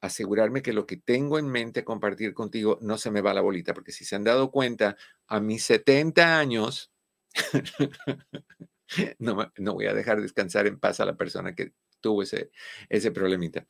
asegurarme 0.00 0.62
que 0.62 0.72
lo 0.72 0.84
que 0.84 0.96
tengo 0.96 1.38
en 1.38 1.46
mente 1.46 1.84
compartir 1.84 2.34
contigo 2.34 2.76
no 2.82 2.98
se 2.98 3.12
me 3.12 3.20
va 3.20 3.32
la 3.34 3.40
bolita, 3.40 3.72
porque 3.72 3.92
si 3.92 4.04
se 4.04 4.16
han 4.16 4.24
dado 4.24 4.50
cuenta, 4.50 4.96
a 5.28 5.38
mis 5.38 5.62
70 5.62 6.40
años, 6.40 6.90
no, 9.20 9.52
no, 9.58 9.74
voy 9.74 9.86
a 9.86 9.94
dejar 9.94 10.20
descansar 10.20 10.66
en 10.66 10.80
paz 10.80 10.98
a 10.98 11.06
la 11.06 11.16
persona 11.16 11.54
que 11.54 11.72
tuvo 12.00 12.24
ese, 12.24 12.50
ese 12.88 13.12
problemita. 13.12 13.64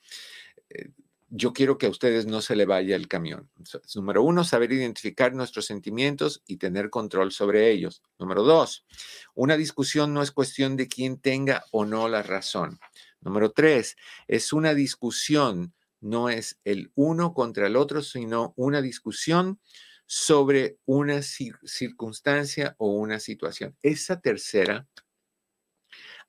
Yo 1.39 1.53
quiero 1.53 1.77
que 1.77 1.85
a 1.85 1.91
ustedes 1.91 2.25
no 2.25 2.41
se 2.41 2.57
le 2.57 2.65
vaya 2.65 2.97
el 2.97 3.09
camión. 3.09 3.51
Número 3.95 4.23
uno, 4.23 4.43
saber 4.43 4.73
identificar 4.73 5.35
nuestros 5.35 5.67
sentimientos 5.67 6.43
y 6.47 6.57
tener 6.57 6.89
control 6.89 7.31
sobre 7.31 7.71
ellos. 7.71 8.03
Número 8.19 8.43
dos, 8.43 8.87
una 9.35 9.59
discusión 9.59 10.15
no 10.15 10.23
es 10.23 10.31
cuestión 10.31 10.77
de 10.77 10.89
quién 10.89 11.19
tenga 11.21 11.65
o 11.73 11.85
no 11.85 12.09
la 12.09 12.23
razón. 12.23 12.81
Número 13.21 13.53
tres, 13.53 13.97
es 14.29 14.55
una 14.55 14.73
discusión, 14.73 15.75
no 16.01 16.31
es 16.31 16.59
el 16.65 16.91
uno 16.95 17.35
contra 17.35 17.67
el 17.67 17.77
otro, 17.77 18.01
sino 18.01 18.55
una 18.57 18.81
discusión 18.81 19.61
sobre 20.07 20.79
una 20.87 21.21
circunstancia 21.21 22.77
o 22.79 22.93
una 22.93 23.21
situación. 23.21 23.77
Esa 23.83 24.23
tercera 24.23 24.89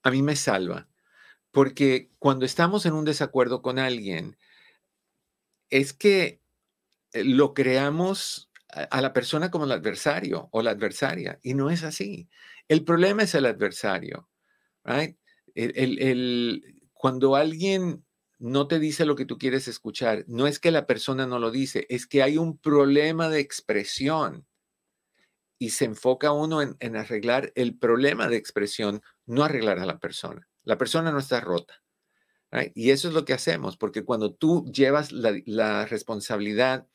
a 0.03 0.11
mí 0.11 0.21
me 0.21 0.35
salva, 0.35 0.89
porque 1.51 2.11
cuando 2.19 2.45
estamos 2.45 2.85
en 2.85 2.91
un 2.91 3.05
desacuerdo 3.05 3.61
con 3.61 3.79
alguien, 3.79 4.35
es 5.69 5.93
que 5.93 6.41
eh, 7.13 7.23
lo 7.23 7.53
creamos 7.53 8.51
a 8.69 9.01
la 9.01 9.13
persona 9.13 9.49
como 9.49 9.65
el 9.65 9.71
adversario 9.71 10.49
o 10.51 10.61
la 10.61 10.71
adversaria, 10.71 11.39
y 11.41 11.53
no 11.53 11.69
es 11.69 11.83
así. 11.83 12.29
El 12.67 12.83
problema 12.83 13.23
es 13.23 13.33
el 13.33 13.45
adversario. 13.45 14.29
cuando 16.93 17.35
alguien 17.35 18.05
no 18.39 18.67
te 18.67 18.79
dice 18.79 19.05
lo 19.05 19.15
que 19.15 19.25
tú 19.25 19.37
quieres 19.37 19.67
escuchar. 19.67 20.23
No 20.27 20.47
es 20.47 20.59
que 20.59 20.71
la 20.71 20.85
persona 20.85 21.25
no 21.25 21.39
lo 21.39 21.51
dice, 21.51 21.85
es 21.89 22.07
que 22.07 22.23
hay 22.23 22.37
un 22.37 22.57
problema 22.57 23.29
de 23.29 23.39
expresión 23.39 24.45
y 25.59 25.71
se 25.71 25.85
enfoca 25.85 26.31
uno 26.31 26.61
en, 26.61 26.95
arreglar 26.95 27.51
el 27.55 27.77
problema 27.77 28.27
de 28.27 28.37
expresión, 28.37 29.01
no 29.25 29.43
arreglar 29.43 29.79
a 29.79 29.85
la 29.85 29.99
persona. 29.99 30.47
La 30.63 30.77
persona 30.77 31.11
no 31.11 31.19
está 31.19 31.41
rota. 31.41 31.81
Y 32.75 32.91
eso 32.91 33.09
es 33.09 33.13
lo 33.13 33.25
que 33.25 33.33
hacemos, 33.33 33.77
porque 33.77 34.03
cuando 34.03 34.33
tú 34.33 34.65
llevas 34.71 35.11
la, 35.11 35.33
la 35.45 35.85
responsabilidad 35.85 36.87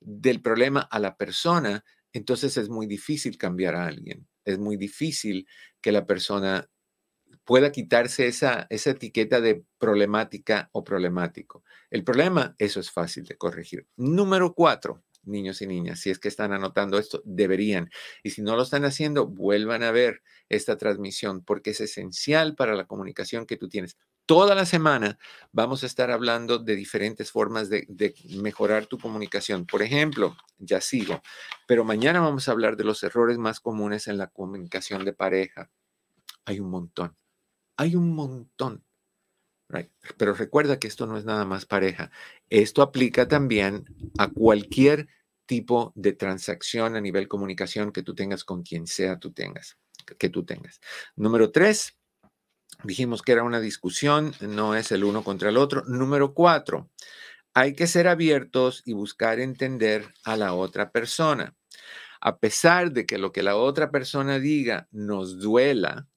del 0.00 0.40
problema 0.40 0.80
a 0.80 0.98
la 0.98 1.16
persona, 1.16 1.84
entonces 2.12 2.56
es 2.56 2.68
muy 2.68 2.86
difícil 2.86 3.36
cambiar 3.36 3.74
a 3.74 3.86
alguien. 3.86 4.26
Es 4.44 4.58
muy 4.58 4.76
difícil 4.76 5.46
que 5.80 5.92
la 5.92 6.06
persona 6.06 6.68
pueda 7.44 7.72
quitarse 7.72 8.26
esa, 8.26 8.66
esa 8.70 8.90
etiqueta 8.90 9.40
de 9.40 9.64
problemática 9.78 10.70
o 10.72 10.84
problemático. 10.84 11.62
El 11.90 12.04
problema, 12.04 12.54
eso 12.58 12.80
es 12.80 12.90
fácil 12.90 13.24
de 13.24 13.36
corregir. 13.36 13.86
Número 13.96 14.54
cuatro, 14.54 15.04
niños 15.24 15.60
y 15.62 15.66
niñas. 15.66 16.00
Si 16.00 16.10
es 16.10 16.18
que 16.18 16.28
están 16.28 16.52
anotando 16.52 16.98
esto, 16.98 17.22
deberían. 17.24 17.90
Y 18.22 18.30
si 18.30 18.42
no 18.42 18.56
lo 18.56 18.62
están 18.62 18.84
haciendo, 18.84 19.26
vuelvan 19.26 19.82
a 19.82 19.90
ver 19.90 20.22
esta 20.48 20.76
transmisión 20.76 21.44
porque 21.44 21.70
es 21.70 21.80
esencial 21.80 22.54
para 22.54 22.74
la 22.74 22.86
comunicación 22.86 23.46
que 23.46 23.56
tú 23.56 23.68
tienes. 23.68 23.96
Toda 24.26 24.54
la 24.54 24.64
semana 24.64 25.18
vamos 25.52 25.82
a 25.82 25.86
estar 25.86 26.10
hablando 26.10 26.58
de 26.58 26.76
diferentes 26.76 27.30
formas 27.30 27.68
de, 27.68 28.14
mejorar 28.36 28.86
tu 28.86 28.98
comunicación. 28.98 29.66
Por 29.66 29.82
ejemplo, 29.82 30.34
ya 30.58 30.80
sigo, 30.80 31.22
pero 31.66 31.84
mañana 31.84 32.20
vamos 32.20 32.48
a 32.48 32.52
hablar 32.52 32.76
de 32.76 32.84
los 32.84 33.02
errores 33.02 33.36
más 33.36 33.60
comunes 33.60 34.08
en 34.08 34.16
la 34.16 34.28
comunicación 34.28 35.04
de 35.04 35.12
pareja. 35.12 35.70
Hay 36.46 36.58
un 36.60 36.70
montón, 36.70 37.16
hay 37.76 37.96
un 37.96 38.14
montón. 38.14 38.84
Pero 40.16 40.34
recuerda 40.34 40.78
que 40.78 40.86
esto 40.86 41.06
no 41.06 41.18
es 41.18 41.24
nada 41.24 41.44
más 41.44 41.66
pareja. 41.66 42.10
Esto 42.48 42.80
aplica 42.82 43.28
también 43.28 43.84
a 44.18 44.28
cualquier 44.28 45.08
tipo 45.46 45.92
de 45.96 46.12
transacción 46.12 46.96
a 46.96 47.00
nivel 47.00 47.28
comunicación 47.28 47.92
que 47.92 48.02
tú 48.02 48.14
tengas 48.14 48.44
con 48.44 48.62
quien 48.62 48.86
sea 48.86 49.18
tú 49.18 49.32
tengas, 49.32 49.78
que 50.18 50.28
tú 50.28 50.44
tengas. 50.44 50.80
Número 51.16 51.50
tres, 51.50 51.98
dijimos 52.82 53.22
que 53.22 53.32
era 53.32 53.44
una 53.44 53.60
discusión, 53.60 54.34
no 54.40 54.74
es 54.74 54.92
el 54.92 55.04
uno 55.04 55.22
contra 55.22 55.48
el 55.50 55.56
otro. 55.56 55.84
Número 55.86 56.34
cuatro, 56.34 56.90
hay 57.54 57.74
que 57.74 57.86
ser 57.86 58.08
abiertos 58.08 58.82
y 58.84 58.94
buscar 58.94 59.40
entender 59.40 60.12
a 60.24 60.36
la 60.36 60.54
otra 60.54 60.90
persona. 60.90 61.54
A 62.20 62.38
pesar 62.38 62.92
de 62.92 63.06
que 63.06 63.18
lo 63.18 63.32
que 63.32 63.42
la 63.42 63.56
otra 63.56 63.90
persona 63.90 64.38
diga 64.38 64.88
nos 64.90 65.38
duela, 65.38 66.08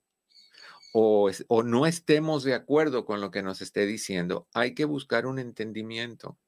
o, 0.94 1.30
no 1.64 1.86
estemos 1.86 2.44
de 2.44 2.56
acuerdo 2.56 3.06
con 3.06 3.22
lo 3.22 3.30
que 3.30 3.44
nos 3.44 3.62
esté 3.62 3.86
diciendo, 3.86 4.48
hay 4.54 4.74
que 4.74 4.86
buscar 4.86 5.28
un 5.28 5.38
entendimiento. 5.38 6.40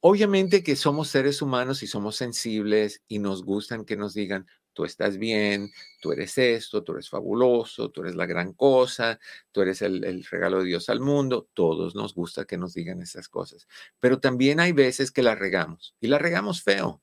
obviamente 0.00 0.62
que 0.62 0.76
somos 0.76 1.08
seres 1.08 1.42
humanos 1.42 1.82
y 1.82 1.86
somos 1.86 2.16
sensibles 2.16 3.02
y 3.08 3.18
nos 3.18 3.44
gustan 3.44 3.84
que 3.84 3.96
nos 3.96 4.14
digan, 4.14 4.46
tú 4.72 4.84
estás 4.84 5.18
bien, 5.18 5.70
tú 6.00 6.12
eres 6.12 6.36
esto, 6.38 6.82
tú 6.82 6.92
eres 6.92 7.08
fabuloso, 7.08 7.90
tú 7.90 8.02
eres 8.02 8.14
la 8.14 8.26
gran 8.26 8.52
cosa, 8.52 9.18
tú 9.52 9.62
eres 9.62 9.82
el, 9.82 10.04
el, 10.04 10.24
regalo 10.24 10.60
de 10.60 10.66
Dios 10.66 10.88
al 10.88 11.00
mundo. 11.00 11.48
Todos 11.54 11.94
nos 11.94 12.14
gusta 12.14 12.44
que 12.44 12.58
nos 12.58 12.74
digan 12.74 13.02
esas 13.02 13.28
cosas. 13.28 13.66
Pero 14.00 14.20
también 14.20 14.60
hay 14.60 14.72
veces 14.72 15.10
que 15.10 15.22
la 15.22 15.34
regamos 15.34 15.94
y 16.00 16.08
la 16.08 16.18
regamos 16.18 16.62
feo, 16.62 17.02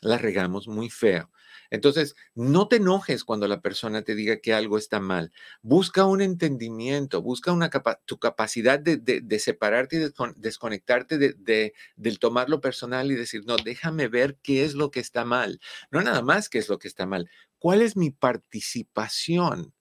la 0.00 0.18
regamos 0.18 0.68
muy 0.68 0.90
feo. 0.90 1.30
Entonces, 1.74 2.14
no 2.36 2.68
te 2.68 2.76
enojes 2.76 3.24
cuando 3.24 3.48
la 3.48 3.60
persona 3.60 4.02
te 4.02 4.14
diga 4.14 4.36
que 4.36 4.54
algo 4.54 4.78
está 4.78 5.00
mal. 5.00 5.32
Busca 5.60 6.06
un 6.06 6.20
entendimiento, 6.20 7.20
busca 7.20 7.50
una 7.50 7.68
tu 8.04 8.18
capacidad 8.18 8.78
de, 8.78 9.38
separarte 9.40 9.96
y 9.96 10.40
desconectarte 10.40 11.18
de, 11.18 11.74
del 11.96 12.18
tomarlo 12.20 12.60
personal 12.60 13.10
y 13.10 13.16
decir, 13.16 13.44
no, 13.44 13.56
déjame 13.56 14.06
ver 14.06 14.38
qué 14.40 14.64
es 14.64 14.74
lo 14.74 14.92
que 14.92 15.00
está 15.00 15.24
mal. 15.24 15.60
No 15.90 16.00
nada 16.00 16.22
más 16.22 16.48
qué 16.48 16.58
es 16.58 16.68
lo 16.68 16.78
que 16.78 16.86
está 16.86 17.06
mal. 17.06 17.28
¿Cuál 17.58 17.82
es 17.82 17.96
mi 17.96 18.10
participación? 18.10 19.74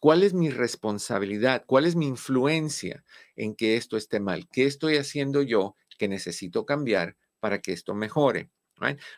¿Cuál 0.00 0.22
es 0.22 0.32
mi 0.32 0.48
responsabilidad? 0.48 1.64
¿Cuál 1.66 1.84
es 1.84 1.94
mi 1.94 2.06
influencia 2.06 3.04
en 3.36 3.54
que 3.54 3.76
esto 3.76 3.98
esté 3.98 4.18
mal? 4.18 4.48
¿Qué 4.50 4.64
estoy 4.64 4.96
haciendo 4.96 5.42
yo 5.42 5.76
que 5.98 6.08
necesito 6.08 6.64
cambiar 6.64 7.16
para 7.38 7.60
que 7.60 7.72
esto 7.72 7.94
mejore? 7.94 8.50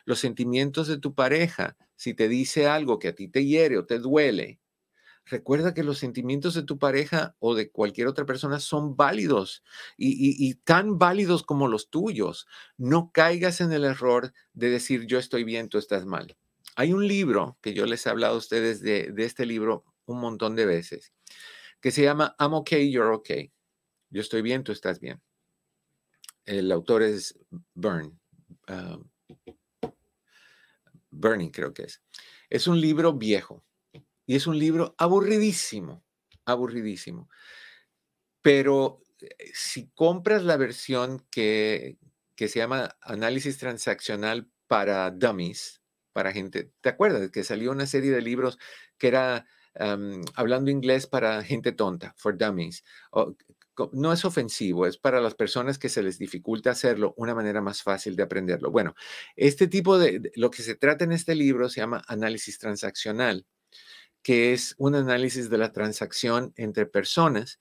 Los 0.05 0.19
sentimientos 0.19 0.87
de 0.87 0.99
tu 0.99 1.13
pareja, 1.13 1.75
si 1.97 2.13
te 2.13 2.29
dice 2.29 2.67
algo 2.67 2.99
que 2.99 3.09
a 3.09 3.15
ti 3.15 3.27
te 3.27 3.43
hiere 3.43 3.77
o 3.77 3.85
te 3.85 3.99
duele, 3.99 4.61
recuerda 5.25 5.73
que 5.73 5.83
los 5.83 5.97
sentimientos 5.97 6.53
de 6.53 6.63
tu 6.63 6.77
pareja 6.77 7.35
o 7.39 7.55
de 7.55 7.71
cualquier 7.71 8.07
otra 8.07 8.25
persona 8.25 8.59
son 8.59 8.95
válidos 8.95 9.63
y, 9.97 10.53
tan 10.63 10.99
válidos 10.99 11.43
como 11.43 11.67
los 11.67 11.89
tuyos. 11.89 12.47
No 12.77 13.11
caigas 13.11 13.59
en 13.59 13.73
el 13.73 13.83
error 13.83 14.31
de 14.53 14.69
decir 14.69 15.05
yo 15.07 15.17
estoy 15.17 15.43
bien, 15.43 15.69
tú 15.69 15.79
estás 15.79 16.05
mal. 16.05 16.37
Hay 16.75 16.93
un 16.93 17.07
libro 17.07 17.57
que 17.61 17.73
yo 17.73 17.85
les 17.87 18.05
he 18.05 18.09
hablado 18.09 18.35
a 18.35 18.37
ustedes 18.37 18.81
de, 18.81 19.11
este 19.17 19.45
libro 19.45 19.83
un 20.05 20.19
montón 20.19 20.55
de 20.55 20.65
veces, 20.65 21.11
que 21.81 21.91
se 21.91 22.03
llama 22.03 22.35
I'm 22.39 22.53
okay, 22.53 22.89
you're 22.89 23.13
okay. 23.13 23.51
Yo 24.09 24.21
estoy 24.21 24.41
bien, 24.41 24.63
tú 24.63 24.71
estás 24.71 24.99
bien. 24.99 25.21
El 26.45 26.71
autor 26.71 27.03
es 27.03 27.37
Byrne. 27.73 28.13
Ah, 28.67 28.99
Burning 31.17 31.49
creo 31.49 31.73
que 31.73 31.83
es. 31.83 32.01
Es 32.49 32.67
un 32.67 32.79
libro 32.79 33.13
viejo 33.13 33.63
y 34.25 34.35
es 34.35 34.47
un 34.47 34.57
libro 34.57 34.95
aburridísimo, 34.97 36.03
aburridísimo. 36.45 37.29
Pero 38.41 39.01
eh, 39.19 39.51
si 39.53 39.89
compras 39.89 40.43
la 40.43 40.57
versión 40.57 41.25
que, 41.29 41.97
que 42.35 42.47
se 42.47 42.59
llama 42.59 42.97
Análisis 43.01 43.57
Transaccional 43.57 44.49
para 44.67 45.11
Dummies, 45.11 45.81
para 46.13 46.31
gente, 46.31 46.71
¿te 46.81 46.89
acuerdas 46.89 47.29
que 47.31 47.43
salió 47.43 47.71
una 47.71 47.85
serie 47.85 48.11
de 48.11 48.21
libros 48.21 48.57
que 48.97 49.07
era 49.07 49.45
hablando 50.35 50.71
inglés 50.71 51.07
para 51.07 51.43
gente 51.43 51.71
tonta, 51.71 52.13
for 52.17 52.37
dummies, 52.37 52.83
no 53.93 54.13
es 54.13 54.25
ofensivo, 54.25 54.85
es 54.85 54.97
para 54.97 55.21
las 55.21 55.35
personas 55.35 55.77
que 55.77 55.89
se 55.89 56.03
les 56.03 56.17
dificulta 56.17 56.71
hacerlo 56.71 57.13
una 57.17 57.35
manera 57.35 57.61
más 57.61 57.83
fácil 57.83 58.15
de 58.15 58.23
aprenderlo. 58.23 58.71
Bueno, 58.71 58.95
este 59.35 59.67
tipo 59.67 59.97
de, 59.97 60.31
lo 60.35 60.49
que 60.49 60.63
se 60.63 60.75
trata 60.75 61.03
en 61.05 61.11
este 61.11 61.35
libro 61.35 61.69
se 61.69 61.81
llama 61.81 62.01
análisis 62.07 62.57
transaccional, 62.59 63.45
que 64.23 64.53
es 64.53 64.75
un 64.77 64.95
análisis 64.95 65.49
de 65.49 65.57
la 65.57 65.71
transacción 65.71 66.53
entre 66.57 66.85
personas 66.85 67.59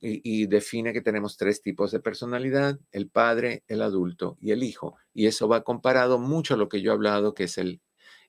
y, 0.00 0.46
define 0.46 0.92
que 0.92 1.00
tenemos 1.00 1.36
tres 1.36 1.60
tipos 1.60 1.90
de 1.90 1.98
personalidad, 1.98 2.78
el 2.92 3.08
padre, 3.10 3.64
el 3.66 3.82
adulto 3.82 4.38
y 4.40 4.52
el 4.52 4.62
hijo. 4.62 4.96
Y 5.12 5.26
eso 5.26 5.48
va 5.48 5.64
comparado 5.64 6.20
mucho 6.20 6.54
a 6.54 6.56
lo 6.56 6.68
que 6.68 6.80
yo 6.80 6.92
he 6.92 6.94
hablado, 6.94 7.34
que 7.34 7.44
es 7.44 7.58
el, 7.58 7.80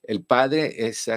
el 0.02 0.24
padre 0.24 0.88
es 0.88 1.08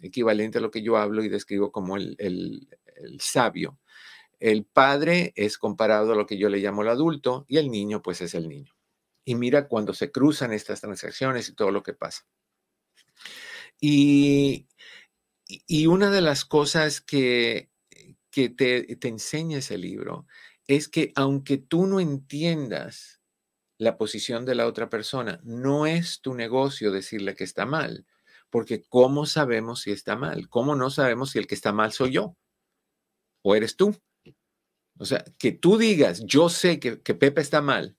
equivalente 0.00 0.58
a 0.58 0.60
lo 0.62 0.70
que 0.70 0.80
yo 0.82 0.96
hablo 0.96 1.22
y 1.22 1.28
describo 1.28 1.70
como 1.70 1.98
el, 1.98 2.16
el 2.18 3.20
sabio 3.20 3.78
el 4.40 4.64
padre 4.64 5.32
es 5.36 5.58
comparado 5.58 6.12
a 6.12 6.16
lo 6.16 6.26
que 6.26 6.38
yo 6.38 6.48
le 6.48 6.58
llamo 6.58 6.82
el 6.82 6.88
adulto 6.88 7.44
y 7.48 7.58
el 7.58 7.70
niño 7.70 8.02
pues 8.02 8.20
es 8.22 8.34
el 8.34 8.48
niño. 8.48 8.74
Y 9.24 9.34
mira 9.36 9.68
cuando 9.68 9.94
se 9.94 10.10
cruzan 10.10 10.52
estas 10.52 10.80
transacciones 10.80 11.48
y 11.48 11.54
todo 11.54 11.70
lo 11.70 11.82
que 11.82 11.92
pasa. 11.94 12.26
Y, 13.80 14.66
y 15.46 15.86
una 15.86 16.10
de 16.10 16.20
las 16.20 16.44
cosas 16.44 17.00
que, 17.00 17.70
que 18.30 18.48
te, 18.48 18.96
te 18.96 19.08
enseña 19.08 19.58
ese 19.58 19.78
libro 19.78 20.26
es 20.66 20.88
que 20.88 21.12
aunque 21.16 21.58
tú 21.58 21.86
no 21.86 22.00
entiendas 22.00 23.20
la 23.78 23.96
posición 23.96 24.44
de 24.44 24.54
la 24.54 24.66
otra 24.66 24.90
persona, 24.90 25.40
no 25.42 25.86
es 25.86 26.20
tu 26.20 26.34
negocio 26.34 26.92
decirle 26.92 27.34
que 27.34 27.44
está 27.44 27.66
mal, 27.66 28.06
porque 28.50 28.82
¿cómo 28.88 29.26
sabemos 29.26 29.82
si 29.82 29.92
está 29.92 30.16
mal? 30.16 30.48
¿Cómo 30.48 30.76
no 30.76 30.90
sabemos 30.90 31.30
si 31.30 31.38
el 31.38 31.46
que 31.46 31.54
está 31.54 31.72
mal 31.72 31.92
soy 31.92 32.12
yo? 32.12 32.36
¿O 33.42 33.54
eres 33.54 33.76
tú? 33.76 33.96
O 35.00 35.06
sea, 35.06 35.24
que 35.38 35.50
tú 35.50 35.78
digas, 35.78 36.22
yo 36.26 36.50
sé 36.50 36.78
que, 36.78 36.96
Pepe 36.96 37.40
está 37.40 37.62
mal, 37.62 37.96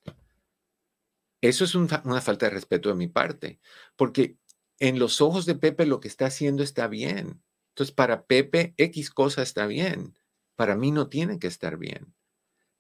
eso 1.42 1.64
es 1.64 1.74
una 1.74 2.22
falta 2.22 2.46
de 2.46 2.52
respeto 2.52 2.90
de 2.90 2.96
mi 2.96 3.08
parte, 3.08 3.60
porque 3.96 4.38
en 4.78 5.00
los 5.00 5.20
ojos 5.20 5.48
de 5.48 5.56
Pepe 5.56 5.88
lo 5.88 6.00
que 6.00 6.08
está 6.08 6.28
haciendo 6.28 6.62
está 6.62 6.88
bien. 6.88 7.42
Entonces, 7.70 7.92
para 7.96 8.26
Pepe, 8.26 8.76
X 8.78 9.10
cosa 9.10 9.42
está 9.42 9.66
bien. 9.66 10.16
Para 10.56 10.76
mí 10.76 10.92
no 10.92 11.08
tiene 11.08 11.40
que 11.40 11.48
estar 11.48 11.78
bien. 11.78 12.14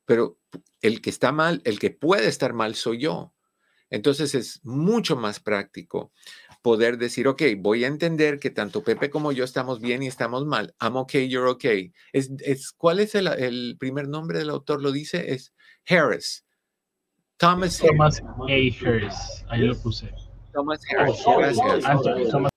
Pero 0.05 0.37
el 0.81 1.01
que 1.01 1.09
está 1.09 1.31
mal, 1.31 1.61
el 1.63 1.79
que 1.79 1.89
puede 1.89 2.27
estar 2.27 2.53
mal 2.53 2.75
soy 2.75 2.99
yo. 2.99 3.33
Entonces 3.89 4.35
es 4.35 4.63
mucho 4.63 5.15
más 5.15 5.39
práctico 5.39 6.11
poder 6.61 6.97
decir, 6.97 7.27
ok, 7.27 7.41
voy 7.57 7.83
a 7.83 7.87
entender 7.87 8.39
que 8.39 8.49
tanto 8.49 8.83
Pepe 8.83 9.09
como 9.09 9.31
yo 9.31 9.43
estamos 9.43 9.81
bien 9.81 10.03
y 10.03 10.07
estamos 10.07 10.45
mal. 10.45 10.75
I'm 10.79 10.95
okay, 10.95 11.27
you're 11.27 11.49
okay. 11.49 11.93
Es, 12.13 12.31
es, 12.39 12.71
¿Cuál 12.71 12.99
es 12.99 13.15
el, 13.15 13.27
el, 13.27 13.77
primer 13.79 14.07
nombre 14.07 14.39
del 14.39 14.49
autor? 14.49 14.81
Lo 14.81 14.91
dice, 14.91 15.33
es 15.33 15.53
Harris. 15.87 16.45
Thomas, 17.37 17.79
Thomas 17.79 18.21
A. 18.21 18.43
Harris. 18.43 19.45
Ahí 19.49 19.61
lo 19.61 19.75
puse. 19.81 20.11
Thomas 20.53 20.79
Harris. 20.95 21.23
Gracias. 21.25 22.51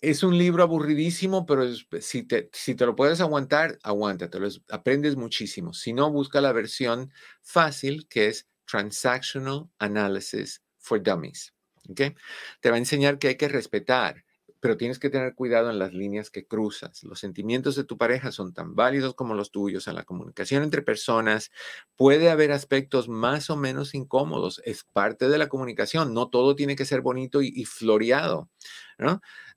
Es 0.00 0.24
un 0.24 0.36
libro 0.36 0.64
aburridísimo, 0.64 1.46
pero 1.46 1.64
si, 2.00 2.24
te, 2.24 2.50
si 2.52 2.74
te 2.74 2.86
lo 2.86 2.96
puedes 2.96 3.20
aguantar, 3.20 3.78
aguántatelo. 3.84 4.48
Aprendes 4.68 5.14
muchísimo. 5.14 5.72
Si 5.72 5.92
no, 5.92 6.10
busca 6.10 6.40
la 6.40 6.52
versión 6.52 7.12
fácil 7.40 8.08
que 8.08 8.26
es 8.26 8.48
Transactional 8.66 9.70
Analysis 9.78 10.60
for 10.78 11.00
Dummies. 11.00 11.51
¿Okay? 11.90 12.14
Te 12.60 12.70
va 12.70 12.76
a 12.76 12.78
enseñar 12.78 13.18
que 13.18 13.28
hay 13.28 13.36
que 13.36 13.48
respetar, 13.48 14.24
pero 14.60 14.76
tienes 14.76 14.98
que 15.00 15.10
tener 15.10 15.34
cuidado 15.34 15.70
en 15.70 15.78
las 15.80 15.92
líneas 15.92 16.30
que 16.30 16.46
cruzas. 16.46 17.02
Los 17.02 17.18
sentimientos 17.18 17.74
de 17.74 17.84
tu 17.84 17.98
pareja 17.98 18.30
son 18.30 18.54
tan 18.54 18.76
válidos 18.76 19.14
como 19.14 19.34
los 19.34 19.50
tuyos. 19.50 19.88
En 19.88 19.96
la 19.96 20.04
comunicación 20.04 20.62
entre 20.62 20.82
personas 20.82 21.50
puede 21.96 22.30
haber 22.30 22.52
aspectos 22.52 23.08
más 23.08 23.50
o 23.50 23.56
menos 23.56 23.94
incómodos. 23.94 24.62
Es 24.64 24.84
parte 24.84 25.28
de 25.28 25.38
la 25.38 25.48
comunicación. 25.48 26.14
No 26.14 26.28
todo 26.28 26.54
tiene 26.54 26.76
que 26.76 26.84
ser 26.84 27.00
bonito 27.00 27.42
y, 27.42 27.64
floreado. 27.64 28.50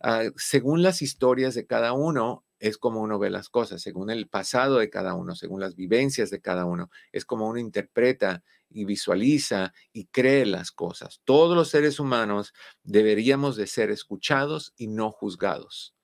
Ah, 0.02 0.24
según 0.38 0.82
las 0.82 1.02
historias 1.02 1.54
de 1.54 1.68
cada 1.68 1.94
uno, 1.94 2.45
es 2.68 2.78
como 2.78 3.02
uno 3.02 3.20
ve 3.20 3.30
las 3.30 3.50
cosas, 3.50 3.82
según 3.82 4.10
el 4.10 4.28
pasado 4.28 4.80
de 4.80 4.90
cada 4.90 5.14
uno, 5.14 5.36
según 5.36 5.62
las 5.62 5.76
vivencias 5.76 6.30
de 6.30 6.42
cada 6.42 6.66
uno, 6.66 6.90
es 7.12 7.26
como 7.26 7.48
uno 7.48 7.60
interpreta 7.60 8.44
y 8.70 8.86
visualiza 8.86 9.74
y 9.94 10.06
cree 10.08 10.46
las 10.46 10.72
cosas. 10.72 11.22
Todos 11.24 11.56
los 11.56 11.70
seres 11.70 12.00
humanos 12.00 12.54
deberíamos 12.84 13.56
de 13.56 13.68
ser 13.68 13.92
escuchados 13.92 14.74
y 14.78 14.88
no 14.88 15.12
juzgados. 15.12 15.96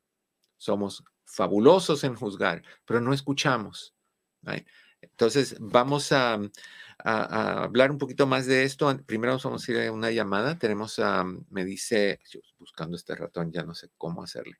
Somos 0.57 1.03
fabulosos 1.25 2.03
en 2.03 2.15
juzgar, 2.15 2.63
pero 2.85 3.01
no 3.01 3.13
escuchamos. 3.13 3.95
Entonces, 5.01 5.55
vamos 5.59 6.11
a, 6.11 6.39
hablar 7.03 7.89
un 7.89 7.97
poquito 7.97 8.27
más 8.27 8.45
de 8.45 8.63
esto. 8.63 8.95
Primero 9.07 9.37
vamos 9.43 9.67
a 9.67 9.71
ir 9.71 9.79
a 9.79 9.91
una 9.91 10.11
llamada. 10.11 10.59
Tenemos, 10.59 10.99
a, 10.99 11.23
me 11.49 11.65
dice, 11.65 12.19
buscando 12.59 12.95
este 12.95 13.15
ratón, 13.15 13.51
ya 13.51 13.63
no 13.63 13.73
sé 13.73 13.89
cómo 13.97 14.21
hacerle. 14.23 14.57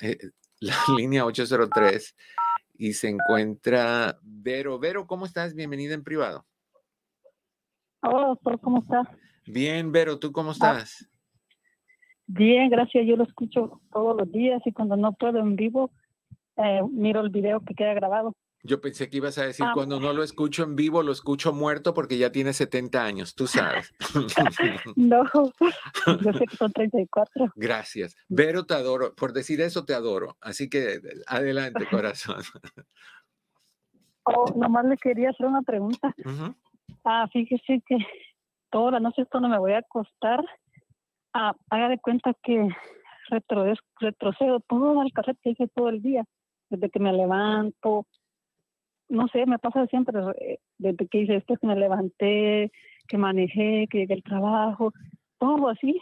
Eh, 0.00 0.18
la 0.60 0.74
línea 0.96 1.24
803 1.24 2.16
y 2.78 2.92
se 2.92 3.08
encuentra 3.08 4.18
Vero. 4.22 4.78
Vero, 4.78 5.06
¿cómo 5.06 5.26
estás? 5.26 5.54
Bienvenida 5.54 5.94
en 5.94 6.04
privado. 6.04 6.46
Hola, 8.02 8.28
doctor, 8.28 8.60
¿cómo 8.60 8.80
estás? 8.80 9.08
Bien, 9.46 9.90
Vero, 9.92 10.18
¿tú 10.18 10.32
cómo 10.32 10.50
ah, 10.50 10.52
estás? 10.52 11.08
bien, 12.26 12.68
gracias. 12.70 13.06
Yo 13.06 13.16
lo 13.16 13.24
escucho 13.24 13.80
todos 13.92 14.16
los 14.16 14.30
días 14.30 14.60
y 14.64 14.72
cuando 14.72 14.96
no 14.96 15.12
puedo 15.12 15.38
en 15.38 15.56
vivo, 15.56 15.90
eh, 16.56 16.80
miro 16.90 17.20
el 17.20 17.30
video 17.30 17.60
que 17.60 17.74
queda 17.74 17.94
grabado. 17.94 18.34
Yo 18.66 18.80
pensé 18.80 19.08
que 19.08 19.18
ibas 19.18 19.38
a 19.38 19.44
decir, 19.44 19.64
ah. 19.66 19.72
cuando 19.74 20.00
no 20.00 20.12
lo 20.12 20.22
escucho 20.22 20.64
en 20.64 20.76
vivo, 20.76 21.02
lo 21.02 21.12
escucho 21.12 21.52
muerto 21.52 21.94
porque 21.94 22.18
ya 22.18 22.32
tiene 22.32 22.52
70 22.52 23.04
años, 23.04 23.34
tú 23.34 23.46
sabes. 23.46 23.94
no, 24.96 25.24
yo 26.22 26.32
sé 26.32 26.46
que 26.46 26.56
son 26.56 26.72
34. 26.72 27.52
Gracias. 27.54 28.16
Vero, 28.28 28.66
te 28.66 28.74
adoro. 28.74 29.14
Por 29.14 29.32
decir 29.32 29.60
eso, 29.60 29.84
te 29.84 29.94
adoro. 29.94 30.36
Así 30.40 30.68
que 30.68 31.00
adelante, 31.26 31.86
corazón. 31.90 32.42
Oh, 34.24 34.52
nomás 34.56 34.84
le 34.86 34.96
quería 34.96 35.30
hacer 35.30 35.46
una 35.46 35.62
pregunta. 35.62 36.14
Ah, 37.04 37.28
fíjese 37.32 37.82
que 37.86 37.96
toda 38.70 38.92
la 38.92 39.00
noche 39.00 39.22
esto 39.22 39.40
no 39.40 39.48
me 39.48 39.58
voy 39.58 39.72
a 39.72 39.78
acostar. 39.78 40.44
Ah, 41.32 41.54
haga 41.70 41.88
de 41.88 41.98
cuenta 41.98 42.32
que 42.42 42.68
retrocedo 43.30 44.60
todo 44.68 45.02
el 45.02 45.12
cassette 45.12 45.38
que 45.42 45.50
hice 45.50 45.68
todo 45.68 45.90
el 45.90 46.02
día. 46.02 46.24
Desde 46.70 46.90
que 46.90 46.98
me 46.98 47.12
levanto, 47.12 48.06
no 49.08 49.28
sé, 49.28 49.46
me 49.46 49.58
pasa 49.58 49.86
siempre, 49.86 50.18
eh, 50.40 50.58
desde 50.78 51.06
que 51.06 51.18
hice 51.18 51.36
esto, 51.36 51.56
que 51.56 51.66
me 51.66 51.76
levanté, 51.76 52.72
que 53.06 53.18
manejé, 53.18 53.86
que 53.90 53.98
llegué 53.98 54.14
al 54.14 54.22
trabajo, 54.22 54.92
todo 55.38 55.68
así. 55.68 56.00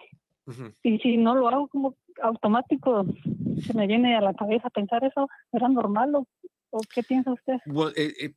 Y 0.83 0.99
si 0.99 1.17
no 1.17 1.35
lo 1.35 1.49
hago 1.49 1.69
como 1.69 1.97
automático, 2.23 3.07
se 3.63 3.75
me 3.75 3.87
viene 3.87 4.15
a 4.17 4.21
la 4.21 4.35
cabeza 4.35 4.69
pensar 4.71 5.03
eso, 5.05 5.29
¿era 5.53 5.69
normal 5.69 6.15
o, 6.15 6.27
qué 6.95 7.03
piensa 7.03 7.33
usted? 7.33 7.55
Eh, 7.97 8.13
eh, 8.21 8.35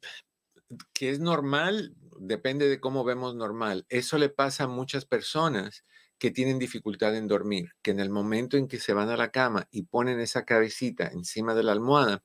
que 0.94 1.10
es 1.10 1.20
normal, 1.20 1.96
depende 2.20 2.70
de 2.70 2.80
cómo 2.80 3.04
vemos 3.04 3.36
normal. 3.36 3.86
Eso 3.90 4.18
le 4.18 4.30
pasa 4.30 4.66
a 4.66 4.68
muchas 4.68 5.06
personas 5.06 5.86
que 6.18 6.32
tienen 6.32 6.60
dificultad 6.60 7.16
en 7.16 7.28
dormir, 7.28 7.72
que 7.82 7.92
en 7.92 8.00
el 8.00 8.10
momento 8.10 8.58
en 8.58 8.68
que 8.68 8.80
se 8.80 8.94
van 8.94 9.10
a 9.10 9.18
la 9.18 9.32
cama 9.32 9.68
y 9.70 9.84
ponen 9.84 10.20
esa 10.20 10.46
cabecita 10.46 11.08
encima 11.08 11.54
de 11.54 11.64
la 11.64 11.74
almohada, 11.74 12.24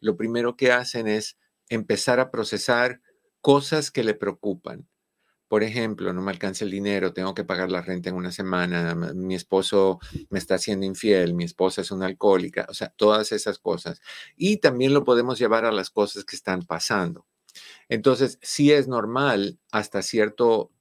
lo 0.00 0.16
primero 0.16 0.56
que 0.56 0.72
hacen 0.72 1.08
es 1.08 1.36
empezar 1.68 2.20
a 2.20 2.30
procesar 2.30 3.00
cosas 3.40 3.90
que 3.90 4.04
le 4.04 4.14
preocupan. 4.14 4.88
Por 5.48 5.62
ejemplo, 5.62 6.12
no 6.12 6.22
me 6.22 6.32
alcanza 6.32 6.64
el 6.64 6.70
dinero, 6.70 7.12
tengo 7.12 7.34
que 7.34 7.44
pagar 7.44 7.70
la 7.70 7.82
renta 7.82 8.08
en 8.08 8.16
una 8.16 8.32
semana, 8.32 8.94
mi 8.94 9.34
esposo 9.34 10.00
me 10.30 10.38
está 10.38 10.56
haciendo 10.56 10.86
infiel, 10.86 11.34
mi 11.34 11.44
esposa 11.44 11.82
es 11.82 11.90
una 11.90 12.06
alcohólica, 12.06 12.66
o 12.68 12.74
sea, 12.74 12.88
todas 12.96 13.30
esas 13.32 13.58
cosas. 13.58 14.00
Y 14.36 14.56
también 14.56 14.94
lo 14.94 15.04
podemos 15.04 15.38
llevar 15.38 15.64
a 15.64 15.72
las 15.72 15.90
cosas 15.90 16.24
que 16.24 16.36
están 16.36 16.62
pasando. 16.62 17.26
Entonces, 17.88 18.38
sí 18.42 18.72
es 18.72 18.88
normal 18.88 19.58
hasta 19.70 20.02
cierto 20.02 20.72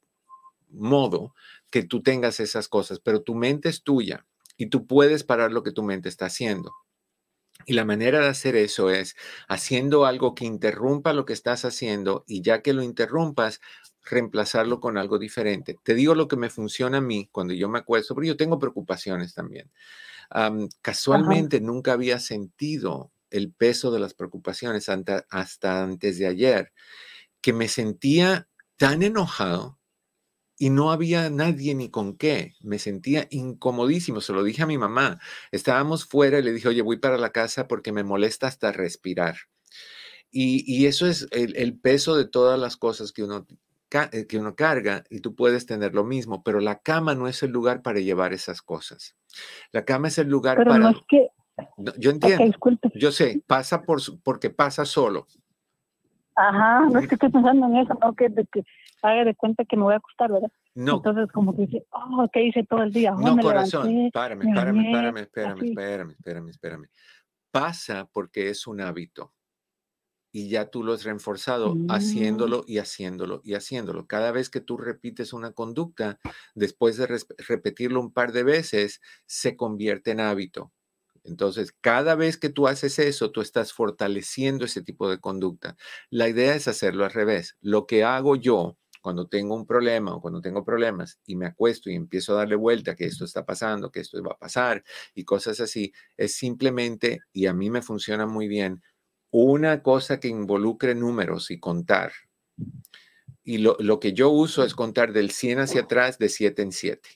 modo 0.70 1.36
que 1.70 1.84
tú 1.84 2.02
tengas 2.02 2.40
esas 2.40 2.68
cosas, 2.68 3.00
pero 3.00 3.22
tu 3.22 3.36
mente 3.36 3.70
es 3.70 3.84
tuya 3.84 4.26
y 4.58 4.68
tú 4.68 4.88
puedes 4.88 5.24
parar 5.24 5.52
lo 5.52 5.64
que 5.64 5.72
tu 5.72 5.84
mente 5.84 6.10
está 6.10 6.28
haciendo. 6.28 6.72
Y 7.66 7.74
la 7.74 7.86
manera 7.86 8.20
de 8.20 8.28
hacer 8.28 8.56
eso 8.56 8.90
es 8.90 9.16
haciendo 9.48 10.06
algo 10.06 10.36
que 10.36 10.46
interrumpa 10.46 11.14
lo 11.14 11.26
que 11.26 11.34
estás 11.34 11.66
haciendo 11.66 12.24
y 12.28 12.42
ya 12.42 12.62
que 12.62 12.74
lo 12.74 12.84
interrumpas, 12.84 13.62
reemplazarlo 14.04 14.80
con 14.80 14.98
algo 14.98 15.18
diferente. 15.18 15.78
Te 15.84 15.94
digo 15.94 16.16
lo 16.16 16.28
que 16.28 16.36
me 16.36 16.50
funciona 16.50 16.98
a 16.98 17.02
mí 17.02 17.30
cuando 17.32 17.54
yo 17.54 17.70
me 17.70 17.80
acuesto, 17.80 18.14
pero 18.16 18.28
yo 18.28 18.38
tengo 18.38 18.60
preocupaciones 18.60 19.34
también. 19.34 19.72
casualmente 20.82 21.62
nunca 21.62 21.94
había 21.94 22.20
sentido 22.20 23.12
el 23.30 23.52
peso 23.52 23.92
de 23.92 24.00
las 24.00 24.14
preocupaciones 24.14 24.90
hasta 24.90 25.84
antes 25.84 26.20
de 26.20 26.28
ayer, 26.28 26.72
que 27.42 27.54
me 27.54 27.68
sentía 27.68 28.48
tan 28.78 29.04
enojado 29.04 29.80
y 30.64 30.70
no 30.70 30.94
había 30.94 31.30
nadie 31.30 31.76
ni 31.76 31.90
con 31.90 32.16
qué. 32.16 32.54
Me 32.62 32.80
sentía 32.80 33.28
incomodísimo, 33.32 34.22
se 34.22 34.32
lo 34.32 34.46
dije 34.46 34.64
a 34.64 34.66
mi 34.66 34.78
mamá. 34.78 35.20
Estábamos 35.52 36.06
fuera 36.06 36.40
y 36.40 36.42
le 36.42 36.54
dije, 36.54 36.70
oye, 36.70 36.82
voy 36.82 36.96
para 37.00 37.18
la 37.18 37.32
casa 37.34 37.68
porque 37.68 37.92
me 37.92 38.06
molesta 38.06 38.48
hasta 38.48 38.72
respirar. 38.72 39.36
Y, 40.32 40.86
eso 40.86 41.06
es 41.06 41.28
el, 41.32 41.78
peso 41.78 42.16
de 42.16 42.24
todas 42.24 42.58
las 42.58 42.78
cosas 42.78 43.12
que 43.12 43.26
uno, 43.26 43.46
eh, 44.14 44.26
que 44.26 44.38
uno 44.38 44.56
carga 44.56 45.04
y 45.10 45.20
tú 45.20 45.36
puedes 45.36 45.66
tener 45.66 45.94
lo 45.94 46.06
mismo, 46.06 46.44
pero 46.46 46.62
la 46.62 46.80
cama 46.80 47.14
no 47.14 47.28
es 47.28 47.44
el 47.44 47.52
lugar 47.52 47.82
para 47.82 48.00
llevar 48.00 48.32
esas 48.32 48.62
cosas. 48.62 49.18
La 49.74 49.84
cama 49.84 50.08
es 50.08 50.18
el 50.18 50.30
lugar 50.30 50.64
para... 50.64 50.78
No 50.78 50.92
es 50.92 50.98
que... 51.10 51.28
yo 51.98 52.10
entiendo. 52.10 52.56
yo 52.96 53.12
sé, 53.12 53.44
pasa 53.48 53.82
por, 53.82 54.00
porque 54.24 54.50
pasa 54.50 54.86
solo. 54.86 55.28
Ajá, 56.36 56.82
no 56.90 57.00
es 57.00 57.08
que 57.08 57.16
estoy 57.16 57.30
pensando 57.30 57.68
en 57.68 57.78
eso, 57.78 57.94
no 58.02 58.14
que 58.16 58.30
de 58.30 58.46
que 58.46 58.64
haga 59.02 59.24
de 59.26 59.36
cuenta 59.36 59.66
que 59.66 59.78
me 59.78 59.84
voy 59.84 59.94
a 59.94 59.98
acostar, 59.98 60.32
¿verdad? 60.32 60.52
No. 60.76 60.96
Entonces, 60.96 61.32
como 61.32 61.56
que 61.56 61.64
dice, 61.64 61.86
oh, 61.92 62.28
¿qué 62.32 62.44
hice 62.44 62.64
todo 62.64 62.82
el 62.84 62.92
día? 62.92 63.14
Oh, 63.14 63.20
no, 63.20 63.38
corazón, 63.38 64.10
párame, 64.12 64.46
párame, 64.54 64.92
párame, 64.92 65.20
espérame, 65.22 65.64
espérame, 65.64 66.12
espérame, 66.12 66.50
espérame. 66.50 66.88
Pasa 67.52 68.10
porque 68.12 68.50
es 68.50 68.66
un 68.66 68.82
hábito 68.82 69.34
y 70.36 70.50
ya 70.50 70.70
tú 70.72 70.84
lo 70.84 70.94
has 70.94 71.04
reforzado 71.04 71.76
mm. 71.76 71.92
haciéndolo 71.92 72.64
y 72.68 72.80
haciéndolo 72.80 73.42
y 73.44 73.54
haciéndolo. 73.54 74.08
Cada 74.08 74.32
vez 74.32 74.50
que 74.50 74.60
tú 74.60 74.78
repites 74.78 75.32
una 75.32 75.52
conducta, 75.52 76.20
después 76.56 76.98
de 76.98 77.08
repetirlo 77.48 78.02
un 78.02 78.12
par 78.12 78.32
de 78.32 78.44
veces, 78.44 79.00
se 79.28 79.56
convierte 79.56 80.12
en 80.12 80.22
hábito. 80.22 80.74
Entonces, 81.24 81.74
cada 81.82 82.16
vez 82.16 82.38
que 82.38 82.50
tú 82.50 82.68
haces 82.68 83.00
eso, 83.00 83.32
tú 83.32 83.42
estás 83.42 83.74
fortaleciendo 83.74 84.66
ese 84.66 84.82
tipo 84.82 85.10
de 85.10 85.20
conducta. 85.20 85.78
La 86.10 86.28
idea 86.28 86.56
es 86.56 86.68
hacerlo 86.68 87.06
al 87.06 87.12
revés. 87.12 87.58
Lo 87.62 87.88
que 87.88 88.04
hago 88.04 88.36
yo 88.36 88.78
cuando 89.04 89.28
tengo 89.28 89.54
un 89.54 89.66
problema 89.66 90.16
o 90.16 90.22
cuando 90.22 90.40
tengo 90.40 90.64
problemas 90.64 91.20
y 91.26 91.36
me 91.36 91.46
acuesto 91.46 91.90
y 91.90 91.96
empiezo 91.96 92.34
a 92.34 92.38
darle 92.38 92.56
vuelta 92.56 92.96
que 92.96 93.06
esto 93.06 93.26
está 93.26 93.46
pasando, 93.46 93.92
que 93.92 94.00
esto 94.00 94.24
va 94.24 94.32
a 94.32 94.38
pasar 94.38 94.84
y 95.14 95.26
cosas 95.26 95.60
así, 95.60 95.92
es 96.16 96.36
simplemente, 96.36 97.20
y 97.34 97.48
a 97.48 97.54
mí 97.54 97.70
me 97.70 97.82
funciona 97.82 98.26
muy 98.26 98.48
bien, 98.48 98.82
una 99.30 99.84
cosa 99.84 100.22
que 100.22 100.30
involucre 100.30 100.96
números 100.96 101.52
y 101.52 101.60
contar. 101.60 102.14
Y 103.44 103.58
lo, 103.58 103.76
lo 103.80 104.00
que 104.00 104.14
yo 104.14 104.30
uso 104.30 104.64
es 104.64 104.74
contar 104.74 105.12
del 105.12 105.32
100 105.32 105.60
hacia 105.60 105.82
atrás 105.82 106.18
de 106.18 106.30
7 106.30 106.62
en 106.62 106.72
7. 106.72 107.10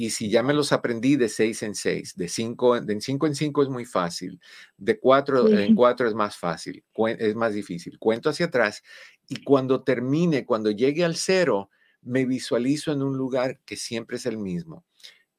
Y 0.00 0.10
si 0.10 0.30
ya 0.30 0.44
me 0.44 0.54
los 0.54 0.70
aprendí 0.70 1.16
de 1.16 1.28
6 1.28 1.64
en 1.64 1.74
6, 1.74 2.14
de 2.14 2.28
5 2.28 2.80
de 2.82 3.00
5 3.00 3.26
en 3.26 3.34
5 3.34 3.62
es 3.64 3.68
muy 3.68 3.84
fácil, 3.84 4.40
de 4.76 5.00
4 5.00 5.48
en 5.48 5.74
4 5.74 6.06
es 6.06 6.14
más 6.14 6.36
fácil, 6.36 6.84
es 7.18 7.34
más 7.34 7.52
difícil. 7.52 7.98
Cuento 7.98 8.30
hacia 8.30 8.46
atrás 8.46 8.84
y 9.28 9.42
cuando 9.42 9.82
termine, 9.82 10.46
cuando 10.46 10.70
llegue 10.70 11.04
al 11.04 11.16
cero, 11.16 11.70
me 12.02 12.24
visualizo 12.26 12.92
en 12.92 13.02
un 13.02 13.16
lugar 13.16 13.58
que 13.64 13.74
siempre 13.74 14.18
es 14.18 14.26
el 14.26 14.38
mismo, 14.38 14.84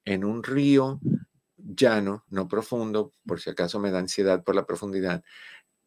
en 0.03 0.25
un 0.25 0.43
río 0.43 0.99
llano, 1.55 2.25
no 2.29 2.49
profundo, 2.49 3.13
por 3.25 3.39
si 3.39 3.49
acaso 3.49 3.79
me 3.79 3.91
da 3.91 3.99
ansiedad 3.99 4.43
por 4.43 4.55
la 4.55 4.65
profundidad, 4.65 5.23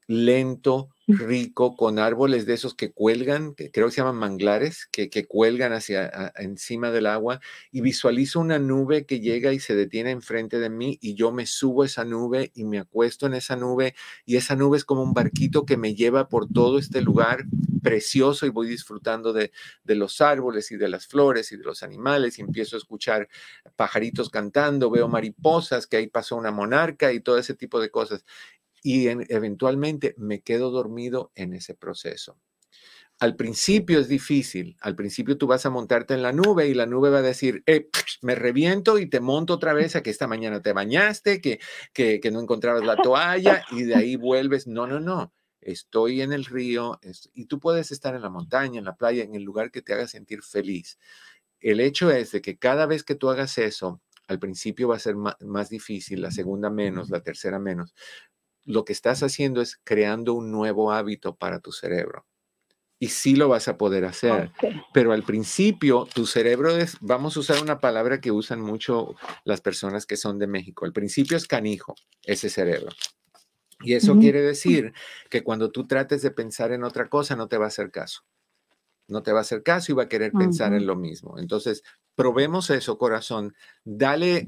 lento, 0.07 0.89
rico, 1.09 1.77
con 1.77 1.99
árboles 1.99 2.47
de 2.47 2.55
esos 2.55 2.75
que 2.75 2.93
cuelgan, 2.93 3.55
que 3.55 3.71
creo 3.71 3.87
que 3.87 3.93
se 3.93 4.01
llaman 4.01 4.17
manglares, 4.17 4.87
que, 4.91 5.09
cuelgan 5.27 5.73
hacia 5.73 6.33
encima 6.37 6.91
del 6.91 7.07
agua, 7.07 7.41
y 7.71 7.81
visualizo 7.81 8.41
una 8.41 8.59
nube 8.59 9.05
que 9.05 9.21
llega 9.21 9.53
y 9.53 9.61
se 9.61 9.75
detiene 9.75 10.11
enfrente 10.11 10.59
de 10.59 10.71
mí, 10.71 10.99
y 11.01 11.15
yo 11.15 11.33
me 11.33 11.47
subo 11.47 11.83
a 11.83 11.87
esa 11.87 12.05
nube 12.05 12.53
y 12.55 12.65
me 12.65 12.79
acuesto 12.79 13.27
en 13.27 13.35
esa 13.35 13.57
nube, 13.57 13.95
y 14.25 14.37
esa 14.37 14.57
nube 14.57 14.77
es 14.77 14.85
como 14.85 15.03
un 15.03 15.13
barquito 15.13 15.67
que 15.67 15.77
me 15.77 15.95
lleva 15.95 16.29
por 16.29 16.49
todo 16.49 16.79
este 16.79 17.03
lugar 17.03 17.45
precioso 17.83 18.47
y 18.47 18.51
voy 18.51 18.69
disfrutando 18.69 19.33
de, 19.33 19.51
de 19.83 19.95
los 19.97 20.21
árboles 20.21 20.71
y 20.71 20.77
de 20.77 20.89
las 20.89 21.09
flores 21.09 21.51
y 21.51 21.57
de 21.57 21.65
los 21.65 21.83
animales, 21.83 22.39
y 22.39 22.43
empiezo 22.43 22.77
a 22.77 22.79
escuchar 22.79 23.29
pajaritos 23.77 24.31
cantando, 24.31 24.91
veo 24.91 25.09
mariposas, 25.09 25.87
que 25.87 25.97
ahí 25.97 26.07
pasó 26.07 26.37
una 26.37 26.53
monarca 26.53 27.13
y 27.13 27.21
todo 27.21 27.39
ese 27.39 27.55
tipo 27.55 27.81
de 27.81 27.91
cosas 27.91 28.25
y 28.83 29.07
eventualmente 29.07 30.15
me 30.19 30.41
quedo 30.43 30.71
dormido 30.71 31.31
en 31.35 31.55
ese 31.55 31.75
proceso. 31.75 32.39
al 33.21 33.37
principio 33.37 34.01
es 34.01 34.09
difícil. 34.09 34.77
Al 34.81 34.97
principio 34.97 35.39
tú 35.39 35.47
vas 35.47 35.65
a 35.65 35.71
montarte 35.71 36.13
en 36.15 36.23
la 36.23 36.33
nube 36.33 36.67
y 36.67 36.75
la 36.75 36.87
nube 36.87 37.09
va 37.09 37.19
a 37.19 37.23
decir, 37.23 37.63
eh, 37.67 37.89
me 38.23 38.35
reviento 38.35 38.99
y 38.99 39.09
te 39.09 39.21
monto 39.21 39.55
otra 39.55 39.75
vez 39.75 39.95
a 39.95 40.03
que 40.03 40.11
esta 40.11 40.27
mañana 40.27 40.61
te 40.61 40.73
bañaste, 40.73 41.41
que, 41.41 41.61
que, 41.93 42.31
no 42.33 42.41
encontrabas 42.41 42.85
la 42.85 42.97
toalla 42.97 43.65
y 43.71 43.85
de 43.85 43.95
ahí 43.95 44.17
vuelves. 44.17 44.67
No, 44.67 44.89
no, 44.89 44.99
no. 44.99 45.33
Estoy 45.61 46.23
en 46.23 46.33
el 46.33 46.45
río 46.45 46.99
y 47.33 47.47
tú 47.47 47.61
puedes 47.61 47.93
estar 47.93 48.17
en 48.17 48.23
la 48.23 48.31
montaña, 48.31 48.81
en 48.81 48.85
la 48.85 48.97
playa, 48.97 49.23
en 49.23 49.37
el 49.37 49.45
lugar 49.45 49.71
que 49.71 49.83
te 49.83 49.93
haga 49.93 50.09
sentir 50.09 50.43
feliz. 50.43 50.99
El 51.61 51.79
hecho 51.79 52.11
es 52.11 52.33
de 52.33 52.43
que 52.43 52.59
cada 52.59 52.87
vez 52.87 53.05
que 53.05 53.15
tú 53.15 53.31
hagas 53.31 53.57
eso, 53.59 54.01
al 54.27 54.39
principio 54.39 54.89
va 54.89 54.97
a 54.97 55.01
ser 55.01 55.15
más 55.15 55.69
difícil, 55.69 56.23
la 56.23 56.31
segunda 56.31 56.71
menos, 56.71 57.11
la 57.11 57.23
tercera 57.23 57.59
menos. 57.59 57.95
Lo 58.65 58.85
que 58.85 58.93
estás 58.93 59.23
haciendo 59.23 59.61
es 59.61 59.81
creando 59.85 60.35
un 60.35 60.51
nuevo 60.51 60.93
hábito 60.93 61.35
para 61.37 61.61
tu 61.61 61.73
cerebro 61.73 62.27
y 63.03 63.09
sí 63.09 63.35
lo 63.35 63.49
vas 63.49 63.67
a 63.67 63.77
poder 63.77 64.05
hacer. 64.05 64.53
Pero 64.93 65.13
al 65.13 65.25
principio, 65.25 66.07
tu 66.15 66.25
cerebro 66.25 66.71
es, 66.77 66.97
vamos 67.01 67.37
a 67.37 67.41
usar 67.41 67.61
una 67.61 67.81
palabra 67.81 68.21
que 68.21 68.31
usan 68.31 68.61
mucho 68.61 69.17
las 69.45 69.61
personas 69.61 70.07
que 70.07 70.17
son 70.17 70.39
de 70.39 70.47
México. 70.47 70.85
Al 70.85 70.93
principio 70.93 71.37
es 71.37 71.49
canijo, 71.49 71.97
ese 72.23 72.49
cerebro. 72.49 72.93
Y 73.81 73.95
eso 73.95 74.17
quiere 74.21 74.41
decir 74.41 74.93
que 75.29 75.43
cuando 75.43 75.73
tú 75.73 75.85
trates 75.89 76.23
de 76.23 76.31
pensar 76.31 76.71
en 76.71 76.85
otra 76.85 77.09
cosa, 77.09 77.35
no 77.35 77.49
te 77.49 77.59
va 77.59 77.65
a 77.65 77.69
hacer 77.75 77.91
caso. 77.91 78.21
No 79.09 79.25
te 79.25 79.33
va 79.33 79.39
a 79.39 79.43
hacer 79.43 79.65
caso 79.65 79.91
y 79.91 79.97
va 79.97 80.05
a 80.05 80.09
querer 80.09 80.31
pensar 80.31 80.73
en 80.73 80.87
lo 80.87 80.95
mismo. 80.95 81.41
Entonces, 81.41 81.83
probemos 82.15 82.71
eso, 82.71 82.99
corazón. 82.99 83.57
Dale 83.83 84.47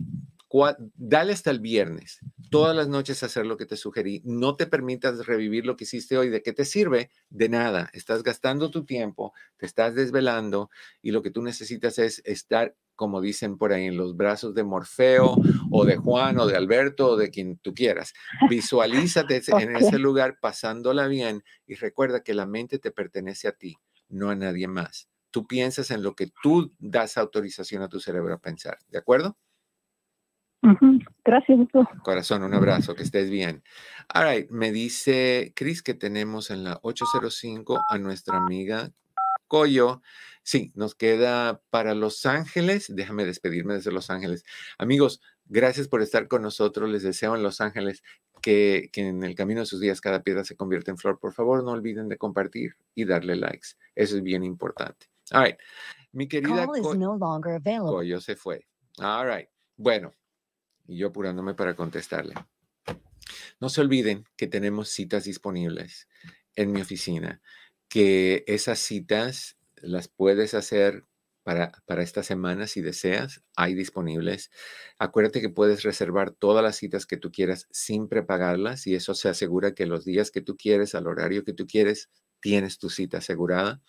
dale 0.95 1.33
hasta 1.33 1.51
el 1.51 1.59
viernes, 1.59 2.21
todas 2.51 2.77
las 2.77 2.87
noches 2.87 3.23
hacer 3.25 3.45
lo 3.47 3.57
que 3.57 3.67
te 3.67 3.77
sugerí. 3.77 4.23
No 4.25 4.55
te 4.55 4.67
permitas 4.67 5.27
revivir 5.27 5.67
lo 5.67 5.77
que 5.77 5.85
hiciste 5.85 6.17
hoy. 6.17 6.29
¿De 6.29 6.43
qué 6.43 6.53
te 6.53 6.65
sirve? 6.65 7.11
De 7.29 7.49
nada. 7.49 7.91
Estás 7.93 8.23
gastando 8.23 8.71
tu 8.71 8.85
tiempo, 8.85 9.33
te 9.57 9.67
estás 9.67 9.95
desvelando 9.95 10.71
y 11.03 11.11
lo 11.11 11.23
que 11.23 11.31
tú 11.31 11.43
necesitas 11.43 11.99
es 11.99 12.23
estar, 12.25 12.77
como 12.95 13.21
dicen 13.21 13.59
por 13.59 13.73
ahí, 13.73 13.87
en 13.87 13.97
los 13.97 14.17
brazos 14.17 14.55
de 14.55 14.63
Morfeo 14.63 15.35
o 15.73 15.85
de 15.85 15.97
Juan 15.97 16.39
o 16.39 16.47
de 16.47 16.57
Alberto 16.57 17.11
o 17.11 17.17
de 17.17 17.31
quien 17.31 17.59
tú 17.59 17.75
quieras. 17.75 18.13
Visualízate 18.49 19.43
en 19.59 19.75
ese 19.75 19.99
lugar 19.99 20.39
pasándola 20.41 21.09
bien 21.09 21.43
y 21.67 21.75
recuerda 21.75 22.23
que 22.23 22.35
la 22.35 22.47
mente 22.47 22.79
te 22.79 22.93
pertenece 22.93 23.49
a 23.49 23.53
ti, 23.53 23.77
no 24.09 24.31
a 24.31 24.37
nadie 24.37 24.69
más. 24.69 25.09
Tú 25.33 25.49
piensas 25.49 25.91
en 25.91 26.05
lo 26.05 26.15
que 26.15 26.31
tú 26.45 26.73
das 26.79 27.19
autorización 27.19 27.83
a 27.83 27.89
tu 27.89 27.99
cerebro 27.99 28.35
a 28.35 28.41
pensar. 28.41 28.79
¿De 28.89 28.99
acuerdo? 28.99 29.37
Gracias. 31.25 31.59
Corazón, 32.03 32.43
un 32.43 32.55
abrazo, 32.55 32.95
que 32.95 33.03
estés 33.03 33.31
bien. 33.31 33.63
All 34.15 34.29
right, 34.29 34.51
me 34.51 34.73
dice 34.73 35.53
Cris 35.55 35.83
que 35.83 35.95
tenemos 35.95 36.51
en 36.51 36.65
la 36.65 36.79
805 36.83 37.79
a 37.89 37.99
nuestra 37.99 38.39
amiga 38.39 38.91
Coyo. 39.47 40.03
Sí, 40.43 40.73
nos 40.75 40.95
queda 40.95 41.63
para 41.71 41.95
Los 41.95 42.27
Ángeles. 42.27 42.93
Déjame 42.95 43.25
despedirme 43.25 43.75
desde 43.75 43.93
Los 43.93 44.11
Ángeles. 44.11 44.45
Amigos, 44.79 45.21
gracias 45.47 45.89
por 45.89 46.03
estar 46.03 46.29
con 46.29 46.43
nosotros. 46.43 46.91
Les 46.91 47.03
deseo 47.03 47.35
en 47.35 47.43
Los 47.43 47.61
Ángeles 47.61 48.03
que, 48.43 48.91
que, 48.93 49.09
en 49.09 49.23
el 49.23 49.35
camino 49.35 49.61
de 49.61 49.67
sus 49.67 49.81
días 49.81 50.01
cada 50.01 50.23
piedra 50.23 50.45
se 50.45 50.57
convierta 50.57 50.91
en 50.91 50.99
flor. 50.99 51.19
Por 51.19 51.33
favor, 51.33 51.63
no 51.63 51.73
olviden 51.73 52.09
de 52.09 52.19
compartir 52.19 52.77
y 52.95 53.05
darle 53.05 53.37
likes. 53.37 53.69
Eso 53.95 54.17
es 54.17 54.23
bien 54.23 54.45
importante. 54.45 55.07
All 55.33 55.45
right. 55.45 55.57
Mi 56.13 56.29
querida 56.29 56.67
Coyo 56.67 58.21
se 58.21 58.37
fue. 58.37 58.67
All 58.99 59.27
right. 59.27 59.49
Bueno, 59.77 60.13
y 60.87 60.99
yo 60.99 61.09
apurándome 61.09 61.55
para 61.55 61.75
contestarle. 61.75 62.35
No 63.61 63.69
se 63.69 63.81
olviden 63.81 64.25
que 64.37 64.47
tenemos 64.47 64.89
citas 64.89 65.25
disponibles 65.25 66.09
en 66.57 66.73
mi 66.73 66.81
oficina, 66.81 67.41
que 67.89 68.45
esas 68.47 68.79
citas 68.79 69.57
las 69.77 70.09
puedes 70.09 70.55
hacer 70.55 71.05
para, 71.43 71.73
para 71.87 72.03
esta 72.03 72.23
semana 72.23 72.67
si 72.67 72.81
deseas, 72.81 73.43
hay 73.55 73.75
disponibles. 73.75 74.51
Acuérdate 74.99 75.41
que 75.41 75.51
puedes 75.51 75.83
reservar 75.83 76.31
todas 76.31 76.65
las 76.65 76.77
citas 76.77 77.07
que 77.07 77.19
tú 77.19 77.31
quieras 77.31 77.69
sin 77.71 78.09
prepagarlas 78.09 78.87
y 78.87 78.95
eso 78.95 79.15
se 79.15 79.29
asegura 79.29 79.75
que 79.75 79.87
los 79.87 80.05
días 80.05 80.31
que 80.31 80.41
tú 80.41 80.57
quieres, 80.57 80.95
al 80.95 81.07
horario 81.07 81.45
que 81.45 81.53
tú 81.53 81.67
quieres, 81.67 82.09
tienes 82.45 82.77
tu 82.79 82.91
cita 82.91 83.19
asegurada. 83.19 83.81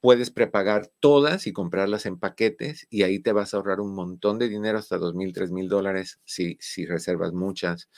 Puedes 0.00 0.30
prepagar 0.30 0.90
todas 1.00 1.46
y 1.46 1.52
comprarlas 1.52 2.06
en 2.06 2.18
paquetes 2.18 2.86
y 2.88 3.02
ahí 3.02 3.18
te 3.20 3.32
vas 3.32 3.52
a 3.52 3.58
ahorrar 3.58 3.78
un 3.80 3.94
montón 3.94 4.38
de 4.38 4.48
dinero, 4.48 4.78
hasta 4.78 4.96
dos 4.96 5.14
mil, 5.14 5.34
tres 5.34 5.50
mil 5.50 5.68
dólares 5.68 6.18
si, 6.24 6.56
si 6.62 6.86
reservas 6.86 7.34
muchas. 7.34 7.90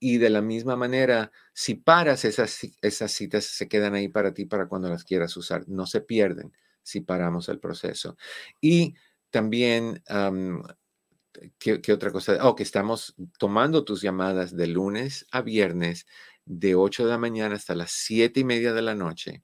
y 0.00 0.18
de 0.18 0.30
la 0.30 0.40
misma 0.40 0.74
manera, 0.76 1.32
si 1.52 1.74
paras 1.74 2.24
esas, 2.24 2.60
esas 2.80 3.12
citas, 3.12 3.44
se 3.44 3.68
quedan 3.68 3.94
ahí 3.94 4.08
para 4.08 4.32
ti 4.32 4.46
para 4.46 4.68
cuando 4.68 4.88
las 4.88 5.04
quieras 5.04 5.36
usar. 5.36 5.68
No 5.68 5.86
se 5.86 6.00
pierden 6.00 6.52
si 6.82 7.02
paramos 7.02 7.50
el 7.50 7.60
proceso. 7.60 8.16
Y 8.60 8.94
también, 9.30 10.02
¿qué, 11.58 11.92
otra 11.92 12.10
cosa? 12.10 12.38
Oh, 12.48 12.54
que 12.54 12.62
estamos 12.62 13.14
tomando 13.38 13.84
tus 13.84 14.00
llamadas 14.00 14.56
de 14.56 14.66
lunes 14.66 15.26
a 15.30 15.42
viernes 15.42 16.06
de 16.46 16.74
8 16.74 17.04
de 17.04 17.10
la 17.10 17.18
mañana 17.18 17.54
hasta 17.54 17.74
las 17.74 17.92
7 17.92 18.40
y 18.40 18.44
media 18.44 18.72
de 18.72 18.82
la 18.82 18.94
noche 18.94 19.42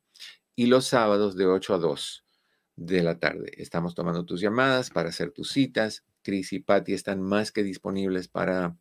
y 0.55 0.67
los 0.67 0.87
sábados 0.87 1.37
de 1.37 1.47
8 1.47 1.75
a 1.75 1.79
2 1.79 2.25
de 2.77 3.03
la 3.03 3.19
tarde. 3.19 3.53
Estamos 3.57 3.95
tomando 3.95 4.25
tus 4.25 4.41
llamadas 4.41 4.91
para 4.91 5.11
hacer 5.11 5.33
tus 5.33 5.51
citas. 5.51 6.05
Cris 6.23 6.53
y 6.53 6.61
Patty 6.61 6.93
están 6.93 7.23
más 7.23 7.53
que 7.53 7.63
disponibles 7.63 8.29
para, 8.29 8.77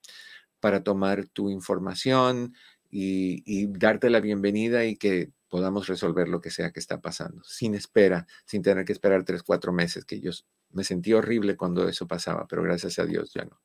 para 0.59 0.83
tomar 0.83 1.27
tu 1.27 1.49
información 1.49 2.53
y, 2.89 3.67
darte 3.67 4.09
la 4.09 4.19
bienvenida 4.19 4.85
y 4.85 4.97
que 4.97 5.31
podamos 5.47 5.87
resolver 5.87 6.27
lo 6.27 6.41
que 6.41 6.51
sea 6.51 6.71
que 6.71 6.79
está 6.79 7.01
pasando, 7.01 7.43
sin 7.43 7.75
espera, 7.75 8.27
sin 8.45 8.61
tener 8.61 8.85
que 8.85 8.93
esperar 8.93 9.23
tres, 9.23 9.43
cuatro 9.43 9.71
meses, 9.71 10.05
que 10.05 10.19
yo 10.19 10.31
me 10.71 10.83
sentí 10.83 11.13
horrible 11.13 11.55
cuando 11.55 11.87
eso 11.87 12.07
pasaba, 12.07 12.47
pero 12.47 12.61
gracias 12.63 12.99
a 12.99 13.05
Dios 13.05 13.31
ya 13.33 13.45
no 13.45 13.59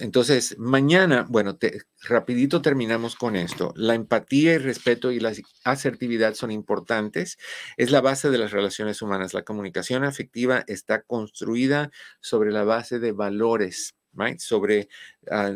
entonces, 0.00 0.56
mañana, 0.58 1.26
bueno, 1.28 1.58
rapidito 2.02 2.62
terminamos 2.62 3.16
con 3.16 3.36
esto. 3.36 3.72
La 3.76 3.94
empatía 3.94 4.54
y 4.54 4.58
respeto 4.58 5.10
y 5.10 5.20
la 5.20 5.32
asertividad 5.64 6.34
son 6.34 6.50
importantes. 6.50 7.38
Es 7.76 7.90
la 7.90 8.00
base 8.00 8.30
de 8.30 8.38
las 8.38 8.52
relaciones 8.52 9.02
humanas. 9.02 9.34
La 9.34 9.44
comunicación 9.44 10.04
afectiva 10.04 10.64
está 10.66 11.02
construida 11.02 11.90
sobre 12.20 12.52
la 12.52 12.64
base 12.64 12.98
de 12.98 13.12
valores. 13.12 13.94
sobre 14.38 14.88
ah, 15.30 15.52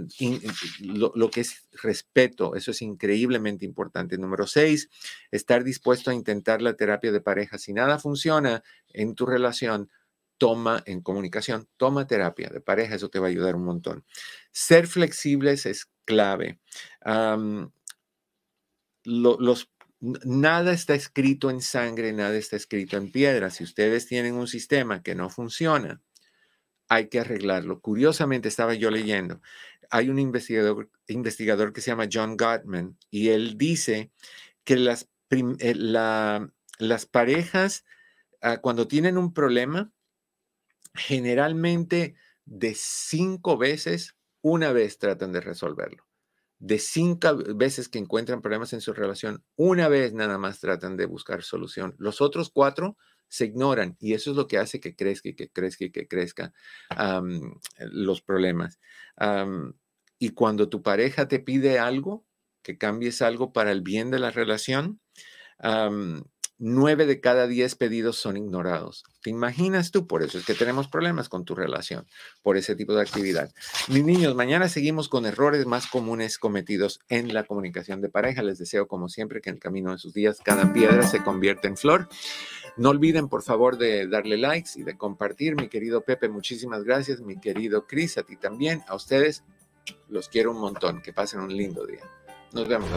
lo, 0.80 1.30
que 1.30 1.40
es 1.40 1.68
respeto. 1.82 2.54
Eso 2.54 2.70
es 2.70 2.82
increíblemente 2.82 3.64
importante. 3.64 4.16
Número 4.16 4.46
seis, 4.46 4.88
estar 5.30 5.64
dispuesto 5.64 6.10
a 6.10 6.14
intentar 6.14 6.62
la 6.62 6.74
terapia 6.74 7.10
de 7.10 7.20
pareja. 7.20 7.58
Si 7.58 7.72
nada 7.72 7.98
funciona 7.98 8.62
en 8.92 9.14
tu 9.14 9.26
relación, 9.26 9.90
toma 10.38 10.82
en 10.86 11.00
comunicación, 11.00 11.68
toma 11.76 12.06
terapia 12.06 12.48
de 12.48 12.60
pareja, 12.60 12.94
eso 12.94 13.08
te 13.08 13.18
va 13.18 13.26
a 13.26 13.30
ayudar 13.30 13.54
un 13.54 13.64
montón. 13.64 14.04
Ser 14.52 14.86
flexibles 14.86 15.66
es 15.66 15.88
clave. 16.04 16.58
los, 19.04 19.70
nada 20.00 20.72
está 20.72 20.94
escrito 20.94 21.50
en 21.50 21.60
sangre, 21.60 22.12
nada 22.12 22.36
está 22.36 22.56
escrito 22.56 22.96
en 22.96 23.10
piedra. 23.10 23.50
Si 23.50 23.64
ustedes 23.64 24.06
tienen 24.06 24.34
un 24.34 24.46
sistema 24.46 25.02
que 25.02 25.14
no 25.14 25.30
funciona, 25.30 26.02
hay 26.88 27.08
que 27.08 27.20
arreglarlo. 27.20 27.80
Curiosamente, 27.80 28.48
estaba 28.48 28.74
yo 28.74 28.90
leyendo, 28.90 29.40
hay 29.90 30.10
un 30.10 30.18
investigador, 30.18 30.90
investigador 31.08 31.72
que 31.72 31.80
se 31.80 31.90
llama 31.90 32.08
John 32.12 32.36
Gottman 32.36 32.98
y 33.10 33.28
él 33.28 33.56
dice 33.56 34.10
que 34.64 34.76
las, 34.76 35.08
eh, 35.30 35.74
las 35.74 37.06
parejas, 37.06 37.84
ah, 38.40 38.58
cuando 38.58 38.88
tienen 38.88 39.18
un 39.18 39.32
problema, 39.32 39.92
generalmente 40.94 42.14
de 42.44 42.74
cinco 42.74 43.56
veces, 43.58 44.14
una 44.42 44.72
vez 44.72 44.98
tratan 44.98 45.32
de 45.32 45.40
resolverlo. 45.40 46.04
De 46.58 46.78
cinco 46.78 47.36
veces 47.56 47.88
que 47.88 47.98
encuentran 47.98 48.40
problemas 48.40 48.72
en 48.72 48.80
su 48.80 48.92
relación, 48.92 49.44
una 49.56 49.88
vez 49.88 50.12
nada 50.14 50.38
más 50.38 50.60
tratan 50.60 50.96
de 50.96 51.06
buscar 51.06 51.42
solución. 51.42 51.94
Los 51.98 52.20
otros 52.20 52.50
cuatro 52.50 52.96
se 53.28 53.46
ignoran 53.46 53.96
y 54.00 54.14
eso 54.14 54.30
es 54.30 54.36
lo 54.36 54.46
que 54.46 54.58
hace 54.58 54.80
que 54.80 54.94
crezca 54.94 55.28
y 55.30 55.34
que 55.34 55.50
crezca 55.50 55.84
y 55.84 55.90
que 55.90 56.06
crezca 56.06 56.52
los 57.78 58.22
problemas. 58.22 58.78
y 60.18 60.30
cuando 60.30 60.68
tu 60.68 60.82
pareja 60.82 61.28
te 61.28 61.40
pide 61.40 61.78
algo, 61.78 62.24
que 62.62 62.78
cambies 62.78 63.20
algo 63.20 63.52
para 63.52 63.72
el 63.72 63.82
bien 63.82 64.10
de 64.10 64.18
la 64.18 64.30
relación, 64.30 65.00
nueve 66.66 67.04
de 67.04 67.20
cada 67.20 67.46
diez 67.46 67.74
pedidos 67.74 68.16
son 68.16 68.38
ignorados. 68.38 69.04
¿Te 69.22 69.28
imaginas 69.28 69.90
tú? 69.90 70.06
Por 70.06 70.22
eso 70.22 70.38
es 70.38 70.46
que 70.46 70.54
tenemos 70.54 70.88
problemas 70.88 71.28
con 71.28 71.44
tu 71.44 71.54
relación, 71.54 72.06
por 72.42 72.56
ese 72.56 72.74
tipo 72.74 72.94
de 72.94 73.02
actividad. 73.02 73.52
Mis 73.88 74.02
niños, 74.02 74.34
mañana 74.34 74.70
seguimos 74.70 75.10
con 75.10 75.26
errores 75.26 75.66
más 75.66 75.86
comunes 75.86 76.38
cometidos 76.38 77.00
en 77.10 77.34
la 77.34 77.44
comunicación 77.44 78.00
de 78.00 78.08
pareja. 78.08 78.42
Les 78.42 78.58
deseo, 78.58 78.88
como 78.88 79.10
siempre, 79.10 79.42
que 79.42 79.50
en 79.50 79.56
el 79.56 79.60
camino 79.60 79.92
de 79.92 79.98
sus 79.98 80.14
días 80.14 80.40
cada 80.42 80.72
piedra 80.72 81.06
se 81.06 81.22
convierta 81.22 81.68
en 81.68 81.76
flor. 81.76 82.08
No 82.78 82.88
olviden, 82.88 83.28
por 83.28 83.42
favor, 83.42 83.76
de 83.76 84.08
darle 84.08 84.38
likes 84.38 84.70
y 84.76 84.84
de 84.84 84.96
compartir. 84.96 85.56
Mi 85.56 85.68
querido 85.68 86.00
Pepe, 86.00 86.30
muchísimas 86.30 86.82
gracias. 86.82 87.20
Mi 87.20 87.38
querido 87.38 87.86
Cris, 87.86 88.16
a 88.16 88.22
ti 88.22 88.36
también. 88.36 88.82
A 88.88 88.94
ustedes 88.94 89.44
los 90.08 90.30
quiero 90.30 90.52
un 90.52 90.60
montón. 90.60 91.02
Que 91.02 91.12
pasen 91.12 91.40
un 91.40 91.54
lindo 91.54 91.84
día. 91.84 92.08
Nos 92.52 92.66
vemos. 92.66 92.88